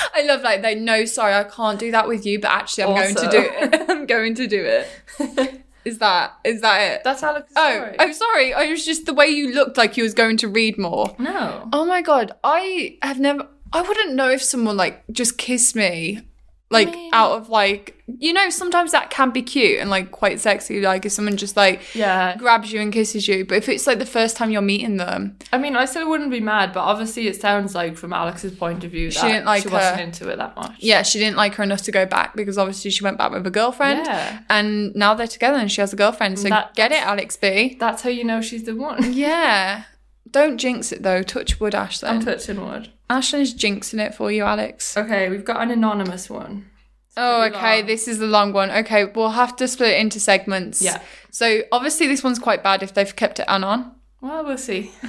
I 0.14 0.22
love 0.22 0.42
like 0.42 0.62
they 0.62 0.74
know. 0.74 1.04
Sorry, 1.04 1.34
I 1.34 1.44
can't 1.44 1.78
do 1.78 1.90
that 1.90 2.08
with 2.08 2.26
you, 2.26 2.40
but 2.40 2.50
actually, 2.50 2.84
I'm 2.84 2.94
going 2.94 3.14
to 3.14 3.28
do 3.28 3.38
it. 3.38 3.84
I'm 3.90 4.06
going 4.06 4.34
to 4.36 4.46
do 4.46 4.64
it. 4.64 5.62
Is 5.84 5.96
that 5.96 6.34
is 6.44 6.60
that 6.60 6.78
it? 6.82 7.04
That's 7.04 7.22
Alex's 7.22 7.54
oh, 7.56 7.74
story. 7.74 7.96
I'm 7.98 8.12
sorry. 8.12 8.52
Oh, 8.52 8.58
I 8.58 8.70
was 8.70 8.84
just 8.84 9.06
the 9.06 9.14
way 9.14 9.28
you 9.28 9.54
looked 9.54 9.78
like 9.78 9.96
you 9.96 10.02
was 10.02 10.12
going 10.12 10.36
to 10.36 10.48
read 10.48 10.76
more. 10.76 11.16
no. 11.18 11.70
Oh 11.72 11.86
my 11.86 12.02
god, 12.02 12.32
I 12.44 12.98
have 13.00 13.18
never. 13.18 13.48
I 13.72 13.80
wouldn't 13.80 14.12
know 14.12 14.28
if 14.28 14.42
someone 14.42 14.76
like 14.76 15.02
just 15.10 15.38
kissed 15.38 15.74
me, 15.74 16.20
like 16.72 16.94
out 17.12 17.32
of 17.32 17.48
like 17.48 17.96
you 18.18 18.32
know 18.32 18.48
sometimes 18.50 18.92
that 18.92 19.10
can 19.10 19.30
be 19.30 19.42
cute 19.42 19.78
and 19.80 19.90
like 19.90 20.10
quite 20.12 20.38
sexy. 20.40 20.80
Like 20.80 21.04
if 21.04 21.12
someone 21.12 21.36
just 21.36 21.56
like 21.56 21.82
Yeah. 21.94 22.36
grabs 22.36 22.72
you 22.72 22.80
and 22.80 22.92
kisses 22.92 23.26
you, 23.28 23.44
but 23.44 23.56
if 23.58 23.68
it's 23.68 23.86
like 23.86 23.98
the 23.98 24.06
first 24.06 24.36
time 24.36 24.50
you're 24.50 24.62
meeting 24.62 24.96
them, 24.96 25.36
I 25.52 25.58
mean, 25.58 25.74
I 25.76 25.84
still 25.84 26.08
wouldn't 26.08 26.30
be 26.30 26.40
mad, 26.40 26.72
but 26.72 26.80
obviously 26.80 27.26
it 27.28 27.40
sounds 27.40 27.74
like 27.74 27.96
from 27.96 28.12
Alex's 28.12 28.52
point 28.52 28.84
of 28.84 28.90
view 28.92 29.10
that 29.10 29.14
She 29.20 29.26
didn't 29.26 29.46
like 29.46 29.62
she 29.64 29.68
wasn't 29.68 29.96
her. 29.96 30.02
into 30.02 30.28
it 30.28 30.36
that 30.36 30.54
much. 30.56 30.74
yeah, 30.78 31.02
she 31.02 31.18
didn't 31.18 31.36
like 31.36 31.54
her 31.56 31.62
enough 31.64 31.82
to 31.82 31.92
go 31.92 32.06
back 32.06 32.34
because 32.36 32.56
obviously 32.58 32.90
she 32.90 33.02
went 33.04 33.18
back 33.18 33.32
with 33.32 33.46
a 33.46 33.50
girlfriend. 33.50 34.06
Yeah. 34.06 34.40
And 34.48 34.94
now 34.94 35.14
they're 35.14 35.26
together 35.26 35.58
and 35.58 35.70
she 35.70 35.80
has 35.80 35.92
a 35.92 35.96
girlfriend. 35.96 36.38
So 36.38 36.48
That- 36.48 36.74
get 36.74 36.92
it, 36.92 37.02
Alex 37.04 37.36
B. 37.36 37.76
That's 37.80 38.02
how 38.02 38.10
you 38.10 38.24
know 38.24 38.40
she's 38.40 38.64
the 38.64 38.74
one. 38.76 39.12
Yeah. 39.12 39.84
Don't 40.30 40.58
jinx 40.58 40.92
it 40.92 41.02
though. 41.02 41.22
Touch 41.22 41.58
wood, 41.60 41.74
Ashley. 41.74 42.08
I'm 42.08 42.20
touching 42.24 42.64
wood. 42.64 42.90
Aislinn's 43.08 43.54
jinxing 43.54 44.04
it 44.04 44.14
for 44.14 44.30
you, 44.30 44.44
Alex. 44.44 44.96
Okay, 44.96 45.28
we've 45.28 45.44
got 45.44 45.60
an 45.62 45.70
anonymous 45.70 46.30
one. 46.30 46.70
Oh, 47.16 47.40
pretty 47.40 47.56
okay. 47.56 47.76
long. 47.78 47.86
This 47.86 48.06
is 48.06 48.18
the 48.18 48.26
long 48.26 48.52
one. 48.52 48.70
Okay, 48.70 49.04
we'll 49.06 49.30
have 49.30 49.56
to 49.56 49.66
split 49.66 49.90
it 49.90 50.00
into 50.00 50.20
segments. 50.20 50.80
Yeah. 50.80 51.02
So 51.30 51.62
obviously 51.72 52.06
this 52.06 52.22
one's 52.22 52.38
quite 52.38 52.62
bad 52.62 52.82
if 52.82 52.94
they've 52.94 53.14
kept 53.14 53.40
it 53.40 53.46
anon. 53.48 53.92
Well, 54.20 54.44
we'll 54.44 54.58
see. 54.58 54.92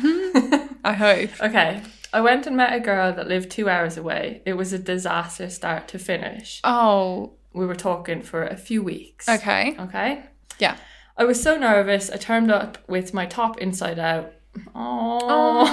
I 0.83 0.93
hope. 0.93 1.29
Okay. 1.41 1.81
I 2.13 2.21
went 2.21 2.47
and 2.47 2.57
met 2.57 2.73
a 2.73 2.79
girl 2.79 3.13
that 3.13 3.27
lived 3.27 3.51
two 3.51 3.69
hours 3.69 3.97
away. 3.97 4.41
It 4.45 4.53
was 4.53 4.73
a 4.73 4.79
disaster 4.79 5.49
start 5.49 5.87
to 5.89 5.99
finish. 5.99 6.59
Oh, 6.63 7.33
We 7.53 7.65
were 7.65 7.75
talking 7.75 8.21
for 8.23 8.43
a 8.43 8.57
few 8.57 8.81
weeks. 8.81 9.29
okay. 9.29 9.75
Okay. 9.79 10.23
Yeah. 10.59 10.77
I 11.17 11.23
was 11.25 11.41
so 11.41 11.55
nervous. 11.57 12.09
I 12.09 12.17
turned 12.17 12.51
up 12.51 12.77
with 12.87 13.13
my 13.13 13.25
top 13.27 13.59
inside 13.59 13.99
out. 13.99 14.33
Oh. 14.75 15.67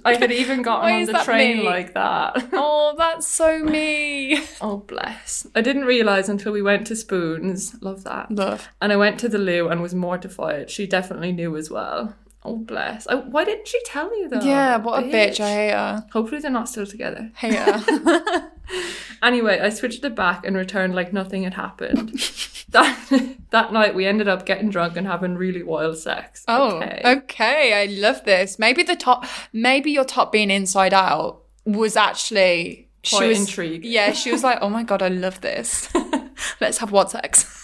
I 0.04 0.14
had 0.14 0.32
even 0.32 0.62
gotten 0.62 0.92
on 0.92 1.06
the 1.06 1.24
train 1.24 1.58
me? 1.58 1.64
like 1.64 1.94
that. 1.94 2.48
Oh, 2.52 2.94
that's 2.96 3.26
so 3.26 3.60
me. 3.60 4.42
oh, 4.60 4.78
bless. 4.78 5.46
I 5.54 5.60
didn't 5.60 5.84
realise 5.84 6.28
until 6.28 6.52
we 6.52 6.62
went 6.62 6.86
to 6.88 6.96
Spoons. 6.96 7.80
Love 7.80 8.04
that. 8.04 8.30
Love. 8.30 8.68
And 8.80 8.92
I 8.92 8.96
went 8.96 9.20
to 9.20 9.28
the 9.28 9.38
loo 9.38 9.68
and 9.68 9.80
was 9.80 9.94
mortified. 9.94 10.70
She 10.70 10.86
definitely 10.86 11.32
knew 11.32 11.56
as 11.56 11.70
well. 11.70 12.14
Oh, 12.42 12.56
bless. 12.56 13.06
I, 13.06 13.16
why 13.16 13.44
didn't 13.44 13.68
she 13.68 13.78
tell 13.84 14.16
you 14.18 14.28
though? 14.28 14.40
Yeah, 14.40 14.78
what 14.78 15.04
a 15.04 15.06
bitch. 15.06 15.40
I 15.40 15.50
hate 15.52 15.72
her. 15.72 16.06
Hopefully 16.12 16.40
they're 16.40 16.50
not 16.50 16.68
still 16.68 16.86
together. 16.86 17.30
Hate 17.36 17.54
her. 17.54 18.50
Anyway, 19.22 19.58
I 19.60 19.68
switched 19.68 20.04
it 20.04 20.14
back 20.14 20.46
and 20.46 20.56
returned 20.56 20.94
like 20.94 21.12
nothing 21.12 21.42
had 21.42 21.54
happened. 21.54 22.10
that 22.70 23.36
that 23.50 23.72
night 23.72 23.94
we 23.94 24.06
ended 24.06 24.28
up 24.28 24.46
getting 24.46 24.70
drunk 24.70 24.96
and 24.96 25.06
having 25.06 25.34
really 25.34 25.62
wild 25.62 25.98
sex. 25.98 26.44
Oh, 26.48 26.80
okay. 27.04 27.74
I 27.74 27.86
love 27.86 28.24
this. 28.24 28.58
Maybe 28.58 28.82
the 28.82 28.96
top, 28.96 29.26
maybe 29.52 29.90
your 29.90 30.04
top 30.04 30.32
being 30.32 30.50
inside 30.50 30.94
out 30.94 31.42
was 31.66 31.96
actually 31.96 32.88
she 33.02 33.26
was 33.26 33.40
intrigued. 33.40 33.84
Yeah, 33.84 34.12
she 34.12 34.32
was 34.32 34.42
like, 34.42 34.58
"Oh 34.62 34.70
my 34.70 34.82
god, 34.82 35.02
I 35.02 35.08
love 35.08 35.40
this. 35.42 35.92
Let's 36.60 36.78
have 36.78 36.92
what 36.92 37.10
sex." 37.10 37.56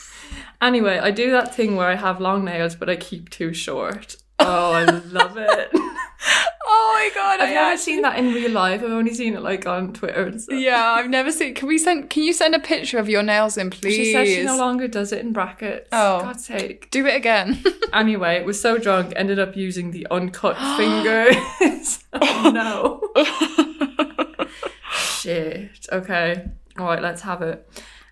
Anyway, 0.61 0.99
I 0.99 1.11
do 1.11 1.31
that 1.31 1.55
thing 1.55 1.77
where 1.77 1.89
I 1.89 1.95
have 1.95 2.21
long 2.21 2.45
nails 2.45 2.75
but 2.75 2.91
I 2.91 2.97
keep 2.97 3.31
too 3.31 3.55
short. 3.55 4.17
Oh, 4.39 4.73
I 4.73 4.85
love 4.85 5.37
it. 5.37 5.71
Oh 6.69 6.93
my 6.95 7.11
god, 7.15 7.41
I've 7.41 7.51
I 7.51 7.53
never 7.53 7.67
actually- 7.73 7.83
seen 7.85 8.03
that 8.03 8.19
in 8.19 8.33
real 8.35 8.51
life. 8.51 8.83
I've 8.83 8.91
only 8.91 9.15
seen 9.15 9.35
it 9.35 9.43
like 9.43 9.67
on 9.67 9.93
Twitter 9.93 10.25
and 10.25 10.41
stuff. 10.43 10.59
Yeah, 10.59 10.83
I've 10.83 11.09
never 11.09 11.31
seen. 11.31 11.55
Can 11.55 11.69
we 11.69 11.79
send? 11.79 12.11
Can 12.11 12.25
you 12.25 12.33
send 12.33 12.55
a 12.57 12.59
picture 12.59 12.99
of 12.99 13.09
your 13.09 13.23
nails 13.23 13.57
in, 13.57 13.71
please? 13.71 13.95
She 13.95 14.13
says 14.13 14.27
she 14.29 14.43
no 14.43 14.57
longer 14.57 14.89
does 14.89 15.13
it 15.13 15.21
in 15.21 15.33
brackets. 15.33 15.89
Oh. 15.93 16.23
God's 16.23 16.45
sake. 16.45 16.91
Do 16.91 17.07
it 17.07 17.15
again. 17.15 17.63
Anyway, 17.93 18.35
it 18.35 18.45
was 18.45 18.61
so 18.61 18.77
drunk, 18.79 19.13
ended 19.17 19.39
up 19.39 19.57
using 19.57 19.91
the 19.93 20.07
uncut 20.11 20.57
fingers. 20.77 22.05
oh 22.13 22.51
no. 22.53 23.01
Shit. 24.91 25.87
Okay. 25.93 26.45
All 26.79 26.87
right, 26.87 27.01
let's 27.03 27.23
have 27.23 27.43
it. 27.43 27.67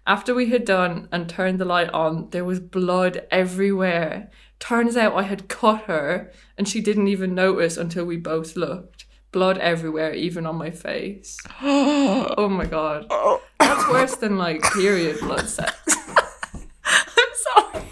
After 0.06 0.34
we 0.34 0.50
had 0.50 0.64
done 0.64 1.08
and 1.12 1.28
turned 1.28 1.58
the 1.58 1.64
light 1.64 1.90
on, 1.90 2.28
there 2.30 2.44
was 2.44 2.60
blood 2.60 3.26
everywhere. 3.30 4.30
Turns 4.66 4.96
out 4.96 5.14
I 5.14 5.24
had 5.24 5.48
cut 5.48 5.82
her, 5.82 6.32
and 6.56 6.66
she 6.66 6.80
didn't 6.80 7.08
even 7.08 7.34
notice 7.34 7.76
until 7.76 8.06
we 8.06 8.16
both 8.16 8.56
looked. 8.56 9.04
Blood 9.30 9.58
everywhere, 9.58 10.14
even 10.14 10.46
on 10.46 10.56
my 10.56 10.70
face. 10.70 11.38
oh 11.60 12.48
my 12.48 12.64
god. 12.64 13.06
That's 13.60 13.86
worse 13.90 14.16
than 14.16 14.38
like 14.38 14.62
period 14.72 15.20
blood 15.20 15.46
sex. 15.50 15.74
I'm 16.86 17.34
sorry. 17.52 17.84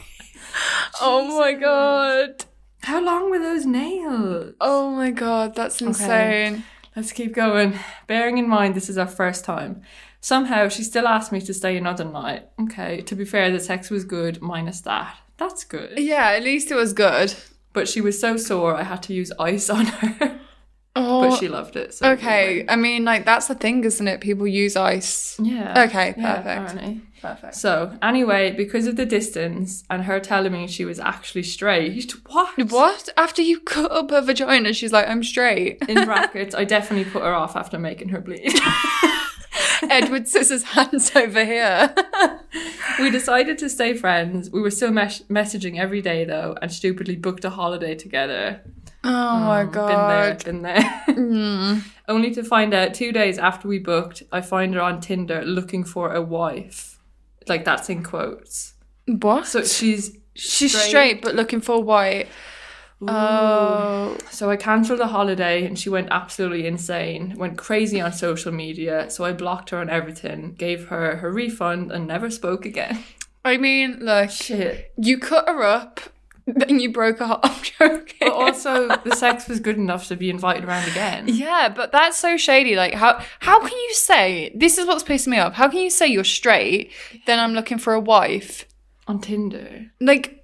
Oh 1.02 1.38
my 1.38 1.52
god. 1.52 2.46
How 2.84 3.04
long 3.04 3.28
were 3.28 3.38
those 3.38 3.66
nails? 3.66 4.54
Oh 4.58 4.92
my 4.92 5.10
god, 5.10 5.54
that's 5.54 5.82
insane. 5.82 6.64
Let's 6.96 7.12
keep 7.12 7.34
going. 7.34 7.78
Bearing 8.06 8.38
in 8.38 8.48
mind 8.48 8.74
this 8.74 8.88
is 8.88 8.96
our 8.96 9.06
first 9.06 9.44
time. 9.44 9.82
Somehow 10.24 10.68
she 10.68 10.82
still 10.84 11.06
asked 11.08 11.32
me 11.32 11.40
to 11.42 11.52
stay 11.52 11.76
another 11.76 12.04
night. 12.04 12.46
Okay, 12.62 13.02
to 13.02 13.14
be 13.16 13.24
fair, 13.24 13.50
the 13.50 13.58
sex 13.60 13.90
was 13.90 14.04
good, 14.04 14.40
minus 14.40 14.80
that. 14.82 15.16
That's 15.36 15.64
good. 15.64 15.98
Yeah, 15.98 16.28
at 16.30 16.44
least 16.44 16.70
it 16.70 16.76
was 16.76 16.92
good. 16.92 17.34
But 17.72 17.88
she 17.88 18.00
was 18.00 18.18
so 18.20 18.36
sore 18.36 18.76
I 18.76 18.84
had 18.84 19.02
to 19.04 19.12
use 19.12 19.32
ice 19.38 19.68
on 19.68 19.86
her. 19.86 20.38
Oh, 20.94 21.30
but 21.30 21.38
she 21.38 21.48
loved 21.48 21.74
it. 21.76 21.94
So 21.94 22.10
okay. 22.10 22.66
I 22.68 22.76
mean, 22.76 23.02
like 23.06 23.24
that's 23.24 23.48
the 23.48 23.54
thing, 23.54 23.82
isn't 23.82 24.06
it? 24.06 24.20
People 24.20 24.46
use 24.46 24.76
ice. 24.76 25.40
Yeah. 25.40 25.84
Okay, 25.84 26.12
Yeah, 26.18 26.36
perfect. 26.42 26.70
apparently. 26.74 27.00
Perfect. 27.22 27.54
So, 27.54 27.96
anyway, 28.02 28.50
because 28.50 28.86
of 28.86 28.96
the 28.96 29.06
distance 29.06 29.84
and 29.88 30.02
her 30.02 30.20
telling 30.20 30.52
me 30.52 30.66
she 30.68 30.84
was 30.84 31.00
actually 31.00 31.44
straight, 31.44 32.12
what? 32.26 32.58
What? 32.70 33.08
After 33.16 33.40
you 33.40 33.60
cut 33.60 33.90
up 33.90 34.10
her 34.10 34.20
vagina, 34.20 34.74
she's 34.74 34.92
like, 34.92 35.08
"I'm 35.08 35.22
straight." 35.24 35.78
In 35.88 36.04
brackets, 36.04 36.54
I 36.54 36.64
definitely 36.64 37.10
put 37.10 37.22
her 37.22 37.32
off 37.32 37.56
after 37.56 37.78
making 37.78 38.10
her 38.10 38.20
bleed. 38.20 38.52
Edward 39.82 40.24
Scissorhands 40.24 41.14
over 41.16 41.44
here. 41.44 41.94
we 42.98 43.10
decided 43.10 43.58
to 43.58 43.68
stay 43.68 43.94
friends. 43.94 44.50
We 44.50 44.60
were 44.60 44.70
still 44.70 44.90
mes- 44.90 45.22
messaging 45.28 45.78
every 45.78 46.00
day 46.00 46.24
though, 46.24 46.56
and 46.62 46.72
stupidly 46.72 47.16
booked 47.16 47.44
a 47.44 47.50
holiday 47.50 47.94
together. 47.94 48.62
Oh 49.04 49.38
my 49.40 49.62
oh, 49.62 49.66
god. 49.66 50.44
Been 50.44 50.62
there, 50.62 50.84
been 51.04 51.16
mm. 51.16 51.82
there. 51.84 51.92
Only 52.08 52.30
to 52.34 52.44
find 52.44 52.72
out 52.72 52.94
two 52.94 53.12
days 53.12 53.38
after 53.38 53.68
we 53.68 53.78
booked, 53.78 54.22
I 54.30 54.40
find 54.40 54.74
her 54.74 54.80
on 54.80 55.00
Tinder 55.00 55.44
looking 55.44 55.84
for 55.84 56.12
a 56.12 56.22
wife. 56.22 57.00
Like 57.48 57.64
that's 57.64 57.90
in 57.90 58.02
quotes. 58.02 58.74
What? 59.06 59.46
So 59.46 59.64
she's 59.64 60.16
she's 60.34 60.78
straight, 60.80 61.22
but 61.22 61.34
looking 61.34 61.60
for 61.60 61.82
white. 61.82 62.28
Oh. 63.08 64.16
So 64.30 64.50
I 64.50 64.56
cancelled 64.56 65.00
the 65.00 65.08
holiday 65.08 65.64
and 65.64 65.78
she 65.78 65.88
went 65.88 66.08
absolutely 66.10 66.66
insane, 66.66 67.34
went 67.36 67.58
crazy 67.58 68.00
on 68.00 68.12
social 68.12 68.52
media. 68.52 69.10
So 69.10 69.24
I 69.24 69.32
blocked 69.32 69.70
her 69.70 69.78
on 69.78 69.90
everything, 69.90 70.54
gave 70.54 70.88
her 70.88 71.16
her 71.16 71.32
refund, 71.32 71.90
and 71.92 72.06
never 72.06 72.30
spoke 72.30 72.64
again. 72.64 73.02
I 73.44 73.56
mean, 73.56 73.98
like, 74.00 74.30
Shit. 74.30 74.92
you 74.96 75.18
cut 75.18 75.48
her 75.48 75.64
up, 75.64 76.00
then 76.46 76.78
you 76.78 76.92
broke 76.92 77.18
her 77.18 77.26
heart. 77.26 77.40
I'm 77.44 77.62
joking. 77.62 78.18
But 78.20 78.32
also, 78.32 78.88
the 78.96 79.16
sex 79.16 79.48
was 79.48 79.58
good 79.58 79.76
enough 79.76 80.06
to 80.08 80.16
be 80.16 80.30
invited 80.30 80.64
around 80.64 80.88
again. 80.88 81.24
Yeah, 81.26 81.68
but 81.68 81.90
that's 81.92 82.16
so 82.16 82.36
shady. 82.36 82.76
Like, 82.76 82.94
how 82.94 83.20
how 83.40 83.60
can 83.60 83.76
you 83.76 83.94
say 83.94 84.52
this 84.54 84.78
is 84.78 84.86
what's 84.86 85.02
pissing 85.02 85.28
me 85.28 85.38
off? 85.38 85.54
How 85.54 85.68
can 85.68 85.80
you 85.80 85.90
say 85.90 86.06
you're 86.06 86.24
straight, 86.24 86.92
then 87.26 87.40
I'm 87.40 87.52
looking 87.52 87.78
for 87.78 87.94
a 87.94 88.00
wife? 88.00 88.66
On 89.08 89.20
Tinder. 89.20 89.86
Like, 90.00 90.41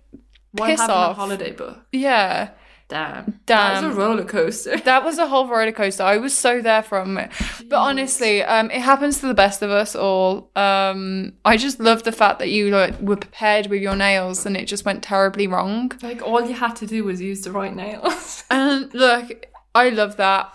Why 0.58 0.70
piss 0.70 0.80
off. 0.80 1.12
a 1.12 1.14
holiday 1.14 1.52
book? 1.52 1.78
Yeah, 1.92 2.50
Damn. 2.88 3.40
Damn. 3.44 3.82
That 3.82 3.88
was 3.88 3.96
a 3.96 4.00
roller 4.00 4.24
coaster. 4.24 4.76
that 4.84 5.04
was 5.04 5.18
a 5.18 5.26
whole 5.26 5.46
roller 5.46 5.72
coaster. 5.72 6.02
I 6.02 6.16
was 6.16 6.36
so 6.36 6.62
there 6.62 6.82
from 6.82 7.18
it. 7.18 7.30
But 7.68 7.76
honestly, 7.76 8.42
um, 8.42 8.70
it 8.70 8.80
happens 8.80 9.20
to 9.20 9.26
the 9.26 9.34
best 9.34 9.60
of 9.60 9.70
us 9.70 9.94
all. 9.94 10.50
Um, 10.56 11.34
I 11.44 11.58
just 11.58 11.80
love 11.80 12.04
the 12.04 12.12
fact 12.12 12.38
that 12.38 12.48
you 12.48 12.70
like, 12.70 12.98
were 13.00 13.16
prepared 13.16 13.66
with 13.66 13.82
your 13.82 13.94
nails 13.94 14.46
and 14.46 14.56
it 14.56 14.64
just 14.64 14.86
went 14.86 15.02
terribly 15.02 15.46
wrong. 15.46 15.92
Like, 16.02 16.22
all 16.22 16.42
you 16.42 16.54
had 16.54 16.76
to 16.76 16.86
do 16.86 17.04
was 17.04 17.20
use 17.20 17.42
the 17.42 17.52
right 17.52 17.74
nails. 17.74 18.36
And 18.50 18.92
look, 18.94 19.46
I 19.74 19.90
love 19.90 20.16
that. 20.16 20.50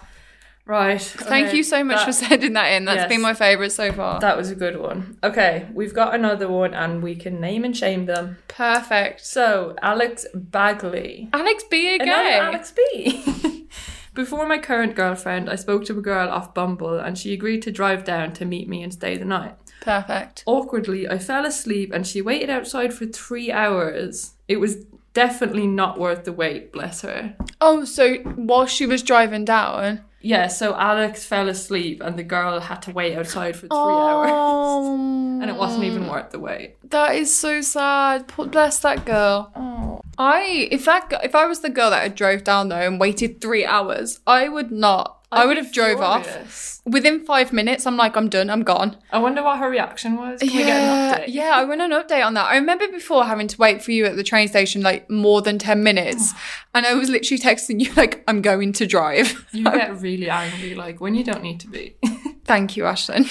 Right. 0.65 1.01
Thank 1.01 1.47
okay, 1.47 1.57
you 1.57 1.63
so 1.63 1.83
much 1.83 1.97
that- 1.97 2.05
for 2.05 2.11
sending 2.13 2.53
that 2.53 2.67
in. 2.73 2.85
That's 2.85 3.01
Yes. 3.03 3.09
been 3.09 3.21
my 3.21 3.33
favourite 3.33 3.71
so 3.71 3.91
far. 3.91 4.19
That 4.19 4.37
was 4.37 4.49
a 4.51 4.55
good 4.55 4.79
one. 4.79 5.17
Okay, 5.23 5.67
we've 5.73 5.93
got 5.93 6.15
another 6.15 6.47
one 6.47 6.73
and 6.73 7.01
we 7.03 7.15
can 7.15 7.39
name 7.39 7.63
and 7.65 7.75
shame 7.75 8.05
them. 8.05 8.37
Perfect. 8.47 9.25
So, 9.25 9.75
Alex 9.81 10.25
Bagley. 10.33 11.29
Alex 11.33 11.63
B 11.69 11.95
again. 11.95 12.07
Another 12.09 12.45
Alex 12.55 12.71
B. 12.75 13.67
Before 14.13 14.47
my 14.47 14.59
current 14.59 14.95
girlfriend, 14.95 15.49
I 15.49 15.55
spoke 15.55 15.85
to 15.85 15.97
a 15.97 16.01
girl 16.01 16.29
off 16.29 16.53
Bumble 16.53 16.99
and 16.99 17.17
she 17.17 17.33
agreed 17.33 17.63
to 17.63 17.71
drive 17.71 18.03
down 18.03 18.31
to 18.33 18.45
meet 18.45 18.69
me 18.69 18.83
and 18.83 18.93
stay 18.93 19.17
the 19.17 19.25
night. 19.25 19.55
Perfect. 19.81 20.43
Awkwardly, 20.45 21.09
I 21.09 21.17
fell 21.17 21.45
asleep 21.45 21.91
and 21.91 22.05
she 22.05 22.21
waited 22.21 22.49
outside 22.51 22.93
for 22.93 23.05
three 23.07 23.51
hours. 23.51 24.33
It 24.47 24.57
was 24.57 24.85
definitely 25.13 25.65
not 25.67 25.99
worth 25.99 26.25
the 26.25 26.31
wait, 26.31 26.71
bless 26.71 27.01
her. 27.01 27.35
Oh, 27.59 27.85
so 27.85 28.15
while 28.17 28.67
she 28.67 28.85
was 28.85 29.01
driving 29.01 29.45
down. 29.45 30.01
Yeah, 30.23 30.47
so 30.47 30.73
Alex 30.73 31.25
fell 31.25 31.49
asleep 31.49 32.01
and 32.01 32.17
the 32.17 32.23
girl 32.23 32.59
had 32.61 32.81
to 32.83 32.91
wait 32.91 33.15
outside 33.17 33.55
for 33.55 33.67
three 33.67 33.69
Oh. 33.71 34.23
hours. 34.23 34.99
And 35.43 35.49
it 35.51 35.57
wasn't 35.57 35.83
even 35.83 36.07
worth 36.07 36.31
the 36.31 36.39
wait. 36.39 36.77
That 36.89 37.15
is 37.15 37.33
so 37.35 37.59
sad. 37.59 38.31
Bless 38.37 38.79
that 38.79 39.03
girl. 39.03 39.51
Oh. 39.55 39.99
I 40.17 40.69
if 40.71 40.85
that 40.85 41.11
if 41.21 41.35
I 41.35 41.45
was 41.45 41.59
the 41.59 41.69
girl 41.69 41.89
that 41.89 42.01
had 42.03 42.15
drove 42.15 42.45
down 42.45 42.69
there 42.69 42.87
and 42.87 42.97
waited 42.97 43.41
three 43.41 43.65
hours, 43.65 44.21
I 44.25 44.47
would 44.47 44.71
not. 44.71 45.22
I 45.33 45.45
would 45.45 45.57
have 45.57 45.71
drove 45.71 46.01
off 46.01 46.79
within 46.85 47.25
five 47.25 47.53
minutes. 47.53 47.85
I'm 47.87 47.95
like, 47.97 48.17
I'm 48.17 48.29
done. 48.29 48.49
I'm 48.49 48.63
gone. 48.63 48.97
I 49.11 49.17
wonder 49.19 49.41
what 49.41 49.59
her 49.59 49.69
reaction 49.69 50.17
was. 50.17 50.39
Can 50.39 50.49
we 50.49 50.57
get 50.57 50.67
yeah, 50.67 51.15
an 51.15 51.21
update? 51.21 51.25
yeah. 51.29 51.51
I 51.55 51.63
want 51.63 51.81
an 51.81 51.91
update 51.91 52.25
on 52.25 52.33
that. 52.33 52.45
I 52.45 52.55
remember 52.55 52.87
before 52.89 53.23
having 53.25 53.47
to 53.47 53.57
wait 53.57 53.81
for 53.83 53.91
you 53.91 54.05
at 54.05 54.15
the 54.15 54.23
train 54.23 54.47
station 54.47 54.81
like 54.81 55.09
more 55.09 55.41
than 55.41 55.57
ten 55.59 55.83
minutes, 55.83 56.33
and 56.73 56.85
I 56.85 56.93
was 56.93 57.09
literally 57.09 57.41
texting 57.41 57.79
you 57.81 57.93
like, 57.93 58.23
I'm 58.27 58.41
going 58.41 58.73
to 58.73 58.85
drive. 58.87 59.45
You 59.51 59.63
get 59.63 60.01
really 60.01 60.29
angry, 60.29 60.75
like 60.75 60.99
when 61.01 61.15
you 61.15 61.23
don't 61.23 61.43
need 61.43 61.59
to 61.61 61.67
be. 61.67 61.95
Thank 62.45 62.75
you, 62.75 62.83
Aislinn. 62.83 63.25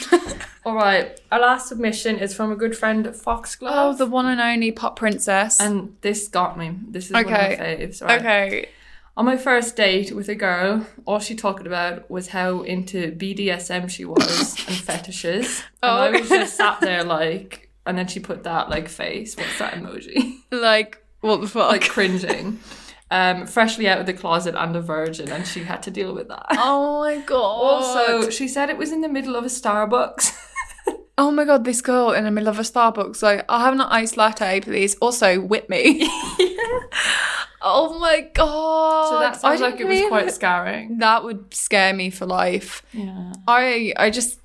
All 0.65 0.75
right, 0.75 1.21
our 1.31 1.41
last 1.41 1.69
submission 1.69 2.19
is 2.19 2.35
from 2.35 2.51
a 2.51 2.57
good 2.57 2.75
friend, 2.75 3.05
Foxglove. 3.15 3.71
oh, 3.75 3.95
the 3.95 4.07
one 4.07 4.25
and 4.27 4.41
only 4.41 4.73
pop 4.73 4.97
princess. 4.97 5.61
and 5.61 5.95
this 6.01 6.29
got 6.29 6.57
me. 6.57 6.79
This 6.88 7.07
is 7.07 7.12
one 7.12 7.25
of 7.27 7.31
my 7.31 7.53
Okay. 7.53 7.87
faves. 7.87 8.03
Right? 8.03 8.21
okay. 8.21 8.69
On 9.16 9.27
my 9.27 9.37
first 9.37 9.77
date 9.77 10.12
with 10.12 10.29
a 10.31 10.35
girl, 10.35 10.87
all 11.07 11.18
she 11.18 11.35
talked 11.35 11.66
about 11.66 12.11
was 12.11 12.29
how 12.29 12.62
into 12.62 13.12
BDSM 13.12 13.90
she 13.90 14.05
was 14.07 14.18
and 14.68 14.77
fetishes. 14.77 15.62
And 15.83 15.90
Oh. 15.92 15.96
I 15.96 16.11
was 16.11 16.29
just 16.29 16.57
sat 16.57 16.81
there 16.81 17.05
like, 17.05 17.68
and 17.85 17.98
then 17.98 18.07
she 18.09 18.20
put 18.20 18.44
that 18.44 18.70
like 18.70 18.88
face. 18.88 19.37
What's 19.37 19.59
that 19.59 19.75
emoji? 19.75 20.37
Like 20.53 21.03
what 21.20 21.40
the 21.40 21.46
fuck? 21.48 21.70
like 21.70 21.88
cringing. 21.88 22.59
Um, 23.11 23.46
freshly 23.46 23.87
out 23.88 23.98
of 24.01 24.07
the 24.07 24.14
closet 24.14 24.55
and 24.57 24.75
a 24.75 24.81
virgin, 24.81 25.31
and 25.31 25.46
she 25.46 25.61
had 25.64 25.83
to 25.83 25.90
deal 25.90 26.14
with 26.14 26.29
that. 26.29 26.46
oh 26.53 27.01
my 27.01 27.18
god. 27.27 27.37
Also, 27.38 28.31
she 28.31 28.48
said 28.48 28.70
it 28.70 28.79
was 28.79 28.92
in 28.92 29.03
the 29.03 29.09
middle 29.09 29.37
of 29.37 29.44
a 29.44 29.48
Starbucks. 29.48 30.41
Oh 31.18 31.31
my 31.31 31.44
god, 31.44 31.64
this 31.64 31.83
girl 31.83 32.12
in 32.12 32.25
the 32.25 32.31
middle 32.31 32.48
of 32.48 32.59
a 32.59 32.62
Starbucks, 32.62 33.22
like, 33.22 33.44
I'll 33.48 33.61
have 33.61 33.75
an 33.75 33.83
iced 33.83 34.16
latte, 34.16 34.61
please. 34.61 34.94
Also, 34.96 35.40
whip 35.40 35.68
me. 35.68 36.09
Oh 37.62 37.98
my 37.98 38.29
god. 38.35 39.09
So 39.09 39.20
that 39.20 39.40
sounds 39.40 39.61
like 39.61 39.81
it 39.81 39.87
was 39.87 40.09
quite 40.09 40.33
scarring. 40.33 40.98
That 40.98 41.25
would 41.25 41.55
scare 41.55 41.94
me 41.94 42.11
for 42.11 42.27
life. 42.27 42.83
Yeah. 42.92 43.33
I 43.46 43.92
I 43.96 44.11
just 44.11 44.41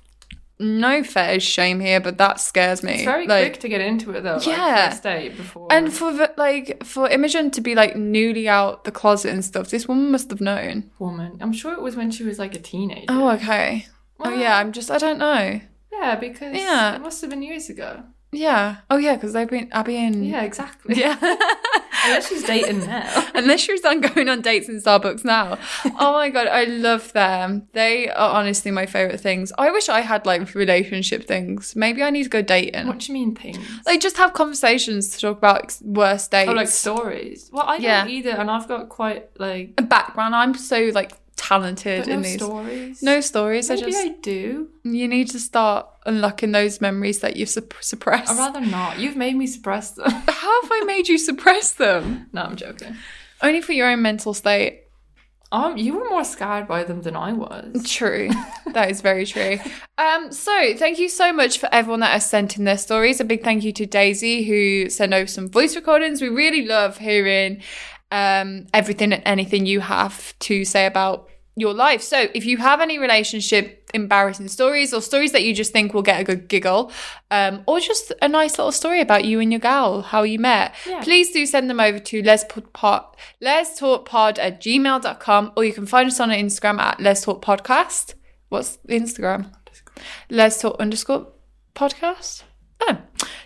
no 0.60 1.04
fair 1.04 1.38
shame 1.38 1.80
here, 1.80 2.00
but 2.00 2.18
that 2.18 2.40
scares 2.40 2.82
me. 2.82 2.94
It's 2.94 3.04
very 3.04 3.26
like, 3.26 3.44
quick 3.44 3.60
to 3.60 3.68
get 3.68 3.80
into 3.80 4.12
it 4.12 4.22
though. 4.22 4.38
Yeah. 4.40 4.90
Like 4.92 5.02
date 5.02 5.36
before. 5.36 5.68
And 5.70 5.92
for 5.92 6.12
the, 6.12 6.32
like 6.36 6.84
for 6.84 7.08
Imogen 7.08 7.50
to 7.52 7.60
be 7.60 7.74
like 7.74 7.96
newly 7.96 8.48
out 8.48 8.84
the 8.84 8.92
closet 8.92 9.32
and 9.32 9.44
stuff, 9.44 9.70
this 9.70 9.88
woman 9.88 10.10
must 10.10 10.30
have 10.30 10.40
known. 10.40 10.90
woman. 10.98 11.38
I'm 11.40 11.52
sure 11.52 11.72
it 11.72 11.82
was 11.82 11.96
when 11.96 12.10
she 12.10 12.24
was 12.24 12.38
like 12.38 12.54
a 12.54 12.60
teenager. 12.60 13.06
Oh, 13.08 13.30
okay. 13.30 13.86
Oh 14.20 14.34
yeah, 14.34 14.56
I'm 14.56 14.72
just 14.72 14.90
I 14.90 14.98
don't 14.98 15.18
know. 15.18 15.60
Yeah, 15.92 16.16
because 16.16 16.54
Yeah. 16.56 16.96
it 16.96 17.00
must 17.02 17.20
have 17.20 17.30
been 17.30 17.42
years 17.42 17.68
ago. 17.68 18.02
Yeah. 18.30 18.76
Oh 18.90 18.98
yeah, 18.98 19.14
because 19.14 19.32
they've 19.32 19.48
been 19.48 19.70
Abby 19.72 19.96
and 19.96 20.26
Yeah, 20.26 20.42
exactly. 20.42 20.96
yeah. 20.96 21.16
Unless 22.04 22.28
she's 22.28 22.44
dating 22.44 22.80
now. 22.86 23.26
Unless 23.34 23.60
she's 23.60 23.80
done 23.80 24.00
going 24.02 24.28
on 24.28 24.40
dates 24.42 24.68
in 24.68 24.76
Starbucks 24.80 25.24
now. 25.24 25.58
Oh 25.98 26.12
my 26.12 26.28
god, 26.28 26.46
I 26.46 26.64
love 26.64 27.12
them. 27.14 27.68
They 27.72 28.08
are 28.10 28.30
honestly 28.36 28.70
my 28.70 28.84
favorite 28.86 29.20
things. 29.20 29.50
I 29.58 29.70
wish 29.70 29.88
I 29.88 30.00
had 30.02 30.26
like 30.26 30.54
relationship 30.54 31.24
things. 31.24 31.74
Maybe 31.74 32.02
I 32.02 32.10
need 32.10 32.24
to 32.24 32.28
go 32.28 32.42
dating. 32.42 32.86
What 32.86 32.98
do 32.98 33.06
you 33.06 33.14
mean 33.14 33.34
things? 33.34 33.58
Like 33.86 34.00
just 34.00 34.16
have 34.18 34.32
conversations 34.34 35.08
to 35.10 35.20
talk 35.20 35.38
about 35.38 35.76
worst 35.82 36.30
dates. 36.30 36.50
Oh, 36.50 36.54
like 36.54 36.68
stories. 36.68 37.50
Well, 37.52 37.64
I 37.66 37.72
don't 37.78 37.82
Yeah. 37.82 38.06
either, 38.06 38.30
and 38.30 38.50
I've 38.50 38.68
got 38.68 38.88
quite 38.90 39.30
like 39.38 39.72
a 39.78 39.82
background. 39.82 40.34
I'm 40.34 40.54
so 40.54 40.90
like 40.94 41.12
talented 41.38 42.04
but 42.04 42.08
in 42.12 42.20
no 42.20 42.22
these. 42.22 42.34
stories. 42.34 43.02
No 43.02 43.20
stories. 43.22 43.68
Maybe 43.70 43.82
I 43.82 43.86
just 43.86 43.98
I 43.98 44.08
do. 44.20 44.68
you 44.84 45.08
need 45.08 45.30
to 45.30 45.40
start 45.40 45.86
unlocking 46.04 46.52
those 46.52 46.80
memories 46.82 47.20
that 47.20 47.36
you've 47.36 47.48
supp- 47.48 47.80
suppressed. 47.80 48.30
I'd 48.30 48.36
rather 48.36 48.60
not. 48.60 48.98
You've 48.98 49.16
made 49.16 49.36
me 49.36 49.46
suppress 49.46 49.92
them. 49.92 50.10
How 50.28 50.62
have 50.62 50.70
I 50.72 50.82
made 50.86 51.08
you 51.08 51.16
suppress 51.16 51.72
them? 51.72 52.26
no, 52.32 52.42
I'm 52.42 52.56
joking. 52.56 52.94
Only 53.40 53.62
for 53.62 53.72
your 53.72 53.88
own 53.90 54.02
mental 54.02 54.34
state. 54.34 54.82
Um, 55.50 55.78
you 55.78 55.94
were 55.94 56.06
more 56.10 56.24
scared 56.24 56.68
by 56.68 56.84
them 56.84 57.00
than 57.00 57.16
I 57.16 57.32
was. 57.32 57.90
True. 57.90 58.28
that 58.74 58.90
is 58.90 59.00
very 59.00 59.24
true. 59.24 59.58
Um, 59.96 60.30
so 60.30 60.74
thank 60.76 60.98
you 60.98 61.08
so 61.08 61.32
much 61.32 61.58
for 61.58 61.70
everyone 61.72 62.00
that 62.00 62.10
has 62.12 62.28
sent 62.28 62.58
in 62.58 62.64
their 62.64 62.76
stories. 62.76 63.18
A 63.18 63.24
big 63.24 63.42
thank 63.42 63.64
you 63.64 63.72
to 63.72 63.86
Daisy 63.86 64.42
who 64.44 64.90
sent 64.90 65.14
over 65.14 65.26
some 65.26 65.48
voice 65.48 65.74
recordings. 65.74 66.20
We 66.20 66.28
really 66.28 66.66
love 66.66 66.98
hearing 66.98 67.62
um 68.10 68.66
everything 68.72 69.12
and 69.12 69.22
anything 69.26 69.66
you 69.66 69.80
have 69.80 70.38
to 70.40 70.64
say 70.64 70.86
about 70.86 71.28
your 71.56 71.74
life. 71.74 72.00
So 72.02 72.28
if 72.34 72.46
you 72.46 72.56
have 72.58 72.80
any 72.80 72.98
relationship 73.00 73.90
embarrassing 73.92 74.46
stories 74.46 74.94
or 74.94 75.00
stories 75.02 75.32
that 75.32 75.42
you 75.42 75.52
just 75.52 75.72
think 75.72 75.92
will 75.92 76.02
get 76.02 76.20
a 76.20 76.24
good 76.24 76.46
giggle, 76.48 76.92
um, 77.32 77.64
or 77.66 77.80
just 77.80 78.12
a 78.22 78.28
nice 78.28 78.58
little 78.58 78.70
story 78.70 79.00
about 79.00 79.24
you 79.24 79.40
and 79.40 79.50
your 79.52 79.58
gal, 79.58 80.02
how 80.02 80.22
you 80.22 80.38
met, 80.38 80.72
Yeah. 80.86 81.00
please 81.02 81.32
do 81.32 81.44
send 81.46 81.68
them 81.68 81.80
over 81.80 81.98
to 81.98 82.22
let's 82.22 82.44
pod, 82.72 83.06
Lestalk 83.42 84.04
pod 84.04 84.38
at 84.38 84.60
gmail.com 84.60 85.52
or 85.56 85.64
you 85.64 85.72
can 85.72 85.86
find 85.86 86.06
us 86.08 86.20
on 86.20 86.28
Instagram 86.30 86.78
at 86.78 86.98
Lestalk 86.98 87.42
podcast. 87.42 88.14
What's 88.50 88.76
the 88.84 88.94
Instagram? 88.94 89.50
Lestalk 90.30 90.78
underscore 90.78 91.26
podcast. 91.74 92.44
Oh, 92.82 92.98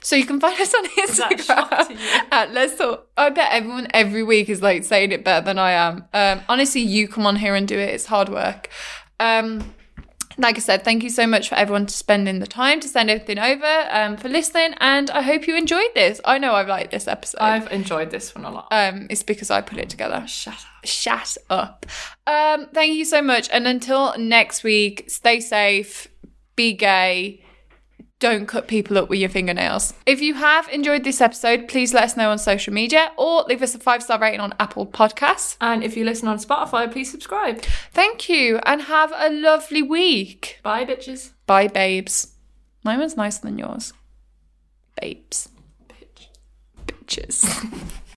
so 0.02 0.16
you 0.16 0.26
can 0.26 0.40
find 0.40 0.60
us 0.60 0.74
on 0.74 0.82
that 0.82 1.08
shock 1.14 1.70
to 1.70 1.94
Instagram 1.94 2.26
at 2.32 2.50
Lestalk. 2.50 3.02
I 3.16 3.30
bet 3.30 3.52
everyone 3.52 3.88
every 3.94 4.22
week 4.22 4.48
is 4.48 4.60
like 4.62 4.84
saying 4.84 5.12
it 5.12 5.24
better 5.24 5.44
than 5.44 5.58
I 5.58 5.72
am. 5.72 6.04
Um, 6.12 6.40
honestly, 6.48 6.80
you 6.80 7.08
come 7.08 7.26
on 7.26 7.36
here 7.36 7.54
and 7.54 7.66
do 7.68 7.78
it. 7.78 7.90
It's 7.90 8.06
hard 8.06 8.28
work. 8.28 8.68
Um, 9.20 9.74
like 10.38 10.56
I 10.56 10.60
said, 10.60 10.82
thank 10.82 11.02
you 11.02 11.10
so 11.10 11.26
much 11.26 11.48
for 11.50 11.56
everyone 11.56 11.84
to 11.86 11.94
spending 11.94 12.38
the 12.38 12.46
time 12.46 12.80
to 12.80 12.88
send 12.88 13.10
everything 13.10 13.38
over, 13.38 13.86
um, 13.90 14.16
for 14.16 14.30
listening, 14.30 14.74
and 14.80 15.10
I 15.10 15.20
hope 15.20 15.46
you 15.46 15.54
enjoyed 15.56 15.90
this. 15.94 16.22
I 16.24 16.38
know 16.38 16.54
I've 16.54 16.68
liked 16.68 16.90
this 16.90 17.06
episode. 17.06 17.40
I've 17.42 17.70
enjoyed 17.70 18.10
this 18.10 18.34
one 18.34 18.46
a 18.46 18.50
lot. 18.50 18.68
um, 18.70 19.06
it's 19.10 19.22
because 19.22 19.50
I 19.50 19.60
put 19.60 19.76
it 19.78 19.90
together. 19.90 20.24
Shut 20.26 20.54
up. 20.54 20.86
Shut 20.86 21.36
up. 21.50 21.86
Um, 22.26 22.66
thank 22.72 22.94
you 22.94 23.04
so 23.04 23.20
much, 23.20 23.50
and 23.52 23.66
until 23.66 24.16
next 24.18 24.64
week, 24.64 25.04
stay 25.08 25.38
safe, 25.38 26.08
be 26.56 26.72
gay. 26.72 27.44
Don't 28.22 28.46
cut 28.46 28.68
people 28.68 28.98
up 28.98 29.08
with 29.08 29.18
your 29.18 29.28
fingernails. 29.28 29.94
If 30.06 30.20
you 30.20 30.34
have 30.34 30.68
enjoyed 30.68 31.02
this 31.02 31.20
episode, 31.20 31.66
please 31.66 31.92
let 31.92 32.04
us 32.04 32.16
know 32.16 32.30
on 32.30 32.38
social 32.38 32.72
media 32.72 33.10
or 33.18 33.42
leave 33.48 33.62
us 33.62 33.74
a 33.74 33.80
five 33.80 34.00
star 34.00 34.20
rating 34.20 34.38
on 34.38 34.54
Apple 34.60 34.86
Podcasts. 34.86 35.56
And 35.60 35.82
if 35.82 35.96
you 35.96 36.04
listen 36.04 36.28
on 36.28 36.38
Spotify, 36.38 36.88
please 36.88 37.10
subscribe. 37.10 37.62
Thank 37.90 38.28
you 38.28 38.60
and 38.64 38.82
have 38.82 39.12
a 39.16 39.28
lovely 39.28 39.82
week. 39.82 40.60
Bye, 40.62 40.84
bitches. 40.84 41.32
Bye, 41.46 41.66
babes. 41.66 42.34
My 42.84 42.96
one's 42.96 43.16
nicer 43.16 43.42
than 43.42 43.58
yours. 43.58 43.92
Babes. 45.00 45.48
Bitch. 45.88 46.28
Bitches. 46.86 47.90